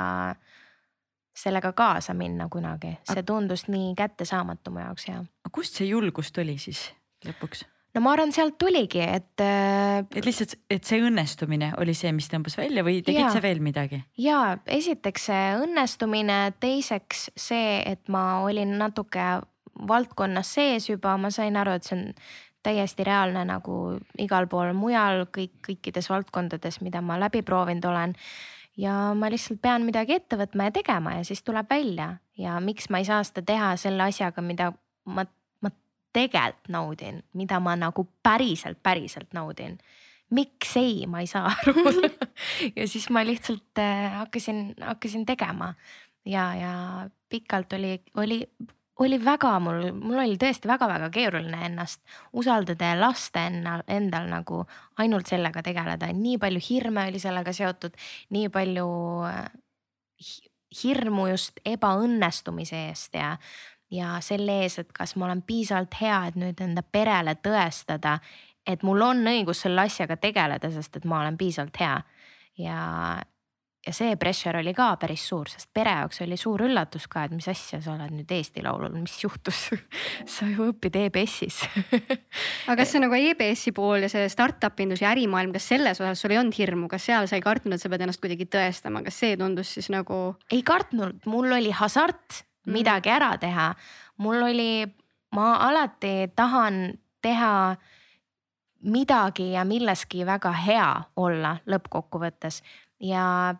sellega 1.36 1.72
kaasa 1.76 2.14
minna 2.14 2.48
kunagi, 2.52 2.96
see 3.08 3.24
tundus 3.26 3.66
nii 3.72 3.94
kättesaamatu 3.98 4.74
mu 4.74 4.82
jaoks 4.84 5.08
ja. 5.08 5.22
kust 5.52 5.80
see 5.80 5.88
julgus 5.88 6.32
tuli 6.32 6.58
siis 6.60 6.90
lõpuks? 7.26 7.64
No 7.94 8.02
ma 8.04 8.12
arvan, 8.16 8.32
sealt 8.34 8.58
tuligi, 8.60 9.02
et. 9.04 9.32
Äh, 9.42 10.02
et 10.16 10.26
lihtsalt, 10.26 10.56
et 10.72 10.84
see 10.88 11.02
õnnestumine 11.04 11.72
oli 11.80 11.94
see, 11.96 12.12
mis 12.16 12.30
tõmbas 12.32 12.56
välja 12.58 12.84
või 12.86 13.00
tegid 13.04 13.28
sa 13.32 13.42
veel 13.44 13.62
midagi? 13.64 14.02
ja 14.20 14.58
esiteks 14.66 15.28
see 15.30 15.48
õnnestumine, 15.62 16.38
teiseks 16.62 17.28
see, 17.36 17.80
et 17.86 18.08
ma 18.12 18.42
olin 18.46 18.78
natuke 18.80 19.26
valdkonnas 19.88 20.54
sees 20.58 20.88
juba, 20.90 21.16
ma 21.20 21.32
sain 21.32 21.56
aru, 21.56 21.76
et 21.76 21.88
see 21.88 21.98
on 21.98 22.08
täiesti 22.62 23.04
reaalne 23.06 23.42
nagu 23.48 23.76
igal 24.22 24.46
pool 24.50 24.72
mujal, 24.76 25.26
kõik, 25.34 25.56
kõikides 25.66 26.08
valdkondades, 26.12 26.80
mida 26.84 27.02
ma 27.02 27.18
läbi 27.20 27.42
proovinud 27.42 27.88
olen. 27.90 28.14
ja 28.76 29.12
ma 29.18 29.28
lihtsalt 29.28 29.60
pean 29.60 29.82
midagi 29.84 30.14
ette 30.16 30.38
võtma 30.40 30.70
ja 30.70 30.72
tegema 30.72 31.18
ja 31.18 31.24
siis 31.28 31.42
tuleb 31.44 31.68
välja 31.68 32.14
ja 32.38 32.60
miks 32.60 32.88
ma 32.88 33.02
ei 33.02 33.04
saa 33.04 33.20
seda 33.26 33.42
teha 33.44 33.74
selle 33.76 34.06
asjaga, 34.06 34.40
mida 34.40 34.70
ma 35.04 35.26
tegelikult 36.12 36.68
naudin, 36.72 37.22
mida 37.38 37.60
ma 37.60 37.74
nagu 37.78 38.06
päriselt, 38.22 38.78
päriselt 38.82 39.32
naudin. 39.34 39.78
miks 40.32 40.76
ei, 40.80 41.06
ma 41.06 41.20
ei 41.20 41.26
saa 41.26 41.50
aru. 41.50 41.74
Ja 42.76 42.86
siis 42.88 43.10
ma 43.10 43.20
lihtsalt 43.24 43.78
äh, 43.78 44.12
hakkasin, 44.18 44.74
hakkasin 44.80 45.26
tegema. 45.26 45.74
Ja, 46.24 46.54
ja 46.54 46.72
pikalt 47.28 47.72
oli, 47.72 47.98
oli, 48.16 48.48
oli 48.98 49.24
väga 49.24 49.58
mul, 49.60 49.90
mul 49.92 50.22
oli 50.22 50.38
tõesti 50.40 50.70
väga-väga 50.70 51.10
keeruline 51.12 51.66
ennast 51.66 52.00
usaldada 52.32 52.92
ja 52.92 53.00
lasta 53.00 53.46
ennal, 53.50 53.82
endal 53.88 54.30
nagu 54.30 54.62
ainult 55.02 55.28
sellega 55.28 55.62
tegeleda, 55.62 56.08
nii 56.16 56.38
palju 56.40 56.62
hirme 56.70 57.08
oli 57.10 57.20
sellega 57.20 57.52
seotud, 57.52 57.98
nii 58.32 58.48
palju 58.54 58.88
äh, 59.28 59.44
hirmu 60.82 61.26
just 61.32 61.60
ebaõnnestumise 61.68 62.86
eest 62.88 63.16
ja 63.18 63.34
ja 63.92 64.16
selle 64.24 64.62
ees, 64.64 64.78
et 64.80 64.92
kas 64.96 65.16
ma 65.20 65.28
olen 65.28 65.42
piisavalt 65.46 65.98
hea, 66.00 66.22
et 66.30 66.38
nüüd 66.40 66.60
enda 66.64 66.82
perele 66.82 67.36
tõestada, 67.44 68.18
et 68.66 68.82
mul 68.86 69.04
on 69.04 69.20
õigus 69.28 69.64
selle 69.66 69.84
asjaga 69.84 70.16
tegeleda, 70.16 70.70
sest 70.72 70.96
et 70.96 71.04
ma 71.08 71.20
olen 71.20 71.36
piisavalt 71.40 71.82
hea 71.82 71.98
ja 72.62 72.78
ja 73.82 73.90
see 73.94 74.14
pressure 74.20 74.60
oli 74.60 74.70
ka 74.76 74.92
päris 75.00 75.24
suur, 75.26 75.48
sest 75.50 75.66
pere 75.74 75.90
jaoks 75.96 76.22
oli 76.22 76.36
suur 76.38 76.62
üllatus 76.68 77.08
ka, 77.10 77.24
et 77.26 77.32
mis 77.34 77.48
asja, 77.50 77.80
sa 77.82 77.96
oled 77.96 78.12
nüüd 78.14 78.30
Eesti 78.30 78.62
Laulul, 78.62 78.94
mis 79.02 79.16
juhtus 79.24 79.64
sa 80.34 80.46
ju 80.46 80.68
õpid 80.70 80.98
EBS-is 81.00 81.58
aga 82.70 82.76
kas 82.78 82.94
see 82.94 83.02
nagu 83.02 83.18
EBS-i 83.18 83.74
pool 83.74 84.06
ja 84.06 84.12
see 84.12 84.28
startup 84.30 84.78
indus 84.84 85.02
ja 85.02 85.10
ärimaailm, 85.10 85.50
kas 85.56 85.66
selles 85.72 85.98
osas 86.02 86.22
sul 86.22 86.34
ei 86.34 86.38
olnud 86.42 86.56
hirmu, 86.58 86.86
kas 86.92 87.08
seal 87.10 87.26
sa 87.26 87.38
ei 87.38 87.44
kartnud, 87.44 87.74
et 87.74 87.82
sa 87.82 87.90
pead 87.90 88.06
ennast 88.06 88.22
kuidagi 88.22 88.46
tõestama, 88.54 89.02
kas 89.06 89.18
see 89.24 89.34
tundus 89.40 89.74
siis 89.74 89.90
nagu? 89.92 90.22
ei 90.54 90.62
kartnud, 90.66 91.26
mul 91.26 91.58
oli 91.58 91.74
hasart. 91.74 92.44
Midagi 92.66 93.10
ära 93.10 93.36
teha. 93.38 93.74
mul 94.16 94.42
oli, 94.42 94.86
ma 95.34 95.56
alati 95.68 96.30
tahan 96.36 96.92
teha 97.22 97.76
midagi 98.82 99.52
ja 99.52 99.64
milleski 99.64 100.26
väga 100.26 100.52
hea 100.52 100.88
olla 101.16 101.56
lõppkokkuvõttes 101.66 102.62
ja 103.00 103.54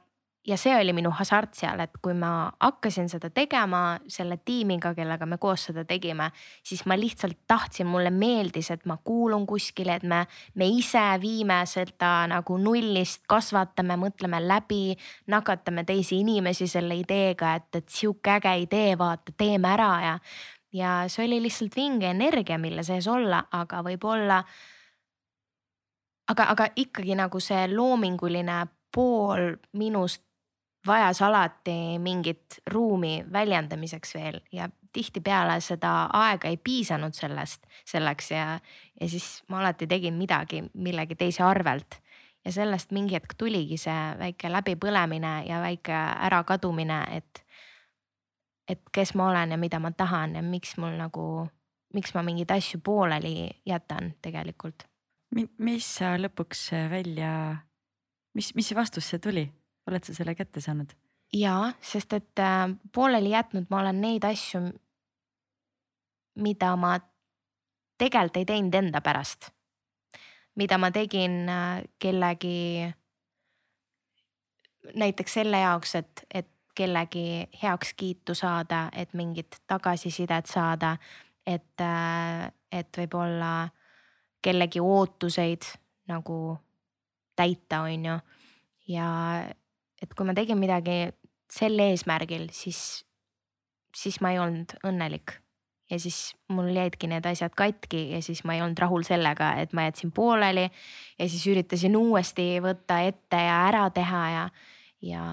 ja 0.46 0.56
see 0.58 0.74
oli 0.74 0.92
minu 0.92 1.10
hasart 1.14 1.54
seal, 1.54 1.80
et 1.84 1.92
kui 2.02 2.14
ma 2.18 2.50
hakkasin 2.60 3.06
seda 3.10 3.30
tegema 3.30 3.98
selle 4.10 4.40
tiimiga, 4.42 4.90
kellega 4.96 5.26
me 5.28 5.38
koos 5.42 5.68
seda 5.68 5.84
tegime, 5.86 6.30
siis 6.66 6.82
ma 6.90 6.96
lihtsalt 6.98 7.44
tahtsin, 7.46 7.86
mulle 7.86 8.10
meeldis, 8.10 8.72
et 8.74 8.82
ma 8.90 8.96
kuulun 9.04 9.46
kuskile, 9.46 10.00
et 10.00 10.06
me, 10.08 10.24
me 10.58 10.66
ise 10.66 11.04
viime 11.22 11.60
seda 11.70 12.26
nagu 12.30 12.58
nullist, 12.58 13.22
kasvatame, 13.30 13.96
mõtleme 14.02 14.42
läbi, 14.42 14.96
nakatame 15.30 15.86
teisi 15.86 16.18
inimesi 16.24 16.66
selle 16.70 16.98
ideega, 16.98 17.54
et, 17.60 17.70
et 17.78 17.88
sihuke 17.88 18.34
äge 18.40 18.56
idee, 18.66 18.98
vaata, 18.98 19.34
teeme 19.38 19.70
ära 19.76 19.92
ja. 20.02 20.18
ja 20.74 20.98
see 21.12 21.28
oli 21.28 21.38
lihtsalt 21.46 21.78
vinge 21.78 22.10
energia, 22.10 22.58
mille 22.58 22.82
sees 22.82 23.06
olla, 23.06 23.44
aga 23.54 23.84
võib-olla. 23.86 24.42
aga, 26.34 26.50
aga 26.50 26.68
ikkagi 26.76 27.14
nagu 27.14 27.40
see 27.40 27.68
loominguline 27.70 28.58
pool 28.92 29.54
minust 29.78 30.22
vajas 30.86 31.22
alati 31.22 31.98
mingit 31.98 32.58
ruumi 32.66 33.24
väljendamiseks 33.32 34.14
veel 34.14 34.40
ja 34.52 34.68
tihtipeale 34.92 35.60
seda 35.60 35.92
aega 36.12 36.48
ei 36.48 36.56
piisanud 36.56 37.14
sellest, 37.16 37.66
selleks 37.88 38.30
ja, 38.30 38.58
ja 39.00 39.08
siis 39.08 39.42
ma 39.48 39.60
alati 39.60 39.86
tegin 39.86 40.14
midagi 40.14 40.64
millegi 40.74 41.16
teise 41.16 41.42
arvelt. 41.42 42.00
ja 42.44 42.52
sellest 42.52 42.90
mingi 42.90 43.14
hetk 43.14 43.36
tuligi 43.38 43.76
see 43.78 44.00
väike 44.18 44.50
läbipõlemine 44.50 45.44
ja 45.46 45.60
väike 45.62 45.94
ärakadumine, 46.26 47.04
et, 47.16 47.44
et 48.68 48.82
kes 48.92 49.14
ma 49.14 49.28
olen 49.30 49.54
ja 49.54 49.58
mida 49.58 49.78
ma 49.78 49.92
tahan 49.92 50.34
ja 50.34 50.42
miks 50.42 50.76
mul 50.76 50.98
nagu, 50.98 51.46
miks 51.94 52.14
ma 52.14 52.22
mingeid 52.26 52.50
asju 52.50 52.80
pooleli 52.84 53.50
jätan 53.66 54.14
tegelikult. 54.22 54.88
mis 55.58 55.94
sa 55.96 56.16
lõpuks 56.18 56.72
välja, 56.90 57.56
mis, 58.34 58.54
mis 58.54 58.74
vastus 58.74 59.08
see 59.08 59.18
tuli? 59.18 59.46
Oled 59.86 60.04
sa 60.04 60.14
selle 60.14 60.34
kätte 60.34 60.60
saanud? 60.60 60.92
ja, 61.32 61.72
sest 61.80 62.12
et 62.12 62.38
äh, 62.38 62.68
pooleli 62.94 63.30
jätnud 63.30 63.70
ma 63.70 63.80
olen 63.80 64.00
neid 64.00 64.24
asju, 64.24 64.60
mida 66.34 66.76
ma 66.76 66.98
tegelikult 67.98 68.36
ei 68.40 68.48
teinud 68.48 68.74
enda 68.74 69.00
pärast. 69.00 69.50
mida 70.54 70.78
ma 70.78 70.90
tegin 70.90 71.48
äh, 71.48 71.82
kellegi, 71.98 72.92
näiteks 74.94 75.34
selle 75.34 75.62
jaoks, 75.62 75.94
et, 75.94 76.24
et 76.34 76.48
kellegi 76.74 77.48
heakskiitu 77.62 78.34
saada, 78.34 78.88
et 78.92 79.14
mingit 79.14 79.62
tagasisidet 79.66 80.46
saada, 80.46 80.96
et, 81.46 81.80
äh, 81.80 82.52
et 82.72 82.98
võib-olla 82.98 83.68
kellegi 84.42 84.80
ootuseid 84.80 85.64
nagu 86.08 86.58
täita, 87.36 87.80
on 87.80 88.04
ju. 88.04 88.18
ja 88.88 89.08
et 90.02 90.14
kui 90.16 90.26
ma 90.26 90.34
tegin 90.36 90.60
midagi 90.60 91.06
sel 91.52 91.78
eesmärgil, 91.84 92.48
siis, 92.54 93.02
siis 93.96 94.20
ma 94.24 94.32
ei 94.34 94.42
olnud 94.42 94.76
õnnelik. 94.88 95.38
ja 95.92 95.98
siis 96.00 96.32
mul 96.48 96.70
jäidki 96.72 97.08
need 97.10 97.26
asjad 97.28 97.52
katki 97.52 98.06
ja 98.14 98.22
siis 98.24 98.44
ma 98.48 98.54
ei 98.56 98.62
olnud 98.64 98.78
rahul 98.80 99.02
sellega, 99.04 99.50
et 99.60 99.74
ma 99.76 99.84
jätsin 99.90 100.12
pooleli 100.14 100.64
ja 100.64 101.26
siis 101.28 101.42
üritasin 101.52 101.96
uuesti 101.98 102.46
võtta 102.64 103.02
ette 103.04 103.36
ja 103.36 103.58
ära 103.68 103.90
teha 103.92 104.22
ja, 104.32 104.46
ja 105.04 105.24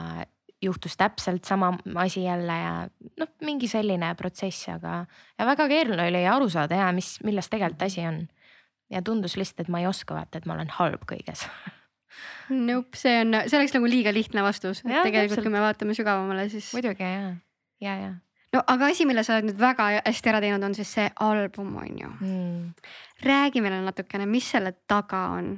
juhtus 0.61 0.97
täpselt 0.99 1.47
sama 1.47 1.71
asi 2.03 2.25
jälle 2.25 2.59
ja 2.59 2.73
noh, 3.21 3.31
mingi 3.41 3.69
selline 3.71 4.11
protsess, 4.19 4.67
aga 4.73 5.05
ja 5.39 5.47
väga 5.47 5.69
keeruline 5.71 6.09
oli 6.11 6.27
aru 6.27 6.49
saada 6.51 6.83
ja 6.83 6.91
mis, 6.91 7.15
milles 7.23 7.47
tegelikult 7.49 7.87
asi 7.87 8.03
on. 8.07 8.25
ja 8.89 9.01
tundus 9.01 9.37
lihtsalt, 9.37 9.63
et 9.63 9.71
ma 9.71 9.79
ei 9.79 9.87
oska 9.87 10.17
vaata, 10.17 10.41
et 10.41 10.49
ma 10.49 10.57
olen 10.57 10.75
halb 10.81 11.07
kõiges 11.07 11.47
Nope, 12.49 12.97
see 12.97 13.19
on, 13.21 13.37
see 13.45 13.59
oleks 13.59 13.75
nagu 13.75 13.89
liiga 13.89 14.13
lihtne 14.15 14.43
vastus, 14.45 14.83
et 14.85 14.95
tegelikult, 15.05 15.43
kui 15.45 15.53
me 15.53 15.61
vaatame 15.63 15.95
sügavamale, 15.97 16.47
siis. 16.51 16.71
muidugi 16.75 17.05
ja, 17.05 17.33
ja, 17.83 17.95
ja. 18.03 18.13
no 18.55 18.63
aga 18.73 18.91
asi, 18.93 19.07
mille 19.09 19.23
sa 19.25 19.37
oled 19.37 19.51
nüüd 19.51 19.59
väga 19.61 19.91
hästi 19.99 20.31
ära 20.33 20.43
teinud, 20.43 20.65
on 20.65 20.77
siis 20.77 20.93
see 20.97 21.09
album 21.25 21.75
on 21.81 21.91
ju 22.03 22.13
mm.. 22.13 22.87
räägi 23.25 23.61
meile 23.65 23.81
natukene, 23.85 24.29
mis 24.29 24.49
selle 24.55 24.73
taga 24.89 25.27
on? 25.37 25.53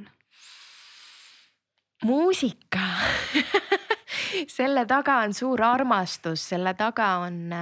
muusika 2.04 2.88
selle 4.58 4.86
taga 4.90 5.20
on 5.26 5.36
suur 5.36 5.62
armastus, 5.66 6.44
selle 6.54 6.74
taga 6.80 7.12
on, 7.26 7.54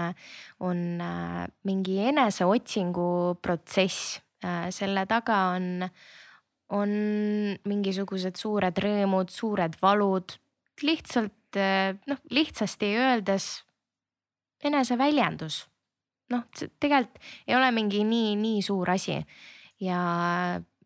on 0.65 0.79
äh, 1.03 1.43
mingi 1.67 1.99
eneseotsingu 2.09 3.39
protsess, 3.41 4.19
äh, 4.45 4.69
selle 4.75 5.05
taga 5.09 5.41
on 5.55 5.87
on 6.75 6.91
mingisugused 7.65 8.37
suured 8.37 8.77
rõõmud, 8.83 9.31
suured 9.33 9.77
valud, 9.81 10.35
lihtsalt 10.85 11.57
eh, 11.59 11.95
noh, 12.09 12.21
lihtsasti 12.29 12.93
öeldes 12.99 13.49
eneseväljendus. 14.63 15.65
noh, 16.29 16.43
tegelikult 16.53 17.17
ei 17.47 17.55
ole 17.57 17.71
mingi 17.73 18.03
nii, 18.05 18.35
nii 18.37 18.61
suur 18.61 18.91
asi 18.93 19.17
ja 19.81 20.01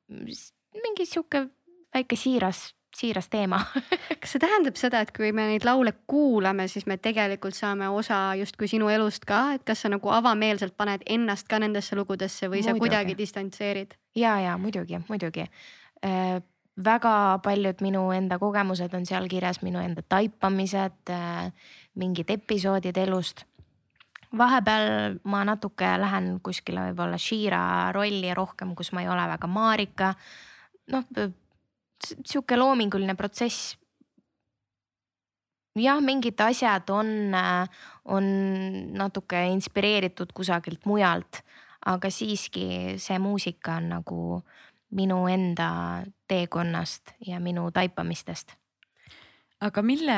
mingi 0.07 1.05
sihuke 1.05 1.49
väike 1.93 2.15
siiras 2.15 2.69
siiras 2.97 3.29
teema 3.33 3.59
kas 4.21 4.35
see 4.35 4.41
tähendab 4.43 4.77
seda, 4.79 5.03
et 5.03 5.11
kui 5.15 5.31
me 5.35 5.47
neid 5.49 5.65
laule 5.67 5.93
kuulame, 6.07 6.67
siis 6.71 6.87
me 6.89 6.97
tegelikult 7.01 7.57
saame 7.57 7.89
osa 7.89 8.35
justkui 8.39 8.69
sinu 8.71 8.89
elust 8.93 9.27
ka, 9.29 9.43
et 9.57 9.65
kas 9.67 9.85
sa 9.85 9.91
nagu 9.93 10.13
avameelselt 10.13 10.77
paned 10.77 11.05
ennast 11.05 11.49
ka 11.51 11.59
nendesse 11.63 11.97
lugudesse 11.99 12.47
või 12.47 12.61
muidugi. 12.61 12.79
sa 12.79 12.79
kuidagi 12.85 13.17
distantseerid? 13.17 13.95
ja, 14.15 14.39
ja 14.39 14.57
muidugi, 14.57 15.01
muidugi 15.09 15.45
äh, 16.05 16.41
väga 16.85 17.39
paljud 17.43 17.81
minu 17.85 18.03
enda 18.11 18.39
kogemused 18.41 18.93
on 18.93 19.05
seal 19.05 19.27
kirjas, 19.29 19.61
minu 19.61 19.81
enda 19.83 20.01
taipamised 20.09 21.11
äh,, 21.13 21.51
mingid 21.95 22.29
episoodid 22.33 22.97
elust. 22.97 23.45
vahepeal 24.37 25.19
ma 25.29 25.43
natuke 25.45 25.85
lähen 26.01 26.39
kuskile 26.43 26.87
võib-olla 26.89 27.17
Shira 27.21 27.91
rolli 27.93 28.33
rohkem, 28.33 28.73
kus 28.75 28.91
ma 28.91 29.03
ei 29.03 29.09
ole 29.09 29.27
väga 29.29 29.47
Marika. 29.47 30.13
noh 30.91 31.05
sihuke 32.01 32.57
loominguline 32.57 33.15
protsess. 33.15 33.77
jah, 35.79 36.01
mingid 36.05 36.39
asjad 36.45 36.89
on, 36.93 37.33
on 38.05 38.25
natuke 38.93 39.39
inspireeritud 39.53 40.33
kusagilt 40.35 40.85
mujalt, 40.85 41.41
aga 41.85 42.11
siiski 42.13 42.99
see 43.01 43.17
muusika 43.19 43.79
on 43.81 43.89
nagu 43.95 44.19
minu 44.93 45.23
enda 45.27 46.03
teekonnast 46.29 47.15
ja 47.25 47.39
minu 47.39 47.71
taipamistest. 47.71 48.53
aga 49.61 49.81
mille, 49.81 50.17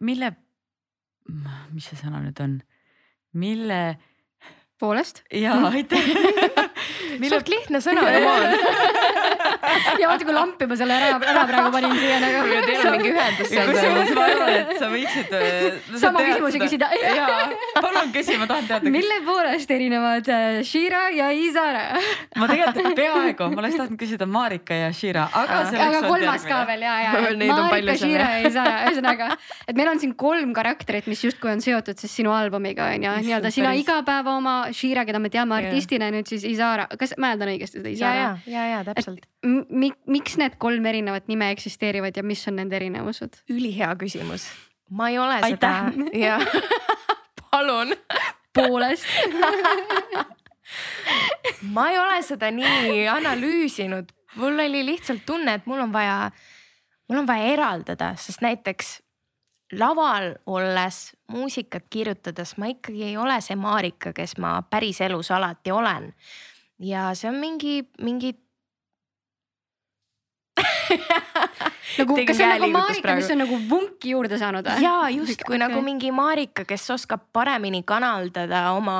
mille, 0.00 0.32
mis 1.72 1.88
see 1.88 1.96
sõna 1.96 2.20
nüüd 2.24 2.40
on, 2.44 2.60
mille 3.32 3.80
poolest. 4.80 5.22
jaa, 5.32 5.70
aitäh 5.70 6.04
suht 7.32 7.48
lihtne 7.48 7.80
sõna, 7.84 8.04
on 8.04 9.38
ja 10.00 10.10
vaata, 10.10 10.26
kui 10.26 10.34
lampi 10.34 10.68
ma 10.70 10.76
selle 10.78 10.96
ära, 10.96 11.18
ära 11.32 11.44
praegu 11.48 11.72
panin 11.74 11.96
siia 11.98 12.18
nagu. 12.22 12.42
Teil 12.66 12.86
on 12.88 12.96
mingi 12.96 13.12
ühendus 13.14 13.50
seal. 13.50 13.70
kusjuures 13.70 14.12
ma 14.16 14.26
arvan, 14.26 14.52
et 14.56 14.72
sa 14.80 14.88
võiksid 14.92 15.34
no,. 15.92 16.00
sama 16.00 16.24
küsimusi 16.26 16.60
küsida. 16.62 16.90
jaa, 17.00 17.38
palun 17.84 18.12
küsi, 18.14 18.36
ma 18.40 18.48
tahan 18.50 18.68
teada. 18.68 18.92
mille 18.92 19.20
poolest 19.26 19.74
erinevad 19.74 20.30
äh, 20.32 20.60
Shira 20.66 21.02
ja 21.14 21.30
Izara? 21.34 21.84
ma 22.40 22.48
tegelikult 22.50 22.98
peaaegu, 22.98 23.50
ma 23.54 23.64
oleks 23.64 23.78
tahtnud 23.80 24.00
küsida 24.00 24.28
Marika 24.30 24.76
ja 24.76 24.90
Shira, 24.96 25.26
aga. 25.42 25.62
aga 25.88 26.02
kolmas 26.06 26.46
ka 26.48 26.62
veel 26.70 26.86
ja, 26.86 26.96
ja. 27.06 27.14
Marika, 27.70 27.96
Shira 28.00 28.30
ja 28.36 28.50
Izara, 28.50 28.76
ühesõnaga, 28.90 29.30
et 29.66 29.78
meil 29.78 29.92
on 29.92 30.02
siin 30.02 30.14
kolm 30.18 30.54
karakterit, 30.56 31.08
mis 31.10 31.22
justkui 31.24 31.52
on 31.52 31.64
seotud 31.64 32.00
siis 32.00 32.14
sinu 32.20 32.34
albumiga 32.36 32.90
on 32.94 33.08
ju, 33.08 33.16
nii-öelda 33.26 33.52
sina 33.54 33.74
igapäeva 33.78 34.36
oma 34.38 34.56
Shira, 34.76 35.06
keda 35.08 35.22
me 35.22 35.32
teame 35.32 35.58
artistina, 35.60 36.10
nüüd 36.14 36.30
siis 36.30 36.46
Izara, 36.48 36.88
kas 37.00 37.16
mäletan 37.20 37.54
õigesti 37.54 37.80
seda 37.80 37.94
Izara? 37.94 38.20
ja, 38.20 38.32
ja, 38.46 38.56
ja, 38.56 38.68
ja 38.78 38.84
täpselt 38.90 39.26
miks 39.42 40.36
need 40.36 40.56
kolm 40.60 40.86
erinevat 40.86 41.28
nime 41.28 41.50
eksisteerivad 41.54 42.16
ja 42.16 42.22
mis 42.22 42.48
on 42.48 42.56
nende 42.60 42.76
erinevused? 42.76 43.32
ülihea 43.50 43.96
küsimus. 44.00 44.42
ma 44.90 45.08
ei 45.08 45.18
ole 45.18 45.34
Aitäh. 45.42 45.50
seda, 45.50 45.92
jah 46.26 46.42
palun. 47.50 47.88
poolest 48.54 49.06
ma 51.74 51.90
ei 51.90 51.98
ole 51.98 52.22
seda 52.22 52.50
nii 52.54 53.08
analüüsinud 53.08 54.06
mul 54.34 54.58
oli 54.58 54.86
lihtsalt 54.86 55.26
tunne, 55.26 55.54
et 55.54 55.66
mul 55.66 55.80
on 55.80 55.92
vaja, 55.92 56.30
mul 57.08 57.22
on 57.22 57.26
vaja 57.26 57.52
eraldada, 57.54 58.12
sest 58.16 58.42
näiteks 58.44 58.98
laval 59.78 60.34
olles, 60.50 61.00
muusikat 61.30 61.86
kirjutades 61.90 62.56
ma 62.58 62.70
ikkagi 62.72 63.04
ei 63.10 63.16
ole 63.16 63.38
see 63.44 63.58
Marika, 63.58 64.12
kes 64.12 64.36
ma 64.42 64.58
päriselus 64.62 65.30
alati 65.30 65.70
olen. 65.70 66.12
ja 66.78 67.10
see 67.14 67.30
on 67.30 67.38
mingi, 67.38 67.82
mingi 68.02 68.34
nagu, 72.00 72.16
kas 72.26 72.36
see 72.38 72.46
on 72.46 72.64
nagu 72.64 73.00
praegu. 73.02 73.16
mis 73.20 73.30
on 73.34 73.42
nagu 73.44 73.58
vunki 73.70 74.14
juurde 74.14 74.38
saanud 74.40 74.66
või? 74.66 74.84
ja 74.84 74.94
justkui 75.14 75.56
okay. 75.56 75.62
nagu 75.64 75.82
mingi 75.84 76.12
Marika, 76.14 76.64
kes 76.68 76.88
oskab 76.96 77.26
paremini 77.32 77.82
kanaldada 77.86 78.70
oma, 78.76 78.98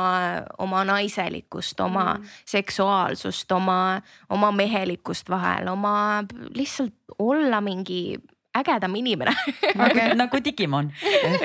oma 0.59 0.85
naiselikkust, 0.89 1.81
oma 1.81 2.11
Mm. 2.11 2.27
seksuaalsust, 2.47 3.53
oma, 3.53 4.01
oma 4.31 4.51
mehelikkust 4.53 5.31
vahel, 5.31 5.69
oma 5.69 6.25
lihtsalt 6.55 6.95
olla 7.19 7.61
mingi 7.61 8.19
ägedam 8.57 8.95
inimene 8.99 9.35
nagu, 9.79 10.07
nagu 10.19 10.41
Digimon 10.45 10.91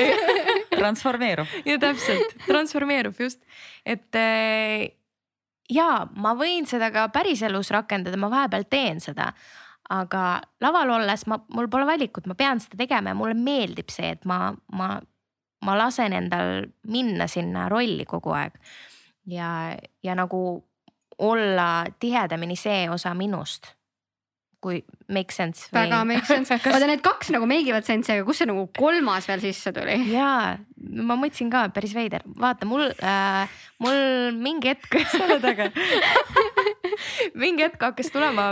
transformeerub. 0.79 1.47
ja 1.65 1.77
täpselt, 1.79 2.37
transformeerub 2.47 3.19
just, 3.19 3.41
et 3.85 4.15
äh, 4.15 4.89
ja 5.69 5.89
ma 6.15 6.33
võin 6.37 6.67
seda 6.69 6.91
ka 6.93 7.07
päriselus 7.13 7.71
rakendada, 7.73 8.17
ma 8.17 8.31
vahepeal 8.33 8.67
teen 8.69 9.01
seda. 9.03 9.31
Aga 9.89 10.41
laval 10.61 10.95
olles 10.97 11.25
ma, 11.29 11.39
mul 11.53 11.67
pole 11.69 11.85
valikut, 11.85 12.27
ma 12.27 12.35
pean 12.37 12.61
seda 12.61 12.79
tegema 12.79 13.13
ja 13.13 13.17
mulle 13.17 13.37
meeldib 13.37 13.91
see, 13.93 14.15
et 14.15 14.25
ma, 14.25 14.49
ma, 14.73 14.95
ma 15.65 15.77
lasen 15.77 16.15
endal 16.17 16.65
minna 16.89 17.27
sinna 17.31 17.67
rolli 17.69 18.05
kogu 18.09 18.33
aeg. 18.37 18.57
ja, 19.29 19.49
ja 20.03 20.15
nagu 20.15 20.41
olla 21.19 21.85
tihedamini 21.99 22.55
see 22.55 22.89
osa 22.89 23.13
minust. 23.13 23.73
kui 24.61 24.79
make 25.07 25.31
sense. 25.31 25.69
väga 25.73 26.03
make 26.07 26.25
sense, 26.25 26.57
vaata 26.65 26.87
need 26.89 27.03
kaks 27.05 27.31
nagu 27.35 27.47
make 27.49 27.67
ivad 27.69 27.85
sense'i, 27.87 28.19
aga 28.19 28.27
kust 28.27 28.43
see 28.43 28.49
nagu 28.49 28.65
kolmas 28.77 29.27
veel 29.29 29.43
sisse 29.43 29.73
tuli? 29.75 29.97
jaa, 30.11 30.55
ma 31.09 31.17
mõtlesin 31.19 31.51
ka 31.53 31.67
päris 31.75 31.95
veider, 31.97 32.25
vaata 32.41 32.67
mul 32.69 32.87
äh,, 32.95 33.59
mul 33.83 34.31
mingi 34.39 34.71
hetk 34.71 34.97
oled 35.25 35.45
äge. 35.51 35.69
mingi 37.41 37.65
hetk 37.65 37.81
hakkas 37.81 38.11
tulema, 38.13 38.47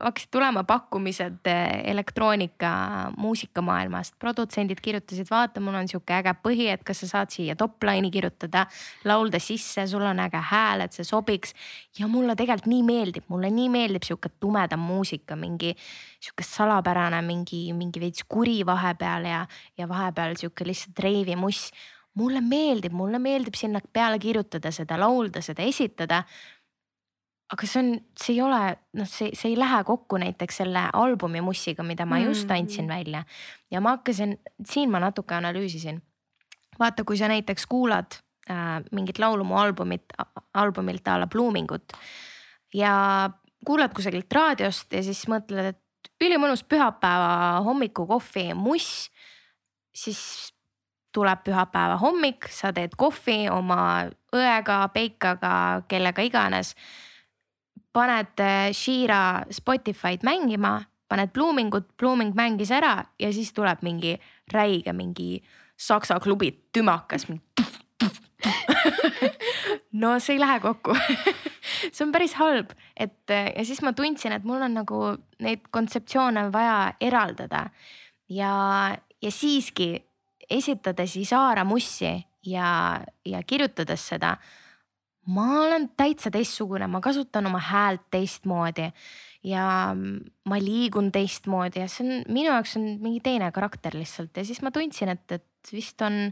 hakkasid 0.00 0.30
tulema 0.34 0.62
pakkumised 0.68 1.48
eh, 1.50 1.82
elektroonika 1.92 2.70
muusikamaailmast. 3.18 4.14
produtsendid 4.18 4.80
kirjutasid, 4.82 5.28
vaata, 5.30 5.62
mul 5.64 5.78
on 5.78 5.90
sihuke 5.90 6.14
äge 6.18 6.34
põhi, 6.44 6.68
et 6.72 6.84
kas 6.86 7.02
sa 7.04 7.10
saad 7.12 7.34
siia 7.34 7.56
top 7.58 7.82
line'i 7.88 8.12
kirjutada, 8.14 8.66
laulda 9.08 9.40
sisse, 9.42 9.86
sul 9.90 10.06
on 10.06 10.22
äge 10.24 10.42
hääl, 10.52 10.86
et 10.86 10.96
see 10.96 11.06
sobiks. 11.06 11.54
ja 11.98 12.06
mulle 12.08 12.36
tegelikult 12.38 12.70
nii 12.70 12.82
meeldib, 12.86 13.24
mulle 13.28 13.50
nii 13.50 13.68
meeldib 13.72 14.06
sihuke 14.06 14.30
tumedam 14.40 14.80
muusika, 14.80 15.36
mingi 15.36 15.74
sihuke 16.20 16.44
salapärane, 16.46 17.22
mingi, 17.26 17.66
mingi 17.76 18.00
veits 18.02 18.26
kuri 18.28 18.60
vahepeal 18.66 19.28
ja, 19.30 19.46
ja 19.78 19.88
vahepeal 19.88 20.36
sihuke 20.36 20.66
lihtsalt 20.66 20.98
reivimuss 21.04 21.72
mulle 22.18 22.40
meeldib, 22.42 22.92
mulle 22.92 23.18
meeldib 23.22 23.54
sinna 23.54 23.80
peale 23.92 24.18
kirjutada 24.18 24.72
seda, 24.74 24.96
laulda 24.98 25.42
seda, 25.44 25.62
esitada 25.62 26.24
aga 27.48 27.66
see 27.66 27.80
on, 27.80 27.92
see 28.18 28.34
ei 28.34 28.42
ole, 28.44 28.60
noh, 28.98 29.08
see, 29.08 29.30
see 29.36 29.52
ei 29.52 29.56
lähe 29.58 29.80
kokku 29.88 30.18
näiteks 30.20 30.60
selle 30.62 30.82
albumi 30.92 31.40
mussiga, 31.44 31.84
mida 31.86 32.06
ma 32.06 32.20
just 32.20 32.48
Mm. 32.48 32.56
andsin 32.60 32.88
välja. 32.88 33.24
ja 33.70 33.80
ma 33.80 33.96
hakkasin, 33.96 34.38
siin 34.66 34.90
ma 34.90 35.00
natuke 35.00 35.34
analüüsisin. 35.34 36.02
vaata, 36.78 37.04
kui 37.04 37.16
sa 37.16 37.28
näiteks 37.28 37.66
kuulad 37.66 38.20
äh, 38.50 38.84
mingit 38.92 39.18
laulu 39.18 39.44
mu 39.44 39.56
albumit, 39.56 40.04
albumilt 40.54 41.08
a 41.08 41.18
la 41.20 41.26
Bloomingut 41.26 41.92
ja 42.74 43.30
kuulad 43.66 43.94
kusagilt 43.94 44.32
raadiost 44.32 44.92
ja 44.92 45.02
siis 45.02 45.24
mõtled, 45.28 45.72
et 45.74 45.80
ülimõnus 46.24 46.64
pühapäeva 46.66 47.60
hommikukohvi 47.66 48.52
muss, 48.54 49.10
siis 49.94 50.52
tuleb 51.14 51.42
pühapäeva 51.46 51.96
hommik, 52.00 52.48
sa 52.52 52.72
teed 52.74 52.94
kohvi 52.98 53.48
oma 53.50 54.08
õega, 54.34 54.82
peikaga, 54.94 55.82
kellega 55.88 56.22
iganes. 56.26 56.74
Paned 57.92 58.40
äh, 58.44 58.70
Shira 58.76 59.44
Spotify'd 59.50 60.26
mängima, 60.26 60.82
paned 61.08 61.32
Bloomingut, 61.34 61.88
Blooming 61.98 62.34
mängis 62.36 62.70
ära 62.74 63.00
ja 63.18 63.32
siis 63.32 63.52
tuleb 63.56 63.82
mingi 63.82 64.18
räige 64.52 64.92
mingi 64.92 65.42
saksa 65.78 66.20
klubi 66.20 66.52
tümakas. 66.72 67.26
no 70.02 70.18
see 70.20 70.36
ei 70.36 70.40
lähe 70.40 70.60
kokku 70.62 70.94
see 71.92 72.04
on 72.06 72.12
päris 72.14 72.36
halb, 72.40 72.72
et 72.96 73.34
äh, 73.34 73.52
ja 73.56 73.64
siis 73.64 73.82
ma 73.82 73.94
tundsin, 73.96 74.34
et 74.36 74.46
mul 74.48 74.62
on 74.64 74.78
nagu 74.80 75.02
neid 75.44 75.66
kontseptsioone 75.74 76.48
vaja 76.54 76.94
eraldada 77.00 77.68
ja, 78.28 78.52
ja 79.22 79.34
siiski 79.34 79.94
esitades 80.48 81.16
Isaara 81.20 81.64
mussi 81.68 82.14
ja, 82.46 82.70
ja 83.24 83.42
kirjutades 83.46 84.08
seda 84.14 84.36
ma 85.28 85.46
olen 85.66 85.90
täitsa 85.98 86.32
teistsugune, 86.32 86.88
ma 86.88 87.00
kasutan 87.04 87.48
oma 87.50 87.60
häält 87.60 88.06
teistmoodi 88.12 88.88
ja 89.46 89.66
ma 89.94 90.60
liigun 90.62 91.12
teistmoodi 91.12 91.82
ja 91.82 91.88
see 91.90 92.06
on 92.06 92.24
minu 92.32 92.50
jaoks 92.50 92.76
on 92.80 92.88
mingi 93.02 93.20
teine 93.24 93.50
karakter 93.54 93.96
lihtsalt 93.96 94.36
ja 94.36 94.46
siis 94.48 94.62
ma 94.64 94.72
tundsin, 94.74 95.12
et, 95.14 95.38
et 95.38 95.72
vist 95.72 96.02
on. 96.06 96.28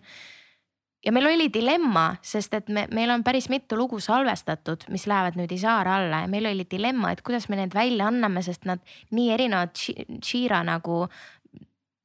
Ja 1.07 1.13
meil 1.15 1.29
oli 1.31 1.47
dilemma, 1.55 2.17
sest 2.23 2.55
et 2.59 2.69
me, 2.69 2.87
meil 2.95 3.11
on 3.15 3.23
päris 3.25 3.47
mitu 3.53 3.79
lugu 3.79 4.01
salvestatud, 4.03 4.89
mis 4.91 5.07
lähevad 5.07 5.39
nüüd 5.39 5.53
Isaara 5.55 6.01
alla 6.01 6.25
ja 6.25 6.31
meil 6.31 6.49
oli 6.51 6.67
dilemma, 6.71 7.13
et 7.15 7.23
kuidas 7.27 7.49
me 7.49 7.61
need 7.61 7.75
välja 7.75 8.09
anname, 8.11 8.43
sest 8.43 8.67
nad 8.67 8.83
nii 9.15 9.31
erinevad 9.35 9.77
Shira 9.79 10.63
nagu 10.67 11.05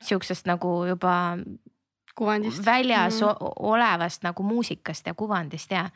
sihukesest 0.05 0.49
nagu 0.49 0.73
juba 0.89 1.15
kuvandist. 2.15 2.65
väljas 2.65 3.21
mm. 3.21 3.53
olevast 3.71 4.23
nagu 4.23 4.43
muusikast 4.43 5.07
ja 5.07 5.13
kuvandist 5.13 5.71
ja 5.71 5.87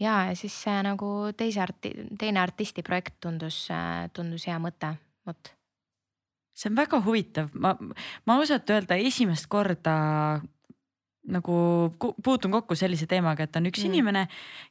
ja, 0.00 0.24
ja 0.30 0.36
siis 0.36 0.54
see 0.62 0.82
nagu 0.86 1.32
teise 1.36 1.60
arti-, 1.64 1.94
teine 2.18 2.40
artisti 2.40 2.82
projekt 2.82 3.18
tundus, 3.20 3.66
tundus 4.12 4.46
hea 4.46 4.58
mõte, 4.62 4.94
vot. 5.26 5.52
see 6.54 6.70
on 6.70 6.78
väga 6.78 7.02
huvitav, 7.04 7.50
ma, 7.54 7.74
ma 8.26 8.38
ausalt 8.38 8.70
öelda 8.70 8.96
esimest 9.00 9.50
korda 9.50 9.96
nagu 11.28 11.54
puutun 12.24 12.50
kokku 12.50 12.74
sellise 12.78 13.06
teemaga, 13.06 13.44
et 13.44 13.56
on 13.56 13.66
üks 13.68 13.82
Mm. 13.84 13.90
inimene, 13.92 14.22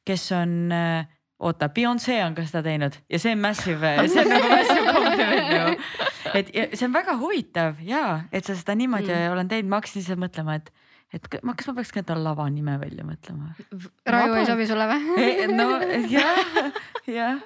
kes 0.05 0.31
on 0.31 0.71
äh, 0.73 1.05
oota, 1.39 1.69
Beyonce 1.69 2.17
on 2.25 2.33
ka 2.35 2.43
seda 2.43 2.63
teinud 2.65 2.97
ja 3.09 3.19
see 3.19 3.31
on 3.35 3.39
massive, 3.39 3.91
see 4.11 4.23
on 4.25 4.29
nagu 4.33 4.49
massive 4.49 4.93
compliment 4.93 5.53
ju. 5.53 5.77
et 6.33 6.49
ja 6.55 6.65
see 6.73 6.85
on 6.89 6.93
väga 6.93 7.15
huvitav 7.21 7.79
ja 7.85 8.21
et 8.31 8.45
sa 8.45 8.55
seda 8.55 8.75
niimoodi 8.75 9.07
Mm. 9.13 9.31
olen 9.31 9.47
teinud, 9.47 9.69
ma 9.69 9.79
hakkasin 9.79 10.01
lihtsalt 10.01 10.19
mõtlema, 10.25 10.55
et, 10.59 10.71
et 11.13 11.29
ma, 11.43 11.53
kas 11.53 11.67
ma 11.69 11.73
peaks 11.77 11.93
ka 11.95 12.01
endale 12.03 12.23
lava 12.25 12.49
nime 12.49 12.75
välja 12.81 13.05
mõtlema 13.07 13.53
Raju 14.09 14.35
ei 14.41 14.45
sobi 14.49 14.67
sulle 14.67 14.89
või? 14.89 15.47
no 15.53 15.69
jah, 16.11 16.43
jah, 17.19 17.39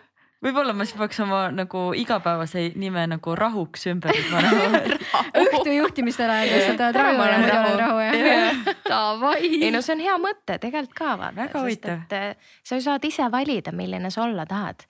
võib-olla 0.44 0.76
ma 0.76 0.86
siis 0.88 0.98
peaks 1.00 1.20
oma 1.24 1.46
nagu 1.54 1.86
igapäevase 1.98 2.70
nime 2.80 3.06
nagu 3.10 3.36
rahuks 3.40 3.88
ümber 3.92 4.16
panema 4.32 4.84
õhtu 5.40 5.76
juhtimistele 5.78 6.40
lihtsalt 6.50 6.84
Raju 6.98 7.18
ma 7.18 7.28
ja 7.28 7.38
olen 7.38 7.44
muidu 7.44 7.56
Rahu. 7.56 7.70
olen 7.70 7.80
Rahu 7.84 8.04
jah. 8.28 8.72
Davai. 8.90 9.52
ei 9.60 9.72
no 9.74 9.82
see 9.86 9.96
on 9.96 10.04
hea 10.04 10.16
mõte 10.22 10.60
tegelikult 10.60 10.98
ka 10.98 11.16
vaata. 11.20 11.38
Väga 11.40 11.64
huvitav. 11.64 12.06
et 12.06 12.16
äh, 12.18 12.56
sa 12.64 12.80
ju 12.80 12.86
saad 12.86 13.06
ise 13.08 13.28
valida, 13.32 13.74
milline 13.76 14.12
sa 14.14 14.26
olla 14.28 14.46
tahad. 14.50 14.86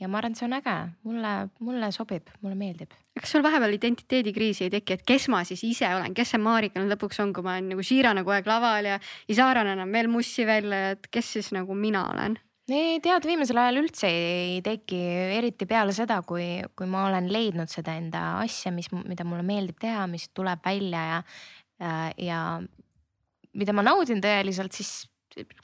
ja 0.00 0.08
ma 0.10 0.18
arvan, 0.18 0.34
et 0.34 0.40
see 0.40 0.48
on 0.48 0.56
äge, 0.56 0.74
mulle, 1.06 1.32
mulle 1.64 1.90
sobib, 1.94 2.32
mulle 2.42 2.56
meeldib. 2.58 2.96
kas 3.20 3.30
sul 3.36 3.44
vahepeal 3.44 3.76
identiteedikriisi 3.76 4.66
ei 4.66 4.72
teki, 4.78 4.98
et 4.98 5.04
kes 5.06 5.28
ma 5.32 5.44
siis 5.46 5.62
ise 5.64 5.88
olen, 5.94 6.14
kes 6.16 6.34
see 6.34 6.42
Marika 6.42 6.80
nüüd 6.80 6.96
lõpuks 6.96 7.20
on, 7.22 7.32
kui 7.36 7.46
ma 7.46 7.58
olen 7.58 7.70
nagu 7.74 7.84
Shirana 7.84 8.24
kogu 8.24 8.34
aeg 8.38 8.50
laval 8.50 8.90
ja 8.94 8.98
Isaran 9.30 9.70
annab 9.74 9.92
veel 9.94 10.10
mussi 10.10 10.46
välja, 10.48 10.96
et 10.96 11.08
kes 11.12 11.36
siis 11.38 11.52
nagu 11.56 11.76
mina 11.78 12.08
olen? 12.10 12.40
Ei 12.72 13.00
tead, 13.04 13.26
viimasel 13.28 13.58
ajal 13.60 13.82
üldse 13.82 14.08
ei 14.08 14.60
teki, 14.64 15.00
eriti 15.36 15.66
peale 15.68 15.92
seda, 15.96 16.20
kui, 16.26 16.62
kui 16.76 16.88
ma 16.88 17.06
olen 17.10 17.28
leidnud 17.32 17.68
seda 17.68 17.96
enda 18.00 18.22
asja, 18.40 18.72
mis, 18.72 18.88
mida 19.04 19.26
mulle 19.28 19.44
meeldib 19.46 19.80
teha, 19.82 20.06
mis 20.08 20.30
tuleb 20.32 20.62
välja 20.64 21.02
ja, 21.10 21.18
ja 22.16 22.38
mida 23.54 23.74
ma 23.76 23.84
naudin 23.84 24.22
tõeliselt, 24.24 24.72
siis 24.76 25.04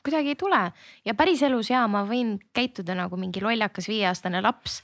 kuidagi 0.03 0.32
ei 0.32 0.38
tule 0.38 0.59
ja 1.07 1.14
päriselus 1.14 1.70
ja 1.70 1.84
ma 1.90 2.03
võin 2.09 2.34
käituda 2.57 2.96
nagu 2.98 3.18
mingi 3.20 3.42
lollakas 3.42 3.86
viieaastane 3.90 4.42
laps. 4.42 4.80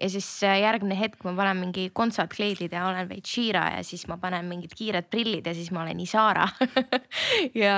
ja 0.00 0.08
siis 0.08 0.28
järgmine 0.42 0.96
hetk 0.98 1.24
ma 1.26 1.34
panen 1.36 1.60
mingi 1.60 1.90
kontsartkleidid 1.92 2.72
ja 2.72 2.86
olen 2.88 3.08
veits 3.10 3.34
Shira 3.34 3.66
ja 3.76 3.84
siis 3.84 4.06
ma 4.08 4.16
panen 4.16 4.48
mingid 4.48 4.72
kiired 4.76 5.10
prillid 5.12 5.46
ja 5.46 5.54
siis 5.54 5.70
ma 5.70 5.84
olen 5.84 6.00
Isara 6.00 6.48
ja 7.62 7.76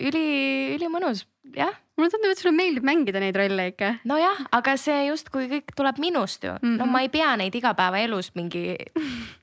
üli, 0.00 0.26
ülimõnus 0.74 1.26
jah, 1.54 1.74
mulle 1.96 2.10
tundub, 2.12 2.30
et 2.32 2.40
sulle 2.40 2.52
meeldib 2.56 2.84
mängida 2.84 3.20
neid 3.22 3.36
rolle 3.38 3.68
ikka. 3.72 3.90
nojah, 4.08 4.42
aga 4.52 4.74
see 4.80 5.06
justkui 5.08 5.46
kõik 5.48 5.72
tuleb 5.76 5.98
minust 6.02 6.44
ju 6.44 6.52
mm, 6.52 6.58
-hmm. 6.62 6.76
no 6.78 6.84
Mhm. 6.84 6.92
ma 6.92 7.00
ei 7.00 7.08
pea 7.08 7.36
neid 7.36 7.54
igapäevaelus 7.54 8.30
mingi. 8.34 8.76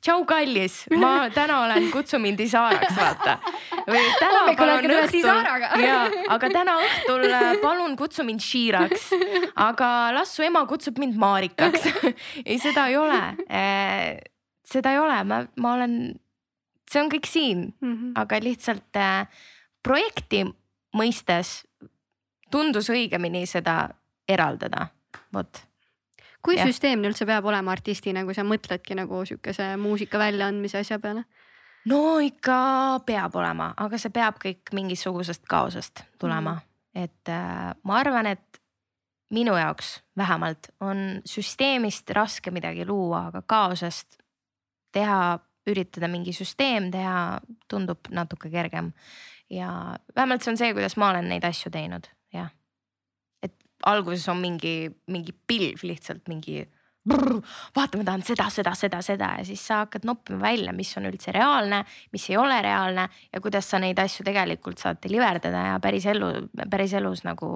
tšau, 0.01 0.25
kallis, 0.25 0.85
ma 0.91 1.29
täna 1.33 1.61
olen 1.63 1.91
Kutsu 1.91 2.19
mind 2.19 2.39
Isaaraks, 2.39 2.95
vaata. 2.95 3.37
või 3.87 4.03
täna 4.19 4.39
Hommikul 4.39 4.67
palun 4.67 4.85
õhtul 4.91 5.19
Isaaraga., 5.19 5.69
ja, 5.81 6.09
aga 6.29 6.49
täna 6.49 6.77
õhtul 6.79 7.25
äh, 7.31 7.61
palun 7.61 7.95
kutsu 7.95 8.23
mind 8.23 8.39
Shiraks, 8.39 9.09
aga 9.55 10.11
las 10.13 10.35
su 10.35 10.43
ema 10.43 10.65
kutsub 10.65 10.97
mind 10.99 11.15
Marikaks. 11.15 11.87
ei, 12.45 12.59
seda 12.59 12.87
ei 12.87 12.97
ole. 12.97 13.21
seda 14.63 14.91
ei 14.91 14.99
ole, 14.99 15.23
ma, 15.23 15.45
ma 15.57 15.73
olen, 15.73 16.19
see 16.89 17.01
on 17.01 17.09
kõik 17.11 17.27
siin, 17.29 17.73
aga 18.15 18.39
lihtsalt 18.43 18.95
äh, 18.95 19.27
projekti 19.83 20.45
mõistes 20.93 21.63
tundus 22.53 22.89
õigemini 22.93 23.45
seda 23.49 23.87
eraldada, 24.29 24.87
vot. 25.33 25.63
kui 26.43 26.57
Jah. 26.57 26.67
süsteemne 26.69 27.09
üldse 27.09 27.25
peab 27.25 27.45
olema 27.49 27.73
artistina, 27.73 28.23
kui 28.27 28.35
sa 28.37 28.45
mõtledki 28.47 28.97
nagu 28.99 29.23
sihukese 29.25 29.73
muusika 29.81 30.21
väljaandmise 30.21 30.83
asja 30.83 30.99
peale? 31.03 31.25
no 31.89 32.19
ikka 32.23 32.57
peab 33.05 33.35
olema, 33.35 33.73
aga 33.77 33.99
see 33.99 34.13
peab 34.13 34.39
kõik 34.43 34.73
mingisugusest 34.75 35.47
kaosest 35.49 36.05
tulema 36.21 36.57
mm., 36.59 36.69
et 36.93 37.29
äh, 37.33 37.71
ma 37.89 37.95
arvan, 37.97 38.27
et 38.29 38.61
minu 39.33 39.55
jaoks 39.57 39.95
vähemalt 40.17 40.69
on 40.79 41.21
süsteemist 41.25 42.09
raske 42.13 42.51
midagi 42.53 42.85
luua, 42.85 43.27
aga 43.31 43.41
kaosest 43.41 44.19
teha, 44.93 45.39
üritada 45.69 46.09
mingi 46.11 46.33
süsteem 46.35 46.91
teha, 46.93 47.39
tundub 47.71 48.11
natuke 48.11 48.51
kergem. 48.53 48.91
ja 49.49 49.95
vähemalt 50.15 50.43
see 50.43 50.51
on 50.51 50.57
see, 50.57 50.73
kuidas 50.73 50.97
ma 50.97 51.09
olen 51.09 51.29
neid 51.29 51.43
asju 51.47 51.71
teinud, 51.71 52.07
jah. 52.33 52.51
et 53.43 53.55
alguses 53.89 54.27
on 54.31 54.39
mingi, 54.41 54.91
mingi 55.11 55.35
pilv 55.47 55.83
lihtsalt 55.83 56.27
mingi. 56.31 56.63
vaata, 57.75 57.99
ma 57.99 58.05
tahan 58.07 58.21
seda, 58.23 58.45
seda, 58.53 58.71
seda, 58.79 59.01
seda 59.03 59.33
ja 59.41 59.43
siis 59.43 59.59
sa 59.67 59.81
hakkad 59.81 60.05
noppima 60.07 60.39
välja, 60.39 60.71
mis 60.71 60.93
on 60.97 61.09
üldse 61.09 61.33
reaalne, 61.35 61.81
mis 62.15 62.29
ei 62.31 62.37
ole 62.39 62.61
reaalne 62.63 63.09
ja 63.27 63.41
kuidas 63.43 63.67
sa 63.67 63.79
neid 63.83 63.99
asju 63.99 64.23
tegelikult 64.23 64.79
saad 64.79 65.01
deliver 65.03 65.41
dada 65.43 65.65
ja 65.73 65.79
päris 65.83 66.07
ellu, 66.07 66.29
päris 66.71 66.95
elus 66.95 67.25
nagu 67.27 67.49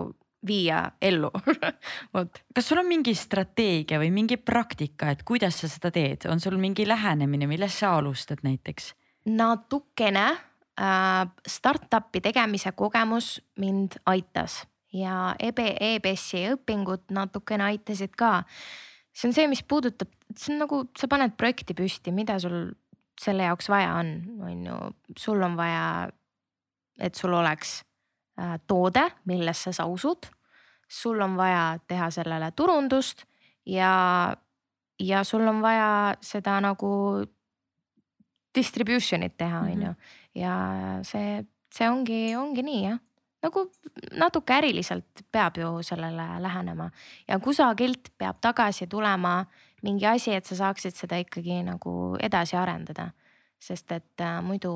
viia 0.47 0.83
ellu. 1.01 1.31
vot 2.13 2.43
kas 2.53 2.67
sul 2.67 2.83
on 2.83 2.91
mingi 2.91 3.15
strateegia 3.15 4.01
või 4.03 4.11
mingi 4.13 4.35
praktika, 4.37 5.13
et 5.15 5.23
kuidas 5.27 5.63
sa 5.63 5.71
seda 5.71 5.93
teed, 5.95 6.27
on 6.27 6.43
sul 6.43 6.59
mingi 6.59 6.83
lähenemine, 6.87 7.47
millest 7.47 7.85
sa 7.85 7.95
alustad 8.01 8.43
näiteks? 8.43 8.93
natukene 9.27 10.37
startup'i 10.77 12.21
tegemise 12.21 12.71
kogemus 12.77 13.39
mind 13.57 13.97
aitas 14.05 14.59
ja 14.93 15.35
E 15.39 15.49
EB, 15.49 15.59
EBS-i 15.79 16.43
õpingud 16.53 17.09
natukene 17.13 17.65
aitasid 17.71 18.15
ka. 18.17 18.43
see 19.13 19.29
on 19.29 19.33
see, 19.33 19.47
mis 19.49 19.63
puudutab, 19.63 20.11
see 20.35 20.53
on 20.53 20.61
nagu 20.61 20.83
sa 20.97 21.09
paned 21.09 21.33
projekti 21.37 21.73
püsti, 21.73 22.13
mida 22.13 22.37
sul 22.39 22.71
selle 23.17 23.47
jaoks 23.47 23.69
vaja 23.69 23.95
on, 23.97 24.11
on 24.45 24.65
ju, 24.65 24.77
sul 25.17 25.41
on 25.41 25.55
vaja, 25.57 26.09
et 27.01 27.15
sul 27.15 27.33
oleks 27.33 27.81
äh, 28.39 28.59
toode, 28.67 29.07
millesse 29.25 29.73
sa 29.73 29.85
usud. 29.85 30.29
sul 30.87 31.21
on 31.21 31.35
vaja 31.35 31.79
teha 31.87 32.09
sellele 32.11 32.51
turundust 32.55 33.25
ja, 33.65 34.35
ja 34.99 35.23
sul 35.23 35.47
on 35.47 35.61
vaja 35.61 36.15
seda 36.21 36.61
nagu 36.63 37.25
distribution'it 38.55 39.35
teha, 39.37 39.59
on 39.59 39.81
ju. 39.81 39.93
Ja 40.37 40.55
see, 41.07 41.41
see 41.73 41.89
ongi, 41.89 42.21
ongi 42.37 42.63
nii 42.65 42.81
jah, 42.83 42.99
nagu 43.43 43.63
natuke 44.17 44.57
äriliselt 44.57 45.23
peab 45.31 45.57
ju 45.61 45.71
sellele 45.85 46.27
lähenema. 46.43 46.89
Ja 47.27 47.39
kusagilt 47.39 48.11
peab 48.17 48.41
tagasi 48.41 48.87
tulema 48.87 49.45
mingi 49.83 50.05
asi, 50.09 50.33
et 50.33 50.45
sa 50.45 50.57
saaksid 50.57 50.97
seda 50.97 51.19
ikkagi 51.21 51.61
nagu 51.65 52.17
edasi 52.21 52.57
arendada. 52.57 53.11
sest 53.59 53.91
et 53.91 54.21
äh, 54.21 54.35
muidu, 54.45 54.71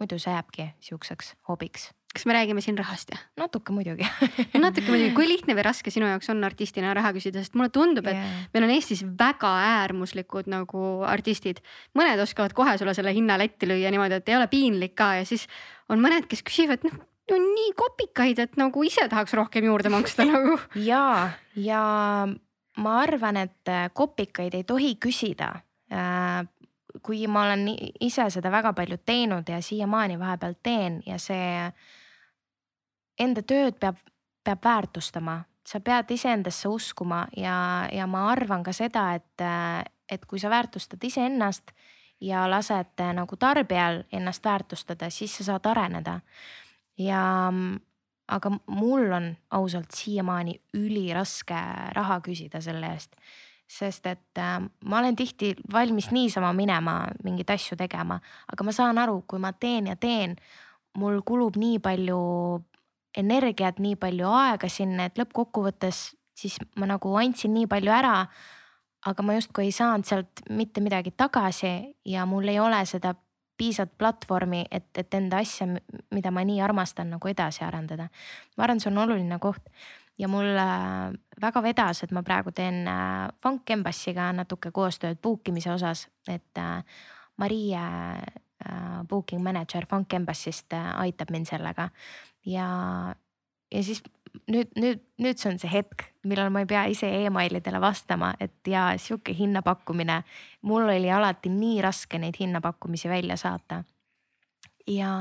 muidu 0.00 0.18
see 0.20 0.32
jääbki 0.34 0.66
siukseks 0.84 1.30
hobiks, 1.48 1.86
kas 2.18 2.26
me 2.26 2.34
räägime 2.34 2.62
siin 2.64 2.78
rahast 2.78 3.12
jah? 3.14 3.20
natuke 3.38 3.72
muidugi. 3.72 4.06
natuke 4.58 4.90
muidugi, 4.90 5.12
kui 5.14 5.28
lihtne 5.30 5.54
või 5.54 5.66
raske 5.68 5.92
sinu 5.94 6.08
jaoks 6.10 6.32
on 6.34 6.42
artistina 6.44 6.94
raha 6.98 7.12
küsida, 7.14 7.44
sest 7.44 7.54
mulle 7.54 7.70
tundub, 7.74 8.08
et 8.10 8.18
meil 8.54 8.66
on 8.66 8.74
Eestis 8.74 9.04
väga 9.06 9.52
äärmuslikud 9.68 10.50
nagu 10.50 10.88
artistid. 11.06 11.62
mõned 11.98 12.18
oskavad 12.26 12.56
kohe 12.58 12.74
sulle 12.78 12.96
selle 12.98 13.14
hinna 13.14 13.38
letti 13.38 13.70
lüüa 13.70 13.92
niimoodi, 13.94 14.18
et 14.18 14.32
ei 14.32 14.36
ole 14.40 14.50
piinlik 14.50 14.96
ka 14.98 15.14
ja 15.20 15.28
siis 15.28 15.46
on 15.88 16.02
mõned, 16.02 16.26
kes 16.26 16.42
küsivad, 16.42 16.82
noh 16.84 16.98
on 17.28 17.44
nii 17.54 17.72
kopikaid, 17.76 18.38
et 18.40 18.54
nagu 18.56 18.82
ise 18.86 19.04
tahaks 19.08 19.34
rohkem 19.36 19.66
juurde 19.68 19.92
maksta 19.92 20.24
nagu. 20.32 20.58
ja, 20.74 21.30
ja 21.54 21.82
ma 22.78 22.98
arvan, 23.02 23.36
et 23.44 23.68
äh, 23.72 23.88
kopikaid 23.94 24.54
ei 24.54 24.64
tohi 24.64 24.96
küsida. 25.00 25.54
kui 27.02 27.26
ma 27.30 27.44
olen 27.46 27.62
ise 28.04 28.26
seda 28.28 28.50
väga 28.52 28.74
palju 28.76 28.98
teinud 29.06 29.48
ja 29.48 29.62
siiamaani 29.62 30.18
vahepeal 30.20 30.56
teen 30.62 30.98
ja 31.06 31.16
see 31.18 31.70
enda 33.18 33.42
tööd 33.42 33.78
peab, 33.80 33.98
peab 34.44 34.64
väärtustama, 34.64 35.42
sa 35.66 35.80
pead 35.84 36.10
iseendasse 36.10 36.68
uskuma 36.68 37.26
ja, 37.36 37.88
ja 37.92 38.06
ma 38.06 38.28
arvan 38.32 38.62
ka 38.64 38.72
seda, 38.72 39.10
et, 39.18 39.44
et 40.08 40.24
kui 40.26 40.40
sa 40.40 40.50
väärtustad 40.50 41.04
iseennast 41.04 41.74
ja 42.20 42.46
lased 42.50 43.00
äh, 43.00 43.12
nagu 43.14 43.36
tarbijal 43.36 44.02
ennast 44.12 44.44
väärtustada, 44.44 45.10
siis 45.10 45.36
sa 45.38 45.44
saad 45.44 45.66
areneda. 45.66 46.20
ja 46.98 47.52
aga 48.28 48.50
mul 48.66 49.12
on 49.12 49.36
ausalt 49.50 49.94
siiamaani 49.94 50.58
üliraske 50.74 51.60
raha 51.94 52.20
küsida 52.20 52.60
selle 52.60 52.90
eest. 52.92 53.14
sest 53.68 54.06
et 54.06 54.38
äh, 54.40 54.62
ma 54.84 54.98
olen 54.98 55.16
tihti 55.16 55.54
valmis 55.72 56.10
niisama 56.10 56.52
minema 56.52 57.02
mingeid 57.24 57.50
asju 57.50 57.76
tegema, 57.76 58.20
aga 58.52 58.64
ma 58.64 58.72
saan 58.72 58.98
aru, 58.98 59.22
kui 59.28 59.38
ma 59.38 59.52
teen 59.52 59.86
ja 59.86 59.96
teen, 59.96 60.36
mul 60.96 61.20
kulub 61.22 61.56
nii 61.56 61.78
palju 61.78 62.18
energiat, 63.16 63.78
nii 63.78 63.96
palju 63.96 64.28
aega 64.28 64.68
sinna, 64.68 65.08
et 65.08 65.18
lõppkokkuvõttes 65.18 66.02
siis 66.38 66.58
ma 66.78 66.86
nagu 66.86 67.14
andsin 67.18 67.54
nii 67.54 67.66
palju 67.70 67.92
ära. 67.92 68.26
aga 69.06 69.22
ma 69.22 69.34
justkui 69.36 69.68
ei 69.68 69.72
saanud 69.72 70.04
sealt 70.04 70.40
mitte 70.50 70.82
midagi 70.82 71.12
tagasi 71.16 71.94
ja 72.04 72.24
mul 72.26 72.48
ei 72.50 72.58
ole 72.60 72.80
seda 72.86 73.14
piisavat 73.58 73.92
platvormi, 73.98 74.64
et, 74.70 74.90
et 74.98 75.14
enda 75.14 75.38
asja, 75.38 75.66
mida 76.14 76.30
ma 76.30 76.42
nii 76.46 76.60
armastan, 76.62 77.10
nagu 77.10 77.28
edasi 77.28 77.64
arendada. 77.64 78.08
ma 78.56 78.64
arvan, 78.64 78.80
see 78.80 78.90
on 78.90 78.98
oluline 78.98 79.38
koht 79.38 79.70
ja 80.18 80.28
mul 80.28 80.50
äh, 80.58 81.14
väga 81.40 81.62
vedas, 81.62 82.02
et 82.02 82.12
ma 82.14 82.22
praegu 82.26 82.52
teen 82.54 82.86
äh, 82.90 83.28
Funk 83.42 83.70
Embassy'ga 83.70 84.32
natuke 84.34 84.72
koostööd 84.74 85.22
book 85.22 85.48
imise 85.48 85.72
osas, 85.72 86.08
et 86.28 86.58
äh, 86.58 86.82
Marie 87.38 87.78
booking 89.08 89.38
manager 89.38 89.84
Funk 89.86 90.12
Embassy'st 90.18 90.74
aitab 90.74 91.30
mind 91.30 91.46
sellega 91.46 91.84
ja, 92.48 92.68
ja 93.74 93.82
siis 93.84 94.02
nüüd, 94.48 94.70
nüüd, 94.80 95.02
nüüd 95.20 95.40
see 95.40 95.50
on 95.52 95.58
see 95.60 95.70
hetk, 95.72 96.06
millal 96.28 96.50
ma 96.54 96.62
ei 96.64 96.68
pea 96.70 96.84
ise 96.92 97.08
emailidele 97.28 97.80
vastama, 97.82 98.32
et 98.40 98.68
ja 98.68 98.90
sihuke 99.00 99.34
hinnapakkumine. 99.36 100.22
mul 100.62 100.88
oli 100.88 101.10
alati 101.12 101.48
nii 101.52 101.82
raske 101.84 102.18
neid 102.18 102.36
hinnapakkumisi 102.40 103.08
välja 103.08 103.36
saata. 103.36 103.84
ja 104.88 105.12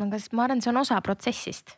aga 0.00 0.16
s- 0.18 0.32
ma 0.32 0.44
arvan, 0.44 0.62
see 0.62 0.70
on 0.70 0.76
osa 0.80 1.00
protsessist. 1.00 1.76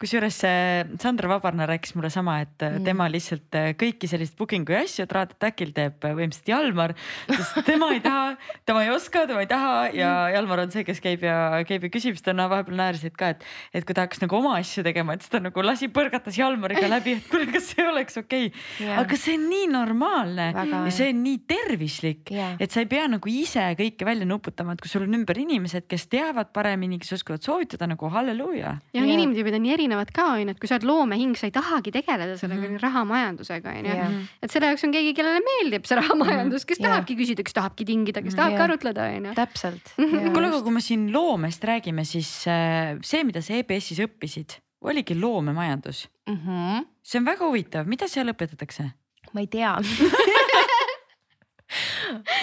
Kusjuures 0.00 0.38
äh, 0.46 0.86
Sandra 1.00 1.28
Vabarna 1.28 1.66
rääkis 1.68 1.94
mulle 1.96 2.10
sama, 2.10 2.38
et 2.44 2.56
mm. 2.60 2.78
Mm. 2.78 2.84
tema 2.86 3.08
lihtsalt 3.10 3.58
äh, 3.58 3.70
kõiki 3.78 4.08
selliseid 4.10 4.38
booking'u 4.38 4.74
ja 4.74 4.82
asju 4.86 5.06
Trad 5.10 5.34
Attack'il 5.34 5.72
teeb 5.76 6.04
äh, 6.06 6.14
võimsasti 6.16 6.52
Jalmar, 6.52 6.94
sest 7.28 7.60
tema 7.66 7.90
ei 7.94 8.02
taha, 8.04 8.34
tema 8.68 8.84
ei 8.86 8.92
oska, 8.94 9.26
tema 9.28 9.44
ei 9.44 9.50
taha 9.50 9.74
ja 9.96 10.12
Jalmar 10.34 10.64
on 10.64 10.72
see, 10.74 10.84
kes 10.88 11.02
käib 11.04 11.24
ja 11.26 11.36
käib 11.68 11.86
ja 11.86 11.92
küsib, 11.92 12.16
siis 12.16 12.24
ta 12.26 12.34
no, 12.36 12.48
vahepeal 12.50 12.78
naersid 12.80 13.16
ka, 13.18 13.32
et, 13.34 13.44
et 13.76 13.86
kui 13.86 13.96
ta 13.96 14.06
hakkas 14.06 14.22
nagu 14.24 14.38
oma 14.40 14.56
asju 14.60 14.84
tegema, 14.86 15.16
et 15.16 15.24
siis 15.24 15.34
ta 15.34 15.42
nagu 15.42 15.64
lasi 15.66 15.90
põrgatas 15.92 16.38
Jalmariga 16.40 16.88
läbi, 16.90 17.18
et 17.18 17.28
kuule, 17.30 17.48
kas 17.52 17.72
see 17.74 17.86
oleks 17.88 18.18
okei 18.22 18.48
okay.. 18.52 18.94
aga 19.02 19.20
see 19.20 19.36
on 19.38 19.48
nii 19.52 19.68
normaalne 19.74 20.50
Väga, 20.56 20.84
ja 20.88 20.94
see 20.94 21.12
on 21.12 21.22
nii 21.26 21.42
tervislik 21.48 22.32
Jaa. 22.34 22.54
et 22.62 22.72
sa 22.72 22.82
ei 22.84 22.90
pea 22.90 23.06
nagu 23.10 23.32
ise 23.32 23.66
kõike 23.78 24.08
välja 24.08 24.28
nuputama, 24.28 24.74
et 24.74 24.82
kui 24.82 24.90
sul 24.90 25.04
on 25.06 25.20
ümber 25.20 25.38
inimesed, 25.40 25.88
kes 25.90 26.08
teavad 26.12 26.52
paremini, 26.56 27.00
kes 27.02 27.18
oskavad 27.18 27.44
soovitada 27.44 27.88
nagu 27.90 28.10
halleluuja. 28.12 28.74
ja 28.94 29.02
Jaa. 29.02 29.14
inimtüübid 29.18 29.57
on 29.58 29.64
nii 29.66 29.72
erinevad 29.74 30.10
ka 30.14 30.24
onju, 30.36 30.50
et 30.54 30.58
kui 30.62 30.68
sa 30.70 30.76
oled 30.78 30.86
loomehing, 30.88 31.34
sa 31.36 31.46
ei 31.48 31.52
tahagi 31.54 31.90
tegeleda 31.94 32.36
sellega 32.40 32.60
Mhm. 32.62 32.70
mm 32.70 32.76
-hmm. 32.76 32.82
rahamajandusega 32.86 33.68
onju 33.78 33.94
Jah. 33.96 34.12
et 34.42 34.50
selle 34.50 34.66
jaoks 34.70 34.84
on 34.84 34.92
keegi, 34.92 35.14
kellele 35.14 35.40
meeldib 35.50 35.84
see 35.86 35.96
rahamajandus, 36.00 36.64
kes 36.64 36.78
Jaa. 36.80 36.88
tahabki 36.90 37.16
küsida, 37.16 37.42
kes 37.44 37.52
tahabki 37.58 37.84
tingida, 37.84 38.22
kes 38.22 38.32
Mhm. 38.34 38.36
tahabki 38.40 38.56
Jaa. 38.58 38.64
arutleda 38.64 39.02
onju. 39.16 39.34
täpselt. 39.34 39.94
kuule, 40.32 40.46
aga 40.46 40.62
kui 40.62 40.72
me 40.72 40.80
siin 40.80 41.12
loomest 41.12 41.64
räägime, 41.64 42.04
siis 42.04 42.46
äh, 42.46 42.98
see, 43.02 43.24
mida 43.24 43.40
sa 43.42 43.54
EBS-is 43.54 43.98
õppisid, 44.06 44.58
oligi 44.82 45.14
loomemajandus. 45.20 46.08
-hmm. 46.30 46.84
see 47.02 47.18
on 47.18 47.24
väga 47.26 47.44
huvitav, 47.44 47.86
mida 47.86 48.06
seal 48.08 48.28
õpetatakse? 48.28 48.90
ma 49.32 49.40
ei 49.40 49.46
tea 49.46 49.76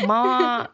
ma 0.07 0.66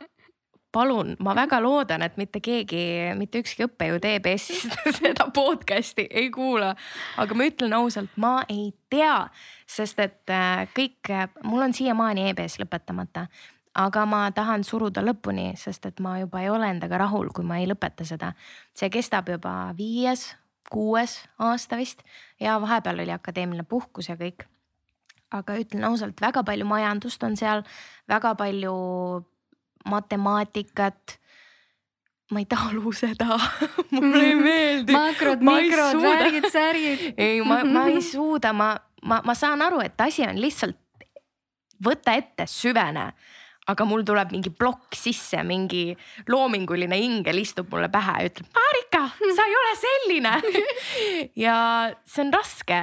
palun, 0.71 1.15
ma 1.19 1.35
väga 1.35 1.59
loodan, 1.63 2.01
et 2.05 2.17
mitte 2.17 2.39
keegi, 2.43 3.11
mitte 3.19 3.41
ükski 3.43 3.65
õppejõud 3.67 4.05
EBS-ist 4.07 4.77
seda 4.99 5.27
podcast'i 5.33 6.07
ei 6.09 6.29
kuula. 6.31 6.75
aga 7.21 7.37
ma 7.37 7.47
ütlen 7.49 7.75
ausalt, 7.75 8.13
ma 8.15 8.41
ei 8.49 8.71
tea, 8.89 9.25
sest 9.67 9.99
et 9.99 10.31
äh, 10.31 10.67
kõik, 10.75 11.11
mul 11.43 11.67
on 11.67 11.75
siiamaani 11.75 12.29
EBS 12.31 12.59
lõpetamata 12.63 13.27
aga 13.75 14.03
ma 14.05 14.25
tahan 14.35 14.65
suruda 14.67 15.03
lõpuni, 15.03 15.53
sest 15.59 15.85
et 15.87 15.99
ma 16.03 16.17
juba 16.19 16.41
ei 16.43 16.49
ole 16.51 16.67
endaga 16.73 16.99
rahul, 17.05 17.31
kui 17.31 17.45
ma 17.47 17.61
ei 17.61 17.69
lõpeta 17.69 18.05
seda. 18.07 18.33
see 18.75 18.89
kestab 18.91 19.29
juba 19.29 19.73
viies, 19.77 20.35
kuues 20.71 21.19
aasta 21.39 21.77
vist 21.79 22.03
ja 22.39 22.59
vahepeal 22.61 23.03
oli 23.03 23.11
akadeemiline 23.11 23.63
puhkus 23.63 24.09
ja 24.09 24.15
kõik. 24.15 24.47
aga 25.31 25.55
ütlen 25.55 25.83
ausalt, 25.87 26.19
väga 26.21 26.43
palju 26.43 26.65
majandust 26.67 27.23
on 27.23 27.37
seal, 27.39 27.63
väga 28.07 28.35
palju 28.35 28.73
matemaatikat. 29.89 31.17
Ma 32.31 32.39
ei 32.39 32.47
talu 32.47 32.93
seda. 32.95 33.35
Mulle 33.95 34.23
ei 34.23 34.37
meeldi. 34.39 34.95
makrod, 34.95 35.43
mikrod, 35.43 35.99
värgid, 35.99 36.47
särgid. 36.51 37.03
ei, 37.17 37.41
ma, 37.43 37.63
ma 37.67 37.89
ei 37.91 37.99
suuda, 38.01 38.53
ma, 38.55 38.71
ma, 39.03 39.19
ma 39.25 39.35
saan 39.35 39.61
aru, 39.65 39.81
et 39.83 39.99
asi 39.99 40.23
on 40.23 40.39
lihtsalt 40.39 40.79
võta 41.83 42.15
ette, 42.15 42.47
süvene 42.47 43.09
aga 43.69 43.85
mul 43.87 44.03
tuleb 44.05 44.31
mingi 44.33 44.51
plokk 44.53 44.95
sisse, 44.97 45.41
mingi 45.47 45.91
loominguline 46.31 46.97
ingel 47.01 47.41
istub 47.41 47.69
mulle 47.71 47.91
pähe 47.93 48.17
ja 48.17 48.31
ütleb, 48.31 48.49
Marika, 48.57 49.03
sa 49.37 49.45
ei 49.47 49.59
ole 49.63 49.75
selline. 49.85 50.33
Ja 51.45 51.55
see 52.07 52.25
on 52.25 52.33
raske, 52.33 52.79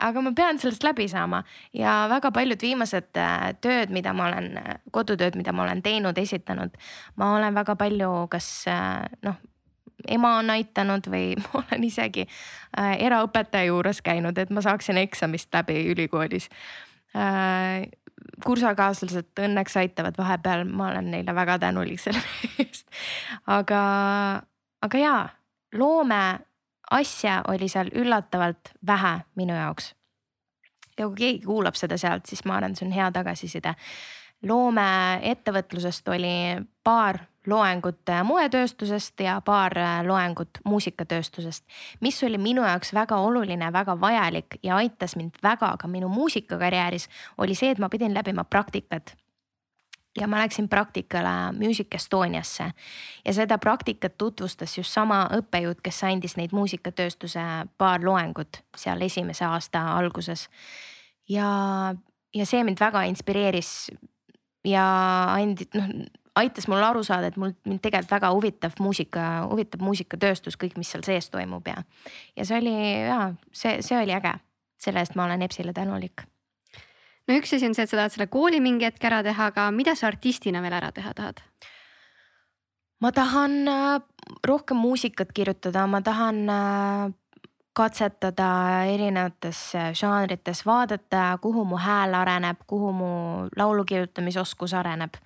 aga 0.00 0.24
ma 0.24 0.32
pean 0.36 0.58
sellest 0.58 0.84
läbi 0.86 1.08
saama 1.08 1.42
ja 1.76 2.06
väga 2.10 2.32
paljud 2.34 2.62
viimased 2.62 3.20
äh, 3.20 3.50
tööd, 3.60 3.92
mida 3.94 4.14
ma 4.16 4.30
olen, 4.30 4.50
kodutööd, 4.94 5.38
mida 5.38 5.52
ma 5.52 5.66
olen 5.66 5.82
teinud, 5.84 6.18
esitanud, 6.18 6.76
ma 7.20 7.34
olen 7.36 7.54
väga 7.54 7.76
palju, 7.80 8.10
kas 8.32 8.50
äh, 8.70 9.06
noh 9.26 9.40
ema 10.08 10.36
on 10.40 10.50
aitanud 10.54 11.06
või 11.12 11.34
ma 11.42 11.62
olen 11.62 11.86
isegi 11.86 12.26
äh, 12.26 12.94
eraõpetaja 13.06 13.70
juures 13.70 14.02
käinud, 14.04 14.38
et 14.38 14.52
ma 14.54 14.62
saaksin 14.64 15.00
eksamist 15.02 15.52
läbi 15.54 15.82
ülikoolis 15.92 16.48
äh, 17.16 17.88
kursakaaslased 18.44 19.40
õnneks 19.40 19.76
aitavad 19.80 20.16
vahepeal, 20.18 20.64
ma 20.68 20.90
olen 20.90 21.10
neile 21.14 21.34
väga 21.36 21.58
tänulik 21.62 22.00
selle 22.00 22.22
eest. 22.62 22.86
aga, 23.46 23.82
aga 24.86 25.02
jaa, 25.04 25.24
loome 25.78 26.22
asja 26.90 27.42
oli 27.48 27.68
seal 27.68 27.90
üllatavalt 27.94 28.74
vähe 28.86 29.20
minu 29.34 29.54
jaoks. 29.54 29.94
ja 30.98 31.06
kui 31.06 31.16
keegi 31.16 31.46
kuulab 31.46 31.74
seda 31.74 31.96
sealt, 31.96 32.26
siis 32.26 32.44
ma 32.44 32.58
arvan, 32.58 32.74
see 32.76 32.86
on 32.86 32.92
hea 32.92 33.10
tagasiside. 33.12 33.74
loomeettevõtlusest 34.42 36.08
oli 36.08 36.34
paar 36.84 37.18
loengut 37.46 38.10
moetööstusest 38.24 39.20
ja 39.20 39.40
paar 39.44 39.72
loengut 40.06 40.60
muusikatööstusest, 40.64 41.64
mis 42.00 42.22
oli 42.24 42.38
minu 42.38 42.62
jaoks 42.62 42.94
väga 42.94 43.16
oluline, 43.16 43.72
väga 43.72 44.00
vajalik 44.00 44.58
ja 44.62 44.76
aitas 44.76 45.16
mind 45.16 45.40
väga 45.42 45.76
ka 45.80 45.88
minu 45.88 46.08
muusikakarjääris, 46.08 47.08
oli 47.38 47.54
see, 47.54 47.70
et 47.70 47.78
ma 47.78 47.88
pidin 47.88 48.14
läbima 48.14 48.44
praktikat 48.44 49.16
ja 50.18 50.26
ma 50.26 50.40
läksin 50.42 50.68
praktikale 50.68 51.52
Music 51.58 51.94
Estoniasse 51.94 52.70
ja 53.24 53.34
seda 53.34 53.58
praktikat 53.58 54.18
tutvustas 54.18 54.78
just 54.78 54.90
sama 54.90 55.24
õppejõud, 55.36 55.82
kes 55.82 56.02
andis 56.04 56.36
neid 56.36 56.54
muusikatööstuse 56.56 57.44
paar 57.78 58.04
loengut 58.04 58.62
seal 58.76 59.02
esimese 59.06 59.44
aasta 59.44 59.84
alguses. 59.96 60.48
ja, 61.28 61.94
ja 62.34 62.46
see 62.46 62.64
mind 62.64 62.80
väga 62.80 63.04
inspireeris 63.10 63.90
ja 64.64 64.86
andis, 65.34 65.70
noh 65.74 66.08
aitas 66.34 66.68
mul 66.68 66.82
aru 66.82 67.02
saada, 67.04 67.30
et 67.30 67.38
mul, 67.40 67.52
mind 67.66 67.82
tegelikult 67.82 68.14
väga 68.14 68.32
huvitav 68.34 68.76
muusika, 68.82 69.26
huvitab 69.50 69.82
muusikatööstus, 69.84 70.58
kõik, 70.60 70.76
mis 70.78 70.90
seal 70.92 71.04
sees 71.06 71.30
toimub 71.30 71.66
ja. 71.68 71.82
ja 72.36 72.46
see 72.46 72.60
oli 72.60 72.74
ja 73.06 73.20
see, 73.52 73.80
see 73.86 73.98
oli 73.98 74.14
äge, 74.16 74.36
selle 74.80 75.02
eest 75.02 75.18
ma 75.18 75.26
olen 75.26 75.42
EBS-ile 75.46 75.74
tänulik. 75.76 76.24
No 77.30 77.38
üks 77.38 77.54
asi 77.54 77.68
on 77.68 77.76
see, 77.76 77.86
et 77.86 77.92
sa 77.92 78.00
tahad 78.00 78.16
selle 78.16 78.26
kooli 78.32 78.58
mingi 78.62 78.88
hetk 78.88 79.04
ära 79.06 79.22
teha, 79.26 79.50
aga 79.52 79.68
mida 79.74 79.94
sa 79.98 80.08
artistina 80.10 80.62
veel 80.64 80.74
ära 80.80 80.90
teha 80.96 81.14
tahad? 81.14 81.42
ma 83.00 83.12
tahan 83.16 83.54
äh, 83.70 84.02
rohkem 84.44 84.76
muusikat 84.82 85.30
kirjutada, 85.32 85.86
ma 85.88 86.02
tahan 86.04 86.42
äh, 86.52 87.12
katsetada 87.76 88.50
erinevates 88.90 89.62
äh, 89.78 89.92
žanrites, 89.96 90.66
vaadata, 90.66 91.38
kuhu 91.40 91.64
mu 91.64 91.78
hääl 91.80 92.18
areneb, 92.18 92.66
kuhu 92.66 92.92
mu 92.92 93.12
laulu 93.56 93.86
kirjutamisoskus 93.88 94.74
areneb 94.74 95.16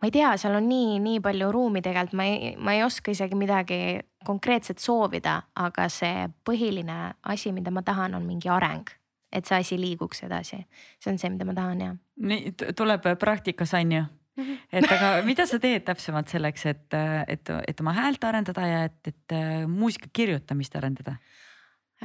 ma 0.00 0.08
ei 0.08 0.14
tea, 0.14 0.32
seal 0.40 0.56
on 0.56 0.66
nii, 0.68 0.98
nii 1.00 1.20
palju 1.24 1.52
ruumi 1.52 1.82
tegelikult, 1.84 2.16
ma 2.16 2.24
ei, 2.30 2.54
ma 2.56 2.74
ei 2.76 2.82
oska 2.84 3.12
isegi 3.12 3.36
midagi 3.36 3.78
konkreetset 4.24 4.80
soovida, 4.80 5.42
aga 5.60 5.88
see 5.92 6.28
põhiline 6.44 7.14
asi, 7.22 7.52
mida 7.52 7.72
ma 7.72 7.82
tahan, 7.84 8.16
on 8.16 8.24
mingi 8.28 8.48
areng 8.52 8.88
et 9.34 9.48
see 9.48 9.60
asi 9.60 9.78
liiguks 9.80 10.24
edasi, 10.28 10.60
see 11.02 11.12
on 11.12 11.18
see, 11.20 11.32
mida 11.34 11.46
ma 11.48 11.56
tahan 11.56 11.80
ja. 11.82 11.94
nii 12.30 12.54
tuleb 12.76 13.08
praktikas 13.20 13.74
on 13.78 13.96
ju 13.96 14.02
mhm. 14.40 14.60
et 14.72 14.90
aga 14.96 15.14
mida 15.26 15.46
sa 15.50 15.60
teed 15.62 15.86
täpsemalt 15.86 16.32
selleks, 16.32 16.66
et, 16.70 16.98
et, 17.28 17.54
et 17.68 17.82
oma 17.84 17.96
häält 17.96 18.24
arendada 18.24 18.68
ja 18.68 18.84
et, 18.90 19.00
et 19.12 19.38
muusika 19.70 20.12
kirjutamist 20.12 20.76
arendada? 20.80 21.18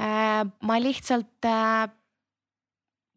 Äh, 0.00 0.42
ma 0.64 0.80
lihtsalt 0.80 1.48
äh, 1.48 1.86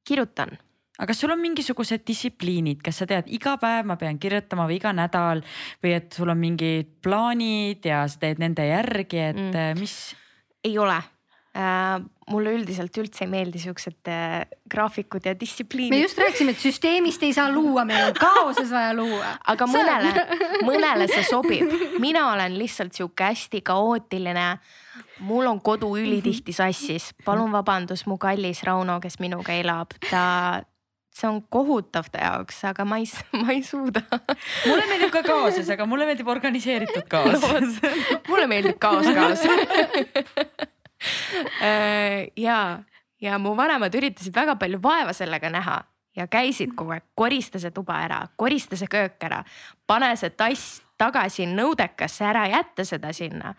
kirjutan 0.07 0.57
aga 0.99 1.09
kas 1.09 1.23
sul 1.23 1.33
on 1.33 1.41
mingisugused 1.41 2.03
distsipliinid, 2.05 2.81
kas 2.85 3.01
sa 3.01 3.07
tead, 3.09 3.29
iga 3.33 3.55
päev 3.61 3.87
ma 3.89 3.97
pean 3.99 4.19
kirjutama 4.21 4.67
või 4.69 4.77
iga 4.77 4.93
nädal 4.95 5.41
või 5.83 5.95
et 5.97 6.13
sul 6.13 6.29
on 6.33 6.39
mingid 6.39 6.99
plaanid 7.03 7.85
ja 7.89 8.03
sa 8.09 8.21
teed 8.21 8.41
nende 8.43 8.67
järgi, 8.67 9.23
et 9.31 9.39
mm. 9.39 9.57
Äh, 9.63 9.73
mis? 9.79 9.97
ei 10.63 10.77
ole 10.79 10.95
äh,. 10.95 11.12
Mulle 11.53 12.53
üldiselt 12.57 12.97
üldse 12.97 13.25
ei 13.25 13.29
meeldi 13.29 13.59
siuksed 13.61 14.09
äh, 14.09 14.39
graafikud 14.69 15.25
ja 15.27 15.35
distsipliinid. 15.39 15.93
me 15.93 15.99
just 16.01 16.17
rääkisime, 16.17 16.55
et 16.55 16.63
süsteemist 16.63 17.23
ei 17.23 17.33
saa 17.33 17.51
luua, 17.53 17.85
meil 17.85 18.07
on 18.07 18.17
kaoses 18.17 18.71
vaja 18.73 18.93
luua. 18.97 19.35
aga 19.53 19.67
mõnele, 19.69 20.13
mõnele 20.65 21.07
see 21.11 21.25
sobib, 21.27 21.75
mina 22.01 22.25
olen 22.31 22.57
lihtsalt 22.57 22.97
sihuke 22.97 23.29
hästi 23.29 23.61
kaootiline 23.61 24.47
mul 25.19 25.45
on 25.47 25.61
kodu 25.61 25.93
ülitihti 25.99 26.53
sassis, 26.55 27.11
palun 27.25 27.51
vabandust, 27.53 28.07
mu 28.09 28.17
kallis 28.17 28.63
Rauno, 28.65 28.99
kes 29.03 29.19
minuga 29.21 29.53
elab, 29.53 29.93
ta 30.09 30.25
see 31.13 31.29
on 31.29 31.41
kohutav 31.53 32.09
ta 32.11 32.21
jaoks, 32.23 32.63
aga 32.65 32.85
ma 32.89 32.97
ei, 33.01 33.07
ma 33.37 33.53
ei 33.53 33.61
suuda. 33.63 34.01
mulle 34.65 34.85
meeldib 34.89 35.13
ka 35.13 35.21
kaoses, 35.27 35.69
aga 35.69 35.85
mulle 35.85 36.09
meeldib 36.09 36.29
organiseeritud 36.33 37.05
kaos 37.13 37.41
no,. 37.45 37.93
mulle 38.31 38.47
meeldib 38.49 38.79
kaos 38.81 39.09
kaos 39.13 39.45
äh, 39.45 40.69
ja, 42.47 42.59
ja 43.21 43.41
mu 43.41 43.55
vanemad 43.59 43.95
üritasid 43.95 44.35
väga 44.35 44.57
palju 44.61 44.81
vaeva 44.83 45.13
sellega 45.13 45.51
näha 45.53 45.81
ja 46.15 46.27
käisid 46.29 46.75
kogu 46.77 46.93
aeg, 46.95 47.07
korista 47.17 47.59
see 47.59 47.73
tuba 47.73 47.99
ära, 48.05 48.21
korista 48.37 48.77
see 48.79 48.91
köök 48.91 49.23
ära, 49.25 49.43
pane 49.87 50.13
see 50.19 50.33
tass 50.37 50.81
tagasi 50.97 51.47
nõudekasse, 51.49 52.25
ära 52.29 52.45
jätta 52.51 52.85
seda 52.85 53.13
sinna 53.13 53.55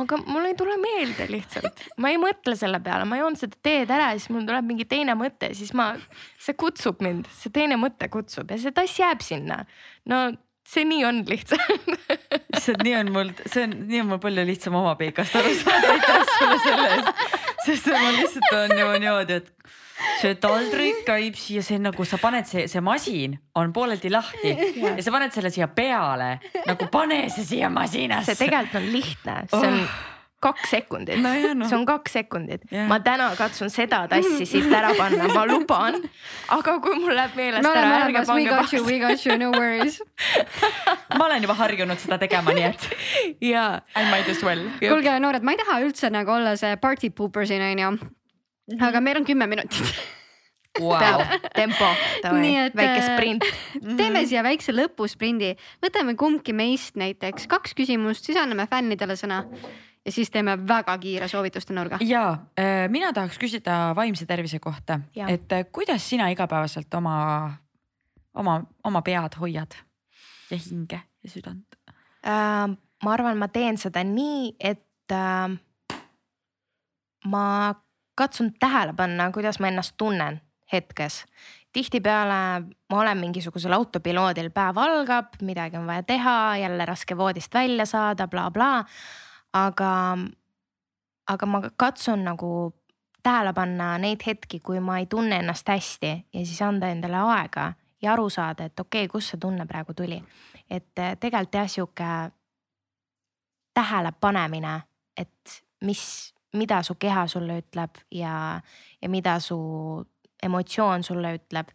aga 0.00 0.18
mul 0.26 0.48
ei 0.48 0.56
tule 0.58 0.76
meelde 0.80 1.26
lihtsalt, 1.30 1.84
ma 2.02 2.10
ei 2.12 2.18
mõtle 2.20 2.56
selle 2.58 2.80
peale, 2.84 3.06
ma 3.08 3.18
joon 3.20 3.36
seda 3.38 3.58
teed 3.64 3.92
ära 3.94 4.12
ja 4.12 4.18
siis 4.18 4.32
mul 4.34 4.46
tuleb 4.46 4.66
mingi 4.66 4.86
teine 4.90 5.16
mõte, 5.18 5.52
siis 5.56 5.74
ma, 5.76 5.92
see 6.40 6.56
kutsub 6.58 7.02
mind, 7.04 7.28
see 7.34 7.52
teine 7.54 7.78
mõte 7.80 8.08
kutsub 8.12 8.50
ja 8.50 8.58
see 8.60 8.74
tass 8.74 8.98
jääb 8.98 9.22
sinna. 9.24 9.62
no 10.10 10.26
see 10.68 10.84
nii 10.88 11.04
on 11.08 11.22
lihtsalt 11.28 11.88
lihtsalt 12.54 12.84
nii 12.86 12.94
on 13.00 13.12
mul, 13.14 13.32
see 13.46 13.66
on, 13.66 13.74
nii 13.88 14.04
on 14.04 14.12
mul 14.12 14.22
palju 14.22 14.46
lihtsam 14.48 14.78
oma 14.80 14.94
peikast 15.00 15.36
aru 15.40 15.52
saada, 15.60 15.96
aitäh 15.96 16.30
sulle 16.38 16.60
selle 16.64 16.92
eest. 16.94 17.26
sest 17.66 17.90
ma 17.92 18.14
lihtsalt 18.18 18.56
on 18.60 18.78
ju 18.78 18.88
niimoodi, 19.04 19.40
et 19.42 19.52
see 20.20 20.38
taldrik 20.42 21.04
käib 21.06 21.36
siia, 21.38 21.62
see 21.66 21.78
nagu 21.82 22.08
sa 22.08 22.18
paned 22.22 22.48
see, 22.50 22.66
see 22.70 22.82
masin 22.84 23.36
on 23.60 23.72
pooleldi 23.76 24.10
lahti 24.12 24.54
ja. 24.54 24.96
ja 24.96 25.04
sa 25.04 25.14
paned 25.14 25.36
selle 25.36 25.52
siia 25.54 25.68
peale 25.68 26.34
nagu 26.64 26.90
pane 26.92 27.24
see 27.34 27.46
siia 27.54 27.70
masinasse. 27.72 28.32
see 28.32 28.46
tegelikult 28.46 28.82
on 28.82 28.90
lihtne, 28.94 29.38
see 29.52 29.70
on 29.70 29.80
oh 29.84 30.13
kaks 30.44 30.74
sekundit 30.76 31.20
no, 31.24 31.32
no. 31.58 31.68
see 31.68 31.78
on 31.78 31.86
kaks 31.88 32.16
sekundit 32.18 32.64
yeah., 32.70 32.88
ma 32.90 33.00
täna 33.04 33.30
katsun 33.38 33.72
seda 33.72 34.04
tassi 34.10 34.48
siit 34.48 34.72
ära 34.72 34.94
panna, 34.98 35.28
ma 35.32 35.44
luban. 35.48 36.00
aga 36.54 36.76
kui 36.84 36.98
mul 37.00 37.16
läheb 37.16 37.38
meelest 37.38 37.70
ära, 37.70 38.00
ärge 38.04 38.24
pange 38.28 38.50
pahaks. 38.52 38.74
We 38.84 38.98
got 39.02 39.24
you, 39.26 39.38
no 39.40 39.52
worries 39.54 40.00
ma 41.18 41.28
olen 41.28 41.46
juba 41.46 41.56
harjunud 41.58 42.00
seda 42.02 42.18
tegema, 42.22 42.54
nii 42.56 42.66
et. 42.70 42.90
jaa. 43.52 43.80
I 43.96 44.10
might 44.10 44.28
as 44.30 44.42
well. 44.46 44.66
kuulge, 44.82 45.16
noored, 45.24 45.46
ma 45.46 45.54
ei 45.56 45.62
taha 45.62 45.80
üldse 45.86 46.12
nagu 46.12 46.36
olla 46.36 46.56
see 46.60 46.76
party 46.82 47.10
pooper 47.10 47.48
siin 47.48 47.64
onju. 47.64 47.96
-hmm. 47.98 48.84
aga 48.84 49.00
meil 49.00 49.20
on 49.20 49.24
kümme 49.24 49.46
minutit 49.46 49.94
wow. 50.80 51.22
tempo, 51.54 51.88
väike 52.22 52.98
äh, 52.98 53.06
sprint. 53.06 53.44
teeme 54.00 54.24
siia 54.26 54.42
väikse 54.46 54.74
lõpusprindi, 54.74 55.54
võtame 55.84 56.16
kumbki 56.18 56.54
meist 56.56 56.98
näiteks 57.00 57.48
kaks 57.50 57.76
küsimust, 57.78 58.26
siis 58.26 58.40
anname 58.40 58.66
fännidele 58.70 59.16
sõna 59.18 59.44
ja 60.04 60.12
siis 60.12 60.30
teeme 60.30 60.56
väga 60.68 60.98
kiire 60.98 61.28
soovituste 61.28 61.74
nurga. 61.74 61.98
ja 62.00 62.30
äh, 62.58 62.88
mina 62.88 63.12
tahaks 63.12 63.38
küsida 63.38 63.94
vaimse 63.96 64.26
tervise 64.26 64.58
kohta, 64.58 65.00
et 65.28 65.52
äh, 65.52 65.66
kuidas 65.72 66.08
sina 66.10 66.28
igapäevaselt 66.28 66.94
oma, 66.94 67.52
oma, 68.34 68.62
oma 68.84 69.02
pead 69.02 69.38
hoiad 69.40 69.76
ja 70.50 70.58
hinge 70.70 71.00
ja 71.22 71.30
südant? 71.30 71.78
Äh, 72.26 72.76
ma 73.04 73.12
arvan, 73.12 73.38
ma 73.38 73.48
teen 73.48 73.78
seda 73.80 74.04
nii, 74.04 74.54
et 74.60 75.12
äh, 75.12 75.56
ma 77.24 77.46
katsun 78.14 78.52
tähele 78.60 78.94
panna, 78.96 79.30
kuidas 79.32 79.60
ma 79.60 79.68
ennast 79.68 79.96
tunnen 79.96 80.40
hetkes. 80.72 81.24
tihtipeale 81.74 82.62
ma 82.90 83.00
olen 83.00 83.18
mingisugusel 83.18 83.72
autopiloodil, 83.74 84.50
päev 84.54 84.78
algab, 84.78 85.34
midagi 85.42 85.76
on 85.76 85.86
vaja 85.86 86.02
teha, 86.06 86.56
jälle 86.56 86.84
raske 86.86 87.16
voodist 87.16 87.54
välja 87.54 87.86
saada 87.86 88.28
bla,, 88.28 88.50
blablabla. 88.50 88.84
Aga, 89.54 90.18
aga 91.30 91.46
ma 91.46 91.60
katsun 91.76 92.24
nagu 92.26 92.50
tähele 93.24 93.54
panna 93.56 93.94
neid 93.98 94.22
hetki, 94.26 94.60
kui 94.60 94.80
ma 94.80 94.98
ei 95.00 95.06
tunne 95.06 95.40
ennast 95.40 95.68
hästi 95.68 96.12
ja 96.34 96.44
siis 96.44 96.60
anda 96.62 96.90
endale 96.92 97.22
aega 97.22 97.72
ja 98.02 98.12
aru 98.12 98.28
saada, 98.30 98.68
et 98.68 98.80
okei 98.80 99.06
okay,, 99.06 99.12
kust 99.12 99.32
see 99.32 99.40
tunne 99.40 99.66
praegu 99.66 99.94
tuli. 99.94 100.22
et 100.70 100.94
tegelikult 101.20 101.54
jah, 101.54 101.68
sihuke 101.68 102.10
tähelepanemine, 103.74 104.74
et 105.16 105.62
mis 105.84 106.34
mida 106.54 106.82
su 106.82 106.94
keha 107.00 107.26
sulle 107.28 107.58
ütleb 107.62 108.00
ja, 108.14 108.60
ja 109.02 109.08
mida 109.10 109.38
su 109.40 109.58
emotsioon 110.42 111.02
sulle 111.02 111.34
ütleb. 111.38 111.72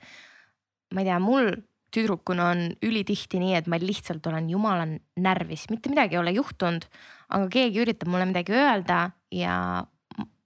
ma 0.93 1.01
ei 1.01 1.05
tea, 1.05 1.19
mul 1.21 1.51
tüdrukuna 1.93 2.49
on 2.53 2.63
ülitihti 2.85 3.41
nii, 3.41 3.55
et 3.57 3.67
ma 3.69 3.77
lihtsalt 3.81 4.25
olen 4.29 4.49
jumala 4.49 4.85
närvis, 5.17 5.67
mitte 5.69 5.89
midagi 5.89 6.17
ei 6.17 6.21
ole 6.21 6.33
juhtunud, 6.37 6.85
aga 7.29 7.47
keegi 7.53 7.81
üritab 7.83 8.11
mulle 8.11 8.27
midagi 8.29 8.55
öelda 8.57 8.99
ja 9.31 9.55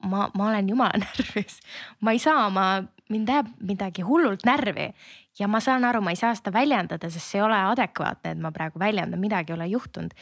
ma, 0.03 0.29
ma 0.33 0.47
olen 0.49 0.69
jumala 0.69 0.99
närvis. 1.03 1.59
ma 2.01 2.15
ei 2.15 2.19
saa, 2.19 2.49
ma, 2.53 2.83
mind 3.09 3.29
jääb 3.29 3.51
midagi 3.61 4.05
hullult 4.07 4.45
närvi 4.47 4.91
ja 5.39 5.47
ma 5.47 5.61
saan 5.63 5.85
aru, 5.87 6.01
ma 6.01 6.13
ei 6.13 6.19
saa 6.19 6.33
seda 6.37 6.53
väljendada, 6.53 7.09
sest 7.09 7.31
see 7.31 7.41
ei 7.41 7.45
ole 7.45 7.59
adekvaatne, 7.73 8.35
et 8.35 8.41
ma 8.41 8.51
praegu 8.55 8.81
väljendan, 8.81 9.21
midagi 9.21 9.53
ei 9.53 9.57
ole 9.57 9.69
juhtunud 9.73 10.13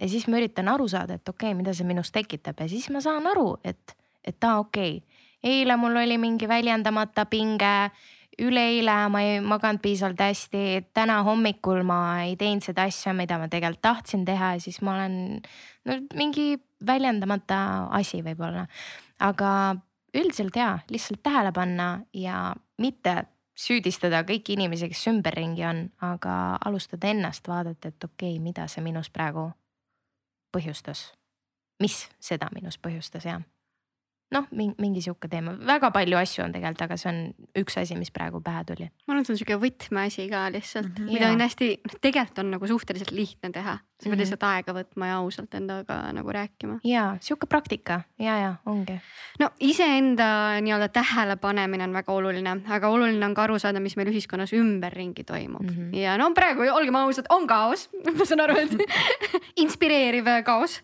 ja 0.00 0.08
siis 0.08 0.28
ma 0.28 0.38
üritan 0.40 0.70
aru 0.72 0.88
saada, 0.88 1.18
et 1.18 1.28
okei 1.28 1.50
okay,, 1.50 1.58
mida 1.58 1.74
see 1.76 1.88
minus 1.88 2.12
tekitab 2.14 2.60
ja 2.60 2.68
siis 2.70 2.88
ma 2.94 3.02
saan 3.04 3.26
aru, 3.30 3.56
et, 3.64 3.96
et 4.24 4.48
aa 4.48 4.60
okei 4.62 4.96
okay., 5.00 5.20
eile 5.42 5.76
mul 5.76 5.96
oli 6.04 6.18
mingi 6.22 6.48
väljendamata 6.48 7.26
pinge. 7.26 7.90
Üleeile 8.40 8.94
ma 9.12 9.20
ei 9.20 9.40
maganud 9.44 9.82
piisavalt 9.82 10.20
hästi, 10.20 10.88
täna 10.94 11.20
hommikul 11.26 11.82
ma 11.86 11.98
ei 12.24 12.36
teinud 12.40 12.64
seda 12.64 12.86
asja, 12.88 13.12
mida 13.16 13.38
ma 13.38 13.48
tegelikult 13.52 13.82
tahtsin 13.84 14.24
teha 14.24 14.54
ja 14.56 14.60
siis 14.62 14.80
ma 14.82 14.94
olen 14.94 15.16
no 15.88 15.98
mingi 16.16 16.56
väljendamata 16.86 17.88
asi 17.90 18.22
võib-olla. 18.24 18.66
aga 19.20 19.76
üldiselt 20.14 20.56
jaa, 20.56 20.78
lihtsalt 20.90 21.22
tähele 21.22 21.52
panna 21.52 22.02
ja 22.14 22.54
mitte 22.78 23.24
süüdistada 23.56 24.22
kõiki 24.28 24.56
inimesi, 24.56 24.88
kes 24.88 25.06
ümberringi 25.12 25.64
on, 25.68 25.82
aga 26.00 26.58
alustada 26.64 27.10
ennast, 27.12 27.48
vaadata, 27.48 27.88
et 27.88 28.04
okei 28.04 28.36
okay,, 28.36 28.42
mida 28.42 28.66
see 28.68 28.82
minus 28.84 29.10
praegu 29.12 29.50
põhjustas, 30.52 31.12
mis 31.80 32.06
seda 32.20 32.48
minus 32.54 32.78
põhjustas 32.80 33.28
ja 33.28 33.40
noh, 34.32 34.48
mingi 34.52 35.02
sihuke 35.04 35.28
teema, 35.30 35.54
väga 35.68 35.92
palju 35.94 36.18
asju 36.18 36.44
on 36.46 36.54
tegelikult, 36.54 36.84
aga 36.86 36.98
see 37.00 37.10
on 37.10 37.20
üks 37.62 37.76
asi, 37.80 37.96
mis 37.98 38.12
praegu 38.14 38.40
pähe 38.44 38.64
tuli. 38.68 38.88
ma 39.06 39.14
arvan, 39.14 39.22
et 39.22 39.28
see 39.28 39.34
on 39.36 39.40
sihuke 39.40 39.58
võtmeasi 39.62 40.26
ka 40.32 40.42
lihtsalt 40.54 40.88
mm, 40.88 40.98
-hmm, 40.98 41.12
mida 41.12 41.30
on 41.32 41.44
hästi, 41.44 41.70
noh 41.86 41.96
tegelikult 42.00 42.42
on 42.42 42.52
nagu 42.56 42.70
suhteliselt 42.70 43.12
lihtne 43.14 43.52
teha. 43.52 43.78
sa 43.78 44.08
pead 44.08 44.10
mm 44.10 44.12
-hmm. 44.12 44.22
lihtsalt 44.24 44.42
aega 44.42 44.72
võtma 44.74 45.06
ja 45.06 45.16
ausalt 45.22 45.54
endaga 45.54 45.98
nagu 46.12 46.32
rääkima. 46.32 46.78
ja 46.84 47.16
sihuke 47.20 47.46
praktika 47.46 48.00
ja, 48.18 48.38
ja 48.38 48.54
ongi. 48.66 48.98
no 49.38 49.50
iseenda 49.60 50.60
nii-öelda 50.60 50.88
tähelepanemine 50.88 51.84
on 51.84 51.92
väga 51.92 52.12
oluline, 52.12 52.56
aga 52.68 52.88
oluline 52.88 53.26
on 53.26 53.34
ka 53.34 53.42
aru 53.42 53.58
saada, 53.58 53.80
mis 53.80 53.96
meil 53.96 54.08
ühiskonnas 54.08 54.52
ümberringi 54.52 55.24
toimub 55.24 55.62
mm. 55.62 55.68
-hmm. 55.68 55.96
ja 55.96 56.16
no 56.18 56.30
praegu 56.34 56.62
olgem 56.72 56.94
ausad, 56.94 57.26
on 57.28 57.46
kaos 57.46 57.88
ma 58.18 58.24
saan 58.24 58.40
aru, 58.40 58.56
et 58.56 58.72
inspireeriv 59.64 60.24
kaos 60.44 60.80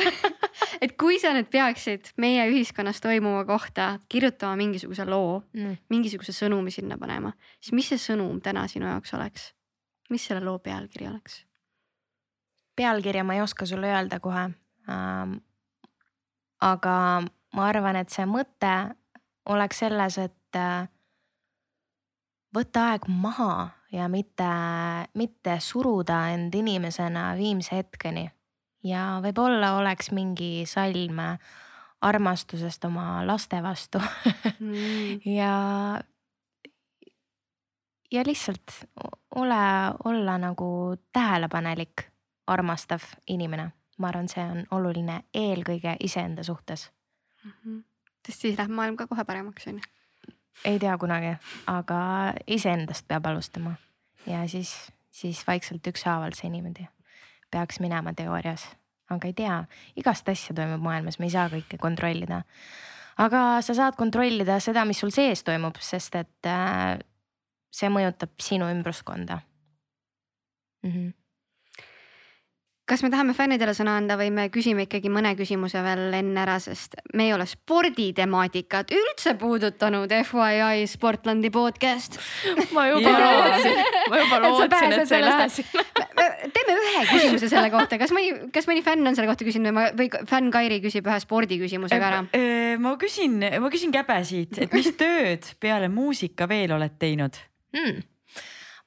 et 0.82 0.96
kui 0.98 1.18
sa 1.18 1.32
nüüd 1.32 1.48
peaksid 1.50 2.12
meie 2.16 2.50
ühiskonnas 2.50 2.71
toimuva 3.00 3.44
kohta 3.44 3.98
kirjutama 4.08 4.56
mingisuguse 4.56 5.04
loo 5.04 5.42
mm., 5.52 5.76
mingisuguse 5.88 6.32
sõnumi 6.32 6.70
sinna 6.70 6.98
panema, 6.98 7.32
siis 7.60 7.72
mis 7.76 7.88
see 7.92 8.00
sõnum 8.00 8.40
täna 8.40 8.66
sinu 8.68 8.86
jaoks 8.86 9.14
oleks? 9.14 9.52
mis 10.10 10.24
selle 10.26 10.44
loo 10.44 10.58
pealkiri 10.58 11.08
oleks? 11.08 11.44
pealkirja 12.76 13.24
ma 13.24 13.34
ei 13.34 13.44
oska 13.44 13.66
sulle 13.66 13.92
öelda 13.92 14.20
kohe 14.20 14.48
ähm,. 14.88 15.38
aga 16.60 16.96
ma 17.52 17.68
arvan, 17.68 17.96
et 17.96 18.10
see 18.10 18.26
mõte 18.26 18.74
oleks 19.52 19.82
selles, 19.82 20.18
et 20.18 20.56
äh, 20.56 20.88
võtta 22.54 22.90
aeg 22.92 23.08
maha 23.08 23.70
ja 23.92 24.08
mitte, 24.08 24.52
mitte 25.14 25.58
suruda 25.60 26.28
end 26.32 26.54
inimesena 26.54 27.32
viimse 27.36 27.76
hetkeni 27.76 28.28
ja 28.86 29.20
võib-olla 29.24 29.76
oleks 29.78 30.10
mingi 30.14 30.64
salm 30.68 31.20
armastusest 32.02 32.84
oma 32.84 33.26
laste 33.26 33.62
vastu 33.62 34.00
mm. 34.58 35.20
ja, 35.38 36.00
ja 38.12 38.24
lihtsalt 38.26 38.84
ole, 39.34 39.62
olla 40.04 40.38
nagu 40.38 40.96
tähelepanelik, 41.12 42.08
armastav 42.46 43.00
inimene. 43.26 43.72
ma 43.98 44.08
arvan, 44.08 44.28
see 44.28 44.42
on 44.42 44.64
oluline 44.70 45.22
eelkõige 45.34 45.96
iseenda 46.00 46.42
suhtes 46.42 46.90
mm. 47.44 47.50
-hmm. 47.50 47.82
sest 48.26 48.40
siis 48.40 48.58
läheb 48.58 48.70
maailm 48.70 48.96
ka 48.96 49.06
kohe 49.06 49.24
paremaks, 49.24 49.66
on 49.66 49.74
ju? 49.74 49.82
ei 50.64 50.78
tea 50.78 50.98
kunagi, 50.98 51.36
aga 51.66 52.00
iseendast 52.46 53.08
peab 53.08 53.26
alustama 53.26 53.74
ja 54.26 54.48
siis, 54.48 54.92
siis 55.10 55.46
vaikselt 55.46 55.86
ükshaaval 55.86 56.34
see 56.34 56.50
niimoodi 56.50 56.88
peaks 57.50 57.80
minema 57.80 58.14
teoorias, 58.16 58.66
aga 59.16 59.30
ei 59.30 59.36
tea, 59.36 59.60
igast 60.00 60.28
asja 60.28 60.56
toimub 60.56 60.82
maailmas, 60.84 61.18
me 61.18 61.28
ei 61.28 61.34
saa 61.34 61.48
kõike 61.52 61.78
kontrollida. 61.80 62.42
aga 63.22 63.62
sa 63.62 63.74
saad 63.74 63.96
kontrollida 63.96 64.60
seda, 64.60 64.84
mis 64.88 65.00
sul 65.02 65.10
sees 65.14 65.44
toimub, 65.44 65.80
sest 65.80 66.14
et 66.20 66.50
äh, 66.50 66.98
see 67.72 67.88
mõjutab 67.92 68.32
sinu 68.40 68.68
ümbruskonda 68.72 69.40
mm. 70.82 70.90
-hmm 70.90 71.10
kas 72.92 73.02
me 73.02 73.08
tahame 73.12 73.32
fännidele 73.36 73.72
sõna 73.76 73.94
anda 73.96 74.18
või 74.20 74.28
me 74.34 74.48
küsime 74.52 74.84
ikkagi 74.84 75.08
mõne 75.12 75.32
küsimuse 75.38 75.80
veel 75.84 76.12
enne 76.18 76.42
ära, 76.42 76.58
sest 76.60 76.98
me 77.16 77.28
ei 77.28 77.32
ole 77.32 77.46
sporditemaatikat 77.48 78.92
üldse 78.92 79.32
puudutanud. 79.40 80.12
FYI 80.12 80.84
Sportlandi 80.90 81.50
podcast. 81.54 82.18
ma 82.74 82.88
juba 82.90 83.14
lootsin, 83.22 83.80
ma 84.10 84.20
juba 84.24 84.40
lootsin, 84.44 84.96
et 84.98 85.08
sa 85.08 85.20
ei 85.20 85.24
lähe 85.24 85.48
sinna. 85.54 85.86
Teeme 86.54 86.76
ühe 86.78 87.02
küsimuse 87.12 87.50
selle 87.52 87.70
kohta, 87.74 87.98
kas 88.00 88.14
mõni, 88.14 88.50
kas 88.54 88.68
mõni 88.70 88.84
fänn 88.86 89.06
on 89.08 89.18
selle 89.18 89.30
kohta 89.30 89.46
küsinud 89.46 89.70
või 89.70 89.76
ma, 89.78 89.88
või 89.98 90.28
fänn 90.30 90.52
Kairi 90.54 90.80
küsib 90.84 91.08
ühe 91.10 91.18
spordiküsimusega 91.22 92.08
ära? 92.10 92.22
ma 92.82 92.94
küsin, 93.00 93.38
ma 93.62 93.72
küsin 93.72 93.94
käbe 93.94 94.18
siit, 94.28 94.58
et 94.62 94.72
mis 94.74 94.90
tööd 95.02 95.52
peale 95.62 95.90
muusika 95.92 96.48
veel 96.50 96.74
oled 96.78 96.98
teinud 97.00 97.38
hmm.? 97.76 98.02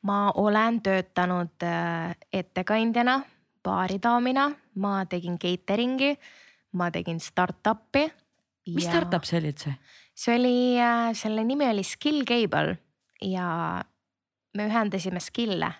ma 0.05 0.19
olen 0.37 0.81
töötanud 0.85 1.65
äh, 1.65 2.13
ettekandjana 2.33 3.19
baaridaamina, 3.65 4.49
ma 4.81 4.95
tegin 5.09 5.39
catering'i, 5.41 6.13
ma 6.77 6.91
tegin 6.93 7.19
startup'i. 7.19 8.05
mis 8.75 8.85
startup 8.85 9.25
see 9.25 9.39
oli 9.41 9.53
üldse? 9.53 9.75
see 10.15 10.37
oli, 10.37 10.55
äh, 10.79 11.11
selle 11.17 11.43
nimi 11.43 11.67
oli 11.69 11.83
Skill 11.83 12.23
Cable 12.27 12.77
ja 13.21 13.81
me 14.55 14.67
ühendasime 14.69 15.21
skill'e 15.23 15.71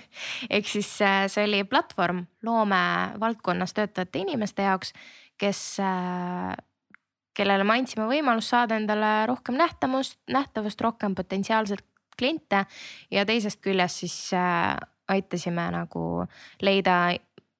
ehk 0.54 0.68
siis 0.68 0.90
äh, 1.04 1.24
see 1.32 1.46
oli 1.48 1.64
platvorm 1.68 2.24
loomevaldkonnas 2.46 3.74
töötavate 3.76 4.22
inimeste 4.24 4.66
jaoks, 4.66 4.92
kes, 5.40 5.60
äh, 5.82 6.54
kellele 7.34 7.66
me 7.66 7.78
andsime 7.78 8.08
võimalust 8.10 8.54
saada 8.54 8.78
endale 8.80 9.26
rohkem 9.30 9.58
nähtamust, 9.60 10.20
nähtavust, 10.30 10.80
rohkem 10.80 11.14
potentsiaalselt 11.14 11.86
kliente 12.18 12.64
ja 13.10 13.24
teisest 13.26 13.58
küljest 13.64 14.04
siis 14.04 14.18
aitasime 15.10 15.64
nagu 15.74 16.24
leida 16.62 16.98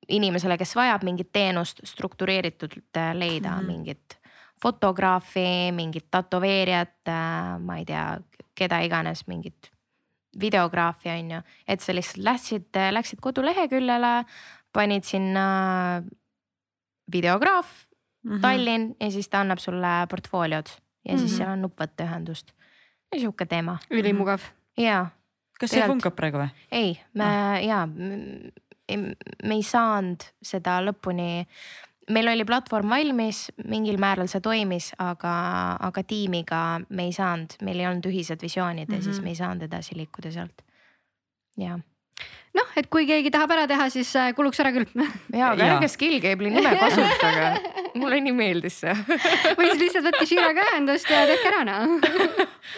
inimesele, 0.08 0.58
kes 0.60 0.74
vajab 0.76 1.04
mingit 1.06 1.30
teenust, 1.32 1.80
struktureeritult 1.84 2.96
äh, 2.96 3.14
leida 3.16 3.50
mm 3.50 3.60
-hmm. 3.60 3.66
mingit 3.66 4.18
fotograafi, 4.62 5.72
mingit 5.72 6.06
tätoveerijat, 6.10 7.08
äh, 7.08 7.58
ma 7.58 7.76
ei 7.76 7.84
tea, 7.84 8.18
keda 8.54 8.80
iganes, 8.80 9.26
mingit 9.26 9.70
videograafi 10.40 11.10
on 11.10 11.30
ju, 11.36 11.40
et 11.68 11.80
sa 11.80 11.94
lihtsalt 11.94 12.24
läksid, 12.24 12.68
läksid 12.96 13.20
koduleheküljele, 13.24 14.12
panid 14.74 15.04
sinna 15.06 16.02
videograaf 17.12 17.68
mm 18.24 18.32
-hmm. 18.32 18.40
Tallinn 18.40 18.96
ja 19.00 19.10
siis 19.10 19.28
ta 19.28 19.40
annab 19.40 19.58
sulle 19.58 20.06
portfooliod 20.10 20.66
ja 20.66 21.12
mm 21.12 21.16
-hmm. 21.16 21.18
siis 21.18 21.30
mhm. 21.30 21.38
seal 21.38 21.50
on 21.50 21.62
nupp 21.62 21.80
võtta 21.80 22.04
ühendust. 22.04 22.52
sihuke 23.16 23.46
teema. 23.46 23.78
ülimugav. 23.90 24.40
ja. 24.76 25.06
kas 25.60 25.70
see 25.70 25.86
funkab 25.86 26.14
praegu 26.14 26.38
või? 26.38 26.48
ei, 26.72 27.00
me 27.14 27.24
ah. 27.24 27.64
ja 27.64 27.88
me 29.44 29.54
ei 29.54 29.62
saanud 29.62 30.24
seda 30.42 30.80
lõpuni. 30.84 31.46
Meil 32.10 32.28
oli 32.28 32.44
platvorm 32.44 32.90
valmis, 32.92 33.46
mingil 33.64 33.98
määral 34.02 34.28
see 34.28 34.42
toimis, 34.44 34.90
aga, 34.98 35.34
aga 35.88 36.04
tiimiga 36.04 36.60
me 36.88 37.08
ei 37.08 37.16
saanud, 37.16 37.56
meil 37.64 37.80
ei 37.80 37.88
olnud 37.88 38.10
ühised 38.10 38.42
visioonid 38.42 38.88
mm 38.88 38.94
-hmm. 38.94 38.96
ja 38.96 39.02
siis 39.02 39.16
mhm. 39.16 39.24
me 39.24 39.30
ei 39.30 39.40
saanud 39.40 39.62
edasi 39.62 39.96
liikuda 39.96 40.30
sealt. 40.30 40.62
jah 41.56 41.80
noh, 42.54 42.70
et 42.78 42.88
kui 42.92 43.06
keegi 43.08 43.32
tahab 43.34 43.52
ära 43.56 43.66
teha, 43.70 43.88
siis 43.92 44.10
äh, 44.18 44.30
kuluks 44.36 44.60
ära 44.62 44.72
küll 44.74 44.86
ja, 45.40 45.50
aga 45.52 45.70
ärge 45.74 45.90
Skillgable'i 45.92 46.52
nime 46.54 46.74
kasutage. 46.82 47.50
mulle 48.00 48.20
nii 48.24 48.36
meeldis 48.36 48.80
see. 48.84 48.94
või 49.58 49.70
siis 49.72 49.80
lihtsalt 49.82 50.08
võtke 50.10 50.28
Shiraga 50.30 50.68
ühendust 50.70 51.10
ja 51.10 51.24
tehke 51.30 51.50
ära 51.50 51.64
noh. 51.68 51.96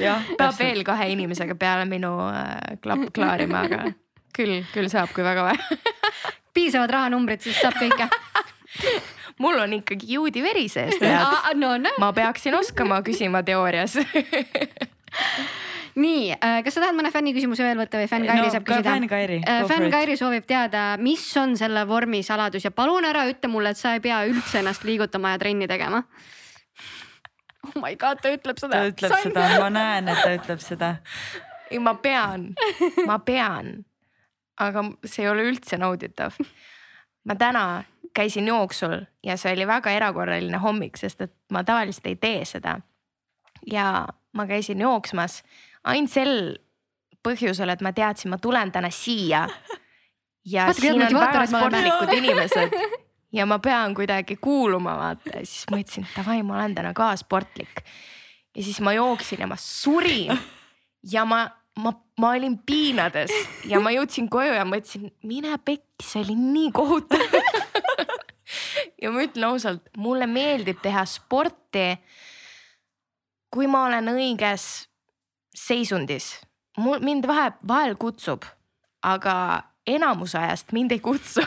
jah, 0.03 0.33
peab 0.39 0.57
veel 0.61 0.83
kahe 0.87 1.11
inimesega 1.14 1.59
peale 1.61 1.89
minu 1.89 2.14
äh, 2.31 2.79
klapp 2.85 3.11
klaarima, 3.16 3.66
aga 3.68 3.83
küll, 4.37 4.62
küll 4.72 4.93
saab, 4.93 5.12
kui 5.16 5.24
väga 5.24 5.51
vaja. 5.51 5.81
piisavad 6.57 6.93
rahanumbrid, 6.93 7.45
siis 7.45 7.61
saab 7.61 7.77
kõike. 7.81 8.09
Mul 9.39 9.59
on 9.61 9.72
ikkagi 9.78 10.12
juudi 10.16 10.43
veri 10.43 10.68
sees, 10.72 10.99
tead. 11.03 11.57
no 11.61 11.76
näe. 11.80 11.93
ma 12.01 12.12
peaksin 12.16 12.55
oskama 12.55 13.03
küsima 13.07 13.43
teoorias. 13.47 13.99
nii, 16.05 16.37
kas 16.64 16.76
sa 16.76 16.82
tahad 16.84 16.97
mõne 16.97 17.11
fänni 17.12 17.32
küsimuse 17.37 17.64
veel 17.64 17.78
võtta 17.80 18.01
või 18.01 18.09
fänn 18.11 18.28
Kairi 18.28 18.53
saab 18.53 18.66
küsida? 18.68 18.95
fänn 18.95 19.09
Kairi. 19.11 19.41
fänn 19.70 19.91
Kairi 19.93 20.16
soovib 20.20 20.47
teada, 20.49 20.89
mis 21.01 21.24
on 21.41 21.57
selle 21.57 21.87
vormi 21.89 22.22
saladus 22.26 22.66
ja 22.68 22.72
palun 22.74 23.07
ära 23.09 23.24
ütle 23.30 23.51
mulle, 23.53 23.72
et 23.72 23.80
sa 23.80 23.97
ei 23.97 24.05
pea 24.05 24.22
üldse 24.28 24.61
ennast 24.61 24.84
liigutama 24.89 25.34
ja 25.34 25.41
trenni 25.41 25.68
tegema. 25.70 26.03
oh 27.66 27.80
my 27.80 27.97
god, 27.97 28.20
ta 28.22 28.32
ütleb 28.34 28.61
seda. 28.61 28.84
ta 28.84 28.93
ütleb 28.93 29.18
seda, 29.24 29.49
ma 29.61 29.72
näen, 29.72 30.12
et 30.12 30.22
ta 30.22 30.37
ütleb 30.37 30.64
seda. 30.64 30.95
ei, 31.70 31.80
ma 31.80 31.97
pean, 32.01 32.51
ma 33.09 33.18
pean. 33.24 33.78
aga 34.61 34.84
see 35.05 35.24
ei 35.24 35.32
ole 35.32 35.49
üldse 35.49 35.80
nauditav. 35.80 36.37
ma 37.24 37.34
täna 37.41 37.66
käisin 38.16 38.48
jooksul 38.48 39.02
ja 39.24 39.36
see 39.36 39.52
oli 39.52 39.66
väga 39.68 39.92
erakorraline 39.92 40.60
hommik, 40.62 40.96
sest 40.96 41.20
et 41.26 41.34
ma 41.52 41.64
tavaliselt 41.64 42.06
ei 42.08 42.16
tee 42.16 42.44
seda. 42.48 42.78
ja 43.66 44.06
ma 44.32 44.46
käisin 44.46 44.80
jooksmas 44.80 45.42
ainult 45.84 46.12
sel 46.12 46.36
põhjusel, 47.26 47.72
et 47.72 47.82
ma 47.82 47.92
teadsin, 47.92 48.30
ma 48.30 48.38
tulen 48.38 48.72
täna 48.72 48.90
siia. 48.90 49.46
ja 50.44 50.68
Vaata, 50.68 50.80
siin 50.80 51.02
on 51.02 51.20
väga 51.20 51.46
sportlikud 51.50 52.14
inimesed 52.20 52.78
ja 53.36 53.46
ma 53.46 53.58
pean 53.58 53.94
kuidagi 53.94 54.38
kuuluma, 54.40 54.96
vaata 54.96 55.42
siis 55.42 55.66
mõtlesin, 55.72 56.06
davai, 56.16 56.42
ma 56.46 56.60
olen 56.60 56.76
täna 56.76 56.92
ka 56.96 57.10
sportlik. 57.16 57.82
ja 58.56 58.62
siis 58.62 58.80
ma 58.80 58.92
jooksin 58.96 59.44
ja 59.44 59.50
ma 59.50 59.58
surin 59.60 60.38
ja 61.12 61.24
ma, 61.24 61.46
ma, 61.82 61.92
ma 62.20 62.30
olin 62.36 62.58
piinades 62.66 63.32
ja 63.68 63.80
ma 63.80 63.92
jõudsin 63.94 64.30
koju 64.32 64.54
ja 64.56 64.64
mõtlesin, 64.64 65.10
mine 65.22 65.58
pekki, 65.58 66.06
see 66.06 66.24
oli 66.24 66.38
nii 66.40 66.72
kohutav. 66.76 67.36
Ja 69.03 69.12
ma 69.12 69.22
ütlen 69.24 69.49
ausalt, 69.51 69.88
mulle 69.97 70.26
meeldib 70.26 70.80
teha 70.82 71.05
sporti. 71.05 71.97
kui 73.51 73.66
ma 73.66 73.84
olen 73.86 74.09
õiges 74.11 74.88
seisundis, 75.57 76.40
mul 76.76 77.01
mind 77.01 77.24
vahe, 77.26 77.53
vahel 77.68 77.94
kutsub, 77.97 78.44
aga 79.03 79.62
enamus 79.86 80.34
ajast 80.34 80.72
mind 80.76 80.92
ei 80.92 81.01
kutsu. 81.01 81.40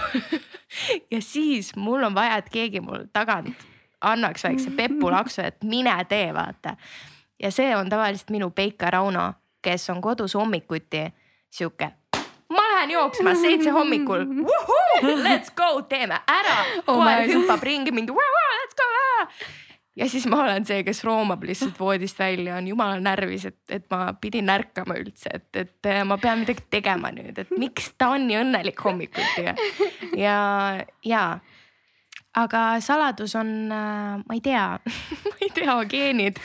ja 1.14 1.22
siis 1.22 1.76
mul 1.76 2.04
on 2.04 2.16
vaja, 2.16 2.40
et 2.40 2.50
keegi 2.50 2.82
mul 2.82 3.06
tagant 3.14 3.68
annaks 4.02 4.44
väikse 4.44 4.72
pepulaksu, 4.72 5.42
et 5.44 5.64
mine 5.64 5.94
tee, 6.10 6.34
vaata 6.34 6.78
ja 7.44 7.52
see 7.52 7.76
on 7.76 7.90
tavaliselt 7.90 8.30
minu 8.30 8.50
Peika 8.50 8.92
Rauno, 8.92 9.34
kes 9.62 9.90
on 9.90 10.02
kodus 10.02 10.36
hommikuti 10.36 11.14
sihuke. 11.50 11.92
Ma 12.54 12.66
lähen 12.74 12.92
jooksma 12.92 13.36
seitse 13.36 13.70
hommikul, 13.70 14.26
let's 15.24 15.54
go, 15.56 15.82
teeme 15.90 16.20
ära, 16.28 16.60
Oh 16.88 16.98
koer 16.98 17.28
hüppab 17.30 17.64
ringi 17.64 17.94
mind, 17.94 18.10
let's 18.10 18.78
go. 18.78 18.88
ja 20.00 20.10
siis 20.10 20.26
ma 20.32 20.42
olen 20.44 20.66
see, 20.66 20.82
kes 20.88 21.04
roomab 21.06 21.44
lihtsalt 21.46 21.80
voodist 21.80 22.20
välja, 22.20 22.58
on 22.58 22.68
jumala 22.68 22.98
närvis, 23.04 23.46
et, 23.52 23.62
et 23.70 23.86
ma 23.92 24.14
pidin 24.22 24.50
ärkama 24.50 24.98
üldse, 24.98 25.30
et, 25.34 25.50
et 25.56 25.92
eh, 25.92 26.02
ma 26.08 26.18
pean 26.18 26.42
midagi 26.42 26.66
tegema 26.72 27.14
nüüd, 27.14 27.38
et 27.38 27.54
miks 27.58 27.94
ta 27.98 28.14
on 28.18 28.28
nii 28.30 28.42
õnnelik 28.42 28.84
hommikuti 28.86 29.48
ja, 29.48 29.56
ja, 30.18 30.38
ja. 31.06 31.24
Aga 32.38 32.78
saladus 32.86 33.34
on, 33.36 33.48
ma 33.74 34.36
ei 34.36 34.42
tea, 34.46 34.78
ma 35.26 35.38
ei 35.42 35.50
tea, 35.50 35.74
geenid. 35.90 36.38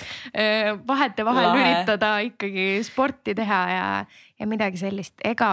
vahetevahel 0.89 1.51
Lahe. 1.51 1.61
üritada 1.61 2.15
ikkagi 2.25 2.65
sporti 2.83 3.35
teha 3.37 3.59
ja, 3.69 3.85
ja 4.41 4.49
midagi 4.49 4.81
sellist, 4.81 5.21
ega 5.23 5.53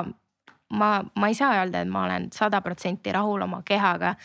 ma, 0.71 1.03
ma 1.15 1.27
ei 1.27 1.35
saa 1.37 1.53
öelda, 1.59 1.81
et 1.83 1.89
ma 1.91 2.05
olen 2.07 2.29
sada 2.33 2.61
protsenti 2.61 3.11
rahul 3.11 3.41
oma 3.47 3.61
kehaga. 3.65 4.15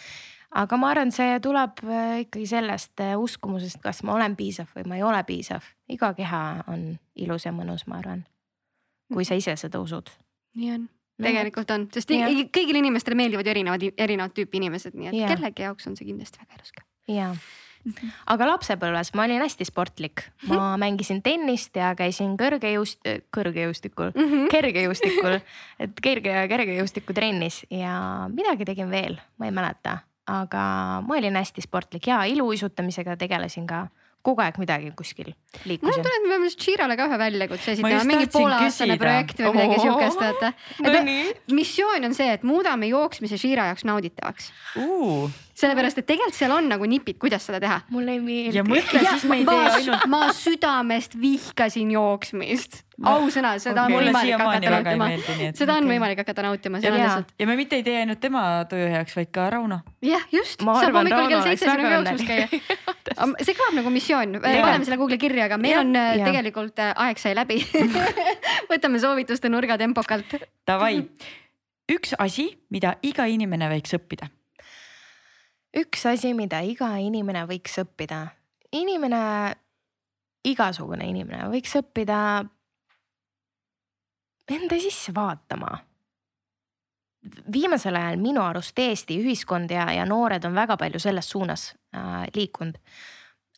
aga 0.56 0.76
ma 0.80 0.90
arvan, 0.90 1.10
see 1.12 1.40
tuleb 1.44 1.82
äh, 1.84 2.20
ikkagi 2.24 2.46
sellest 2.48 3.00
äh, 3.04 3.14
uskumusest, 3.20 3.80
kas 3.82 4.02
ma 4.06 4.14
olen 4.14 4.36
piisav 4.36 4.70
või 4.76 4.86
ma 4.88 4.96
ei 4.96 5.02
ole 5.02 5.22
piisav. 5.28 5.64
iga 5.88 6.14
keha 6.14 6.42
on 6.72 6.98
ilus 7.16 7.44
ja 7.46 7.52
mõnus, 7.52 7.86
ma 7.86 7.98
arvan. 7.98 8.24
kui 9.12 9.24
sa 9.24 9.34
ise 9.34 9.56
seda 9.56 9.80
usud. 9.80 10.10
nii 10.56 10.72
on, 10.72 10.88
tegelikult 11.22 11.70
on, 11.70 11.88
sest 11.92 12.10
Jah. 12.10 12.30
i- 12.30 12.48
kõigile 12.52 12.78
inimestele 12.78 13.16
meeldivad 13.16 13.46
ju 13.46 13.50
erinevad, 13.50 13.82
erinevat 13.98 14.34
tüüpi 14.34 14.56
inimesed, 14.62 14.94
nii 14.94 15.08
et 15.08 15.14
Jah. 15.14 15.34
kellegi 15.34 15.62
jaoks 15.62 15.86
on 15.86 15.96
see 15.96 16.06
kindlasti 16.08 16.38
väga 16.40 16.58
ilus 16.60 16.72
ka. 16.72 16.82
ja, 17.08 17.34
aga 18.32 18.48
lapsepõlves 18.52 19.12
ma 19.16 19.26
olin 19.26 19.42
hästi 19.44 19.66
sportlik, 19.68 20.24
ma 20.50 20.74
mängisin 20.80 21.22
tennist 21.24 21.76
ja 21.78 21.92
käisin 21.98 22.36
kõrgejõust-, 22.40 23.06
kõrgejõustikul, 23.34 24.12
kergejõustikul, 24.52 25.38
et 25.82 26.02
kerge 26.02 26.34
ja 26.34 26.46
kergejõustikutrennis 26.50 27.64
ja 27.72 28.26
midagi 28.32 28.68
tegin 28.68 28.90
veel, 28.92 29.18
ma 29.38 29.50
ei 29.50 29.54
mäleta, 29.54 30.00
aga 30.30 30.64
ma 31.06 31.20
olin 31.20 31.38
hästi 31.38 31.64
sportlik 31.64 32.10
ja 32.10 32.24
iluuisutamisega 32.30 33.16
tegelesin 33.20 33.68
ka. 33.68 33.86
Kogu 34.26 34.42
aeg 34.42 34.56
midagi 34.58 34.88
kuskil 34.98 35.28
mul 35.30 35.68
liikusin. 35.70 36.02
tuleb, 36.02 36.24
me 36.24 36.32
peame 36.32 36.48
Shirale 36.50 36.96
ka 36.98 37.04
ühe 37.06 37.18
väljakutse 37.20 37.76
Ma 37.78 37.92
esitama, 37.92 38.06
mingi 38.08 38.26
pooleaastane 38.34 38.96
projekt 38.98 39.42
või 39.44 39.52
midagi 39.54 39.76
siukest, 39.84 40.24
vaata. 40.24 40.50
missioon 41.54 42.08
on 42.08 42.16
see, 42.18 42.32
et 42.34 42.42
muudame 42.42 42.90
jooksmise 42.90 43.38
Shira 43.38 43.68
jaoks 43.70 43.86
nauditavaks, 43.86 44.50
sellepärast 45.56 46.02
et 46.02 46.06
tegelikult 46.08 46.36
seal 46.36 46.52
on 46.52 46.66
nagu 46.68 46.88
nipid, 46.88 47.16
kuidas 47.20 47.46
seda 47.48 47.60
teha. 47.62 47.78
mulle 47.94 48.16
ei 48.16 48.20
meeldi 48.22 48.58
ja. 48.58 48.64
mõtle, 48.66 49.00
siis 49.00 49.24
me 49.28 49.38
ei 49.40 49.46
ma 49.46 49.54
tee, 49.54 49.70
ainult, 49.78 50.08
ma 50.12 50.20
südamest 50.36 51.16
vihkasin 51.20 51.94
jooksmist, 51.94 52.82
ausõna, 53.00 53.54
seda 53.62 53.86
on 53.86 53.94
mulle 53.94 54.12
võimalik 54.12 54.42
hakata 54.42 54.74
nautima. 54.74 55.08
seda 55.56 55.78
on 55.80 55.88
võimalik 55.88 56.20
hakata 56.20 56.44
nautima, 56.44 56.82
seal 56.84 56.96
on 56.96 57.02
lihtsalt, 57.02 57.32
ja 57.40 57.48
me 57.48 57.56
mitte 57.56 57.80
ei 57.80 57.86
tee 57.86 57.96
ainult 58.02 58.20
tema 58.20 58.44
töö 58.68 58.90
heaks, 58.92 59.16
vaid 59.16 59.32
ka 59.32 59.48
Rauno. 59.56 59.80
jah, 60.04 60.28
just, 60.34 60.60
Ma 60.66 60.76
saab 60.80 60.90
arvan, 60.92 61.10
hommikul 61.14 61.32
kell 61.32 61.48
seitse 61.48 61.70
sinuga 61.70 61.94
jooksmas 61.96 62.28
käia. 62.28 62.46
see 63.46 63.56
kõlab 63.56 63.80
nagu 63.80 63.96
missioon, 63.96 64.38
paneme 64.44 64.84
selle 64.84 65.00
Google'i 65.00 65.20
kirja, 65.24 65.48
aga 65.48 65.60
meil 65.60 65.76
Jah, 65.76 65.84
on 65.86 65.96
äh, 65.96 66.12
jah. 66.20 66.30
tegelikult 66.30 66.84
äh, 66.84 66.92
aeg 67.06 67.20
sai 67.22 67.32
läbi. 67.38 67.62
võtame 68.72 69.00
soovituste 69.02 69.50
nurga 69.52 69.78
tempokalt. 69.80 70.36
Davai, 70.68 70.98
üks 71.92 72.16
asi, 72.20 72.50
mida 72.72 72.96
iga 73.06 73.28
inimene 73.30 73.70
võiks 73.72 73.96
õppida. 73.96 74.28
Üks 75.76 76.06
asi, 76.08 76.32
mida 76.36 76.62
iga 76.64 76.88
inimene 77.02 77.44
võiks 77.48 77.76
õppida, 77.82 78.22
inimene, 78.76 79.22
igasugune 80.46 81.08
inimene 81.10 81.50
võiks 81.52 81.74
õppida 81.80 82.20
enda 84.56 84.78
sisse 84.80 85.14
vaatama. 85.14 85.78
viimasel 87.52 87.96
ajal 87.98 88.20
minu 88.22 88.42
arust 88.42 88.78
Eesti 88.78 89.16
ühiskond 89.18 89.70
ja, 89.70 89.88
ja 89.90 90.04
noored 90.06 90.44
on 90.46 90.54
väga 90.54 90.76
palju 90.78 91.00
selles 91.02 91.28
suunas 91.30 91.74
äh, 91.94 92.26
liikunud. 92.34 92.78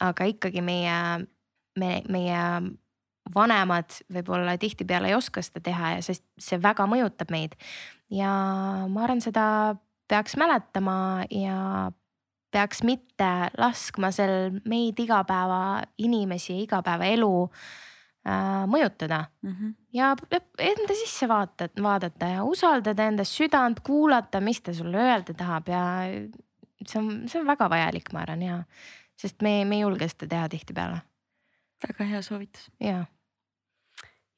aga 0.01 0.25
ikkagi 0.25 0.62
meie, 0.62 1.27
me, 1.77 2.03
meie 2.09 2.43
vanemad 3.35 3.99
võib-olla 4.14 4.57
tihtipeale 4.59 5.11
ei 5.11 5.14
oska 5.14 5.43
seda 5.43 5.61
teha 5.61 5.97
ja 5.97 6.03
sest 6.03 6.25
see 6.41 6.59
väga 6.62 6.87
mõjutab 6.89 7.31
meid. 7.31 7.55
ja 8.11 8.33
ma 8.89 9.05
arvan, 9.05 9.21
seda 9.21 9.77
peaks 10.09 10.37
mäletama 10.41 11.27
ja 11.31 11.91
peaks 12.51 12.83
mitte 12.83 13.51
laskma 13.59 14.11
sel 14.15 14.61
meid 14.65 14.99
igapäeva 14.99 15.83
inimesi 15.99 16.55
ja 16.55 16.63
igapäevaelu 16.65 17.33
äh, 17.45 18.65
mõjutada. 18.71 19.25
Ja 19.93 20.15
p- 20.17 20.43
enda 20.59 20.95
sisse 20.95 21.29
vaata, 21.29 21.69
vaadata 21.83 22.27
ja 22.27 22.45
usaldada 22.45 23.09
enda 23.09 23.25
südant, 23.25 23.81
kuulata, 23.81 24.41
mis 24.41 24.61
ta 24.61 24.73
sulle 24.73 24.99
öelda 24.99 25.35
tahab 25.35 25.69
ja 25.69 25.83
see 26.87 26.99
on, 27.01 27.29
see 27.29 27.41
on 27.41 27.47
väga 27.47 27.69
vajalik, 27.69 28.13
ma 28.13 28.25
arvan 28.25 28.43
ja, 28.43 28.63
sest 29.17 29.43
me, 29.43 29.65
me 29.65 29.77
ei 29.77 29.83
julge 29.83 30.09
seda 30.09 30.29
teha 30.29 30.49
tihtipeale. 30.49 31.01
Väga 31.85 32.05
hea 32.05 32.23
soovitus. 32.23 32.71
ja 32.81 33.05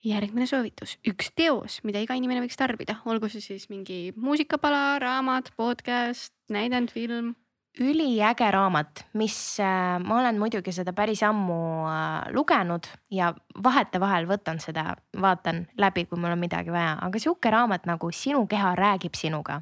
järgmine 0.04 0.46
soovitus, 0.48 0.96
üks 1.04 1.30
teos, 1.36 1.80
mida 1.84 2.00
iga 2.00 2.16
inimene 2.16 2.40
võiks 2.44 2.56
tarbida, 2.56 2.98
olgu 3.04 3.28
see 3.28 3.42
siis 3.44 3.68
mingi 3.68 4.12
muusikapala, 4.16 4.98
raamat, 5.02 5.52
podcast, 5.60 6.32
näidend, 6.48 6.92
film. 6.94 7.34
Üliäge 7.78 8.50
raamat, 8.50 9.04
mis 9.14 9.60
äh, 9.62 9.98
ma 10.02 10.18
olen 10.18 10.38
muidugi 10.40 10.72
seda 10.74 10.92
päris 10.96 11.22
ammu 11.22 11.86
äh, 11.86 12.32
lugenud 12.34 12.88
ja 13.14 13.30
vahetevahel 13.62 14.26
võtan 14.28 14.58
seda, 14.62 14.96
vaatan 15.20 15.66
läbi, 15.78 16.04
kui 16.10 16.18
mul 16.18 16.34
on 16.34 16.42
midagi 16.42 16.72
vaja, 16.74 16.96
aga 17.00 17.22
sihuke 17.22 17.50
raamat 17.52 17.86
nagu 17.86 18.10
Sinu 18.12 18.46
keha 18.50 18.74
räägib 18.78 19.14
sinuga. 19.14 19.60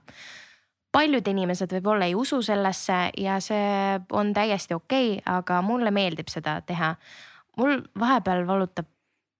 paljud 0.93 1.27
inimesed 1.29 1.73
võib-olla 1.73 2.07
ei 2.09 2.15
usu 2.15 2.41
sellesse 2.43 3.11
ja 3.21 3.41
see 3.45 4.01
on 4.13 4.33
täiesti 4.35 4.75
okei 4.75 5.19
okay,, 5.19 5.23
aga 5.27 5.61
mulle 5.63 5.91
meeldib 5.91 6.29
seda 6.29 6.61
teha. 6.61 6.95
mul 7.57 7.83
vahepeal 7.99 8.47
valutab 8.47 8.87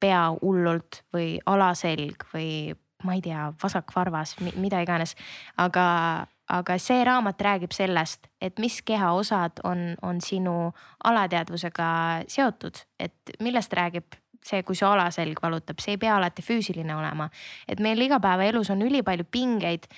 pea 0.01 0.29
hullult 0.43 1.03
või 1.14 1.39
alaselg 1.47 2.29
või 2.35 2.75
ma 3.05 3.14
ei 3.14 3.23
tea, 3.23 3.53
vasakvarvas, 3.62 4.37
mida 4.59 4.81
iganes, 4.83 5.14
aga, 5.57 6.27
aga 6.49 6.78
see 6.80 7.05
raamat 7.05 7.40
räägib 7.44 7.74
sellest, 7.76 8.26
et 8.40 8.59
mis 8.59 8.80
kehaosad 8.82 9.61
on, 9.64 9.96
on 10.03 10.20
sinu 10.24 10.72
alateadvusega 11.05 11.88
seotud, 12.28 12.80
et 12.99 13.36
millest 13.44 13.72
räägib 13.72 14.16
see, 14.44 14.62
kui 14.62 14.76
su 14.78 14.86
alaselg 14.86 15.40
valutab, 15.42 15.80
see 15.82 15.96
ei 15.96 16.01
pea 16.01 16.16
alati 16.16 16.44
füüsiline 16.44 16.94
olema. 16.96 17.28
et 17.68 17.80
meil 17.80 18.01
igapäevaelus 18.01 18.70
on 18.70 18.82
ülipalju 18.82 19.26
pingeid, 19.30 19.88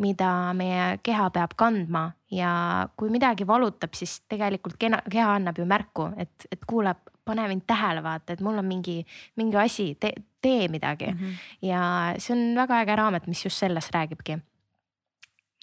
mida 0.00 0.52
meie 0.56 0.98
keha 1.04 1.28
peab 1.30 1.54
kandma 1.56 2.06
ja 2.32 2.52
kui 2.96 3.12
midagi 3.12 3.46
valutab, 3.46 3.92
siis 3.94 4.22
tegelikult 4.28 4.78
keha 4.80 5.34
annab 5.34 5.58
ju 5.60 5.66
märku, 5.68 6.08
et, 6.16 6.46
et 6.50 6.64
kuule, 6.68 6.94
pane 7.24 7.44
mind 7.48 7.66
tähele, 7.68 8.02
vaata, 8.02 8.32
et 8.32 8.40
mul 8.40 8.58
on 8.58 8.66
mingi, 8.66 9.02
mingi 9.36 9.60
asi 9.60 9.92
te,, 10.00 10.14
tee 10.42 10.68
midagi 10.72 11.12
mm. 11.12 11.18
-hmm. 11.18 11.68
ja 11.68 11.82
see 12.18 12.34
on 12.36 12.56
väga 12.56 12.80
äge 12.80 12.96
raamat, 12.96 13.26
mis 13.26 13.44
just 13.44 13.58
sellest 13.58 13.94
räägibki. 13.94 14.38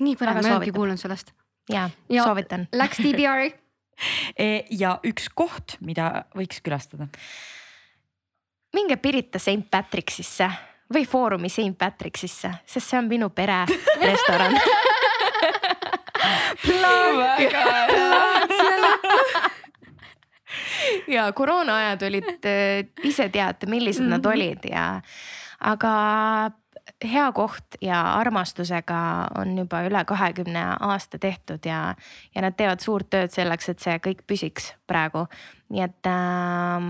Nii 0.03 0.17
põnev, 0.19 0.39
ma 0.39 0.43
ei 0.43 0.53
olnudki 0.53 0.75
kuulnud 0.75 1.01
sellest. 1.01 1.33
ja, 1.71 1.89
ja, 2.09 2.23
soovitan. 2.27 2.67
Läks 2.81 3.01
DBR-i 3.03 3.53
e, 4.37 4.49
ja 4.79 4.97
üks 5.07 5.29
koht, 5.35 5.77
mida 5.85 6.25
võiks 6.37 6.61
külastada. 6.65 7.09
minge 8.73 8.97
Pirita 8.97 9.39
St 9.39 9.69
Patricksisse 9.71 10.49
või 10.93 11.05
Foorumi 11.05 11.49
St 11.49 11.77
Patricksisse, 11.77 12.53
sest 12.65 12.87
see 12.87 12.99
on 12.99 13.07
minu 13.11 13.29
pere 13.29 13.65
restoran 14.09 14.55
ja 21.07 21.31
koroonaajad 21.33 22.03
olid, 22.07 22.45
äh, 22.45 22.85
ise 23.03 23.29
teate, 23.29 23.67
millised 23.69 24.05
nad 24.05 24.21
mhm. 24.21 24.31
olid 24.33 24.65
ja 24.71 25.01
aga 25.59 25.93
hea 27.05 27.27
koht 27.31 27.77
ja 27.81 28.01
armastusega 28.19 29.01
on 29.39 29.57
juba 29.57 29.83
üle 29.87 30.01
kahekümne 30.05 30.65
aasta 30.79 31.19
tehtud 31.19 31.65
ja, 31.65 31.95
ja 32.35 32.41
nad 32.43 32.57
teevad 32.59 32.83
suurt 32.83 33.09
tööd 33.09 33.31
selleks, 33.31 33.69
et 33.71 33.79
see 33.79 33.95
kõik 34.03 34.25
püsiks 34.27 34.73
praegu. 34.87 35.27
nii 35.69 35.85
et 35.85 36.11
äh, 36.11 36.89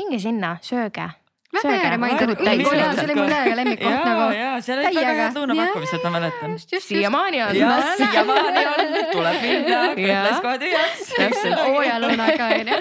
minge 0.00 0.22
sinna, 0.22 0.56
sööge 0.62 1.10
väga 1.54 1.74
hea 1.78 1.90
reminder, 1.92 2.32
ülikool, 2.34 2.80
see 2.96 3.04
oli 3.04 3.16
mu 3.18 3.26
täiega 3.30 3.56
lemmikkoht 3.58 4.06
nagu. 4.08 4.24
ja, 4.34 4.48
seal 4.64 4.80
olid 4.80 4.98
väga 4.98 5.12
head 5.20 5.38
lõunapakkumised, 5.38 6.02
ma 6.06 6.12
mäletan. 6.16 6.56
siiamaani 6.88 7.42
on. 7.44 7.60
siiamaani 8.00 8.64
on, 8.72 8.96
tuleb 9.12 9.38
minna, 9.44 9.84
kõllas 10.00 10.42
kohe 10.46 10.56
tühjaks. 10.64 11.12
täpselt, 11.14 11.60
hooajalõunaga 11.60 12.50
onju 12.58 12.80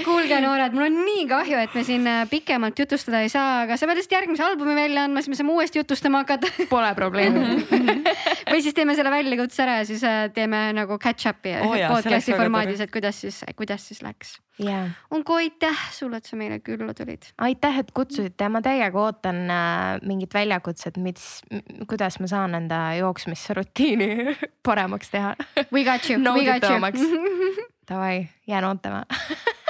kuulge, 0.00 0.38
noored, 0.40 0.72
mul 0.76 0.86
on 0.86 0.94
nii 1.04 1.24
kahju, 1.30 1.58
et 1.66 1.74
me 1.76 1.82
siin 1.86 2.06
äh, 2.08 2.22
pikemalt 2.30 2.78
jutustada 2.80 3.20
ei 3.24 3.30
saa, 3.32 3.62
aga 3.66 3.76
sa 3.76 3.88
pead 3.88 4.00
vist 4.00 4.14
järgmise 4.14 4.44
albumi 4.46 4.76
välja 4.76 5.04
andma, 5.06 5.20
siis 5.20 5.34
me 5.34 5.40
saame 5.40 5.56
uuesti 5.56 5.82
jutustama 5.82 6.22
hakata. 6.24 6.48
Pole 6.70 6.92
probleemi 6.96 7.58
või 8.52 8.62
siis 8.64 8.76
teeme 8.76 8.96
selle 8.98 9.12
väljakutse 9.12 9.64
ära 9.66 9.80
ja 9.82 9.88
siis 9.88 10.04
äh, 10.08 10.24
teeme 10.34 10.64
nagu 10.76 10.96
catch-up'i 11.02 11.58
oh 11.60 11.76
podcast'i 11.92 12.36
formaadis, 12.36 12.80
et 12.84 12.94
kuidas 12.94 13.20
siis, 13.24 13.42
kuidas 13.58 13.84
siis 13.90 14.00
läks 14.04 14.38
yeah.. 14.62 14.90
Unku 15.12 15.36
aitäh 15.36 15.84
sulle, 15.92 16.22
et 16.22 16.28
sa 16.28 16.36
meile 16.40 16.58
külla 16.64 16.94
tulid. 16.96 17.28
aitäh, 17.44 17.82
et 17.84 17.92
kutsusite, 17.92 18.48
ma 18.52 18.62
täiega 18.64 19.00
ootan 19.00 19.44
äh, 19.52 20.00
mingit 20.08 20.34
väljakutset, 20.34 20.96
mis, 20.96 21.42
kuidas 21.88 22.20
ma 22.22 22.30
saan 22.32 22.56
enda 22.58 22.84
jooksmisrutiini 23.00 24.38
paremaks 24.66 25.12
teha. 25.12 25.36
We 25.72 25.84
got 25.84 26.08
you, 26.10 26.20
we 26.32 26.46
got 26.48 26.64
you. 26.64 27.68
Davai, 27.88 28.28
jään 28.46 28.64
ootama 28.64 29.04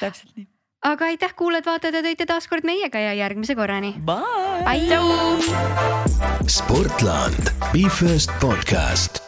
täpselt 0.00 0.36
nii. 0.36 0.46
aga 0.84 1.10
aitäh, 1.12 1.34
kuulajad-vaatajad, 1.36 1.94
et 2.00 2.04
olite 2.12 2.26
taas 2.26 2.48
kord 2.48 2.64
meiega 2.64 2.98
ja 3.00 3.12
järgmise 3.24 3.54
korrani. 3.54 3.94
Bye, 4.04 4.64
Bye.. 4.64 4.98
Sportland, 6.48 7.54
Be 7.72 7.88
First 7.88 8.30
podcast 8.40 9.23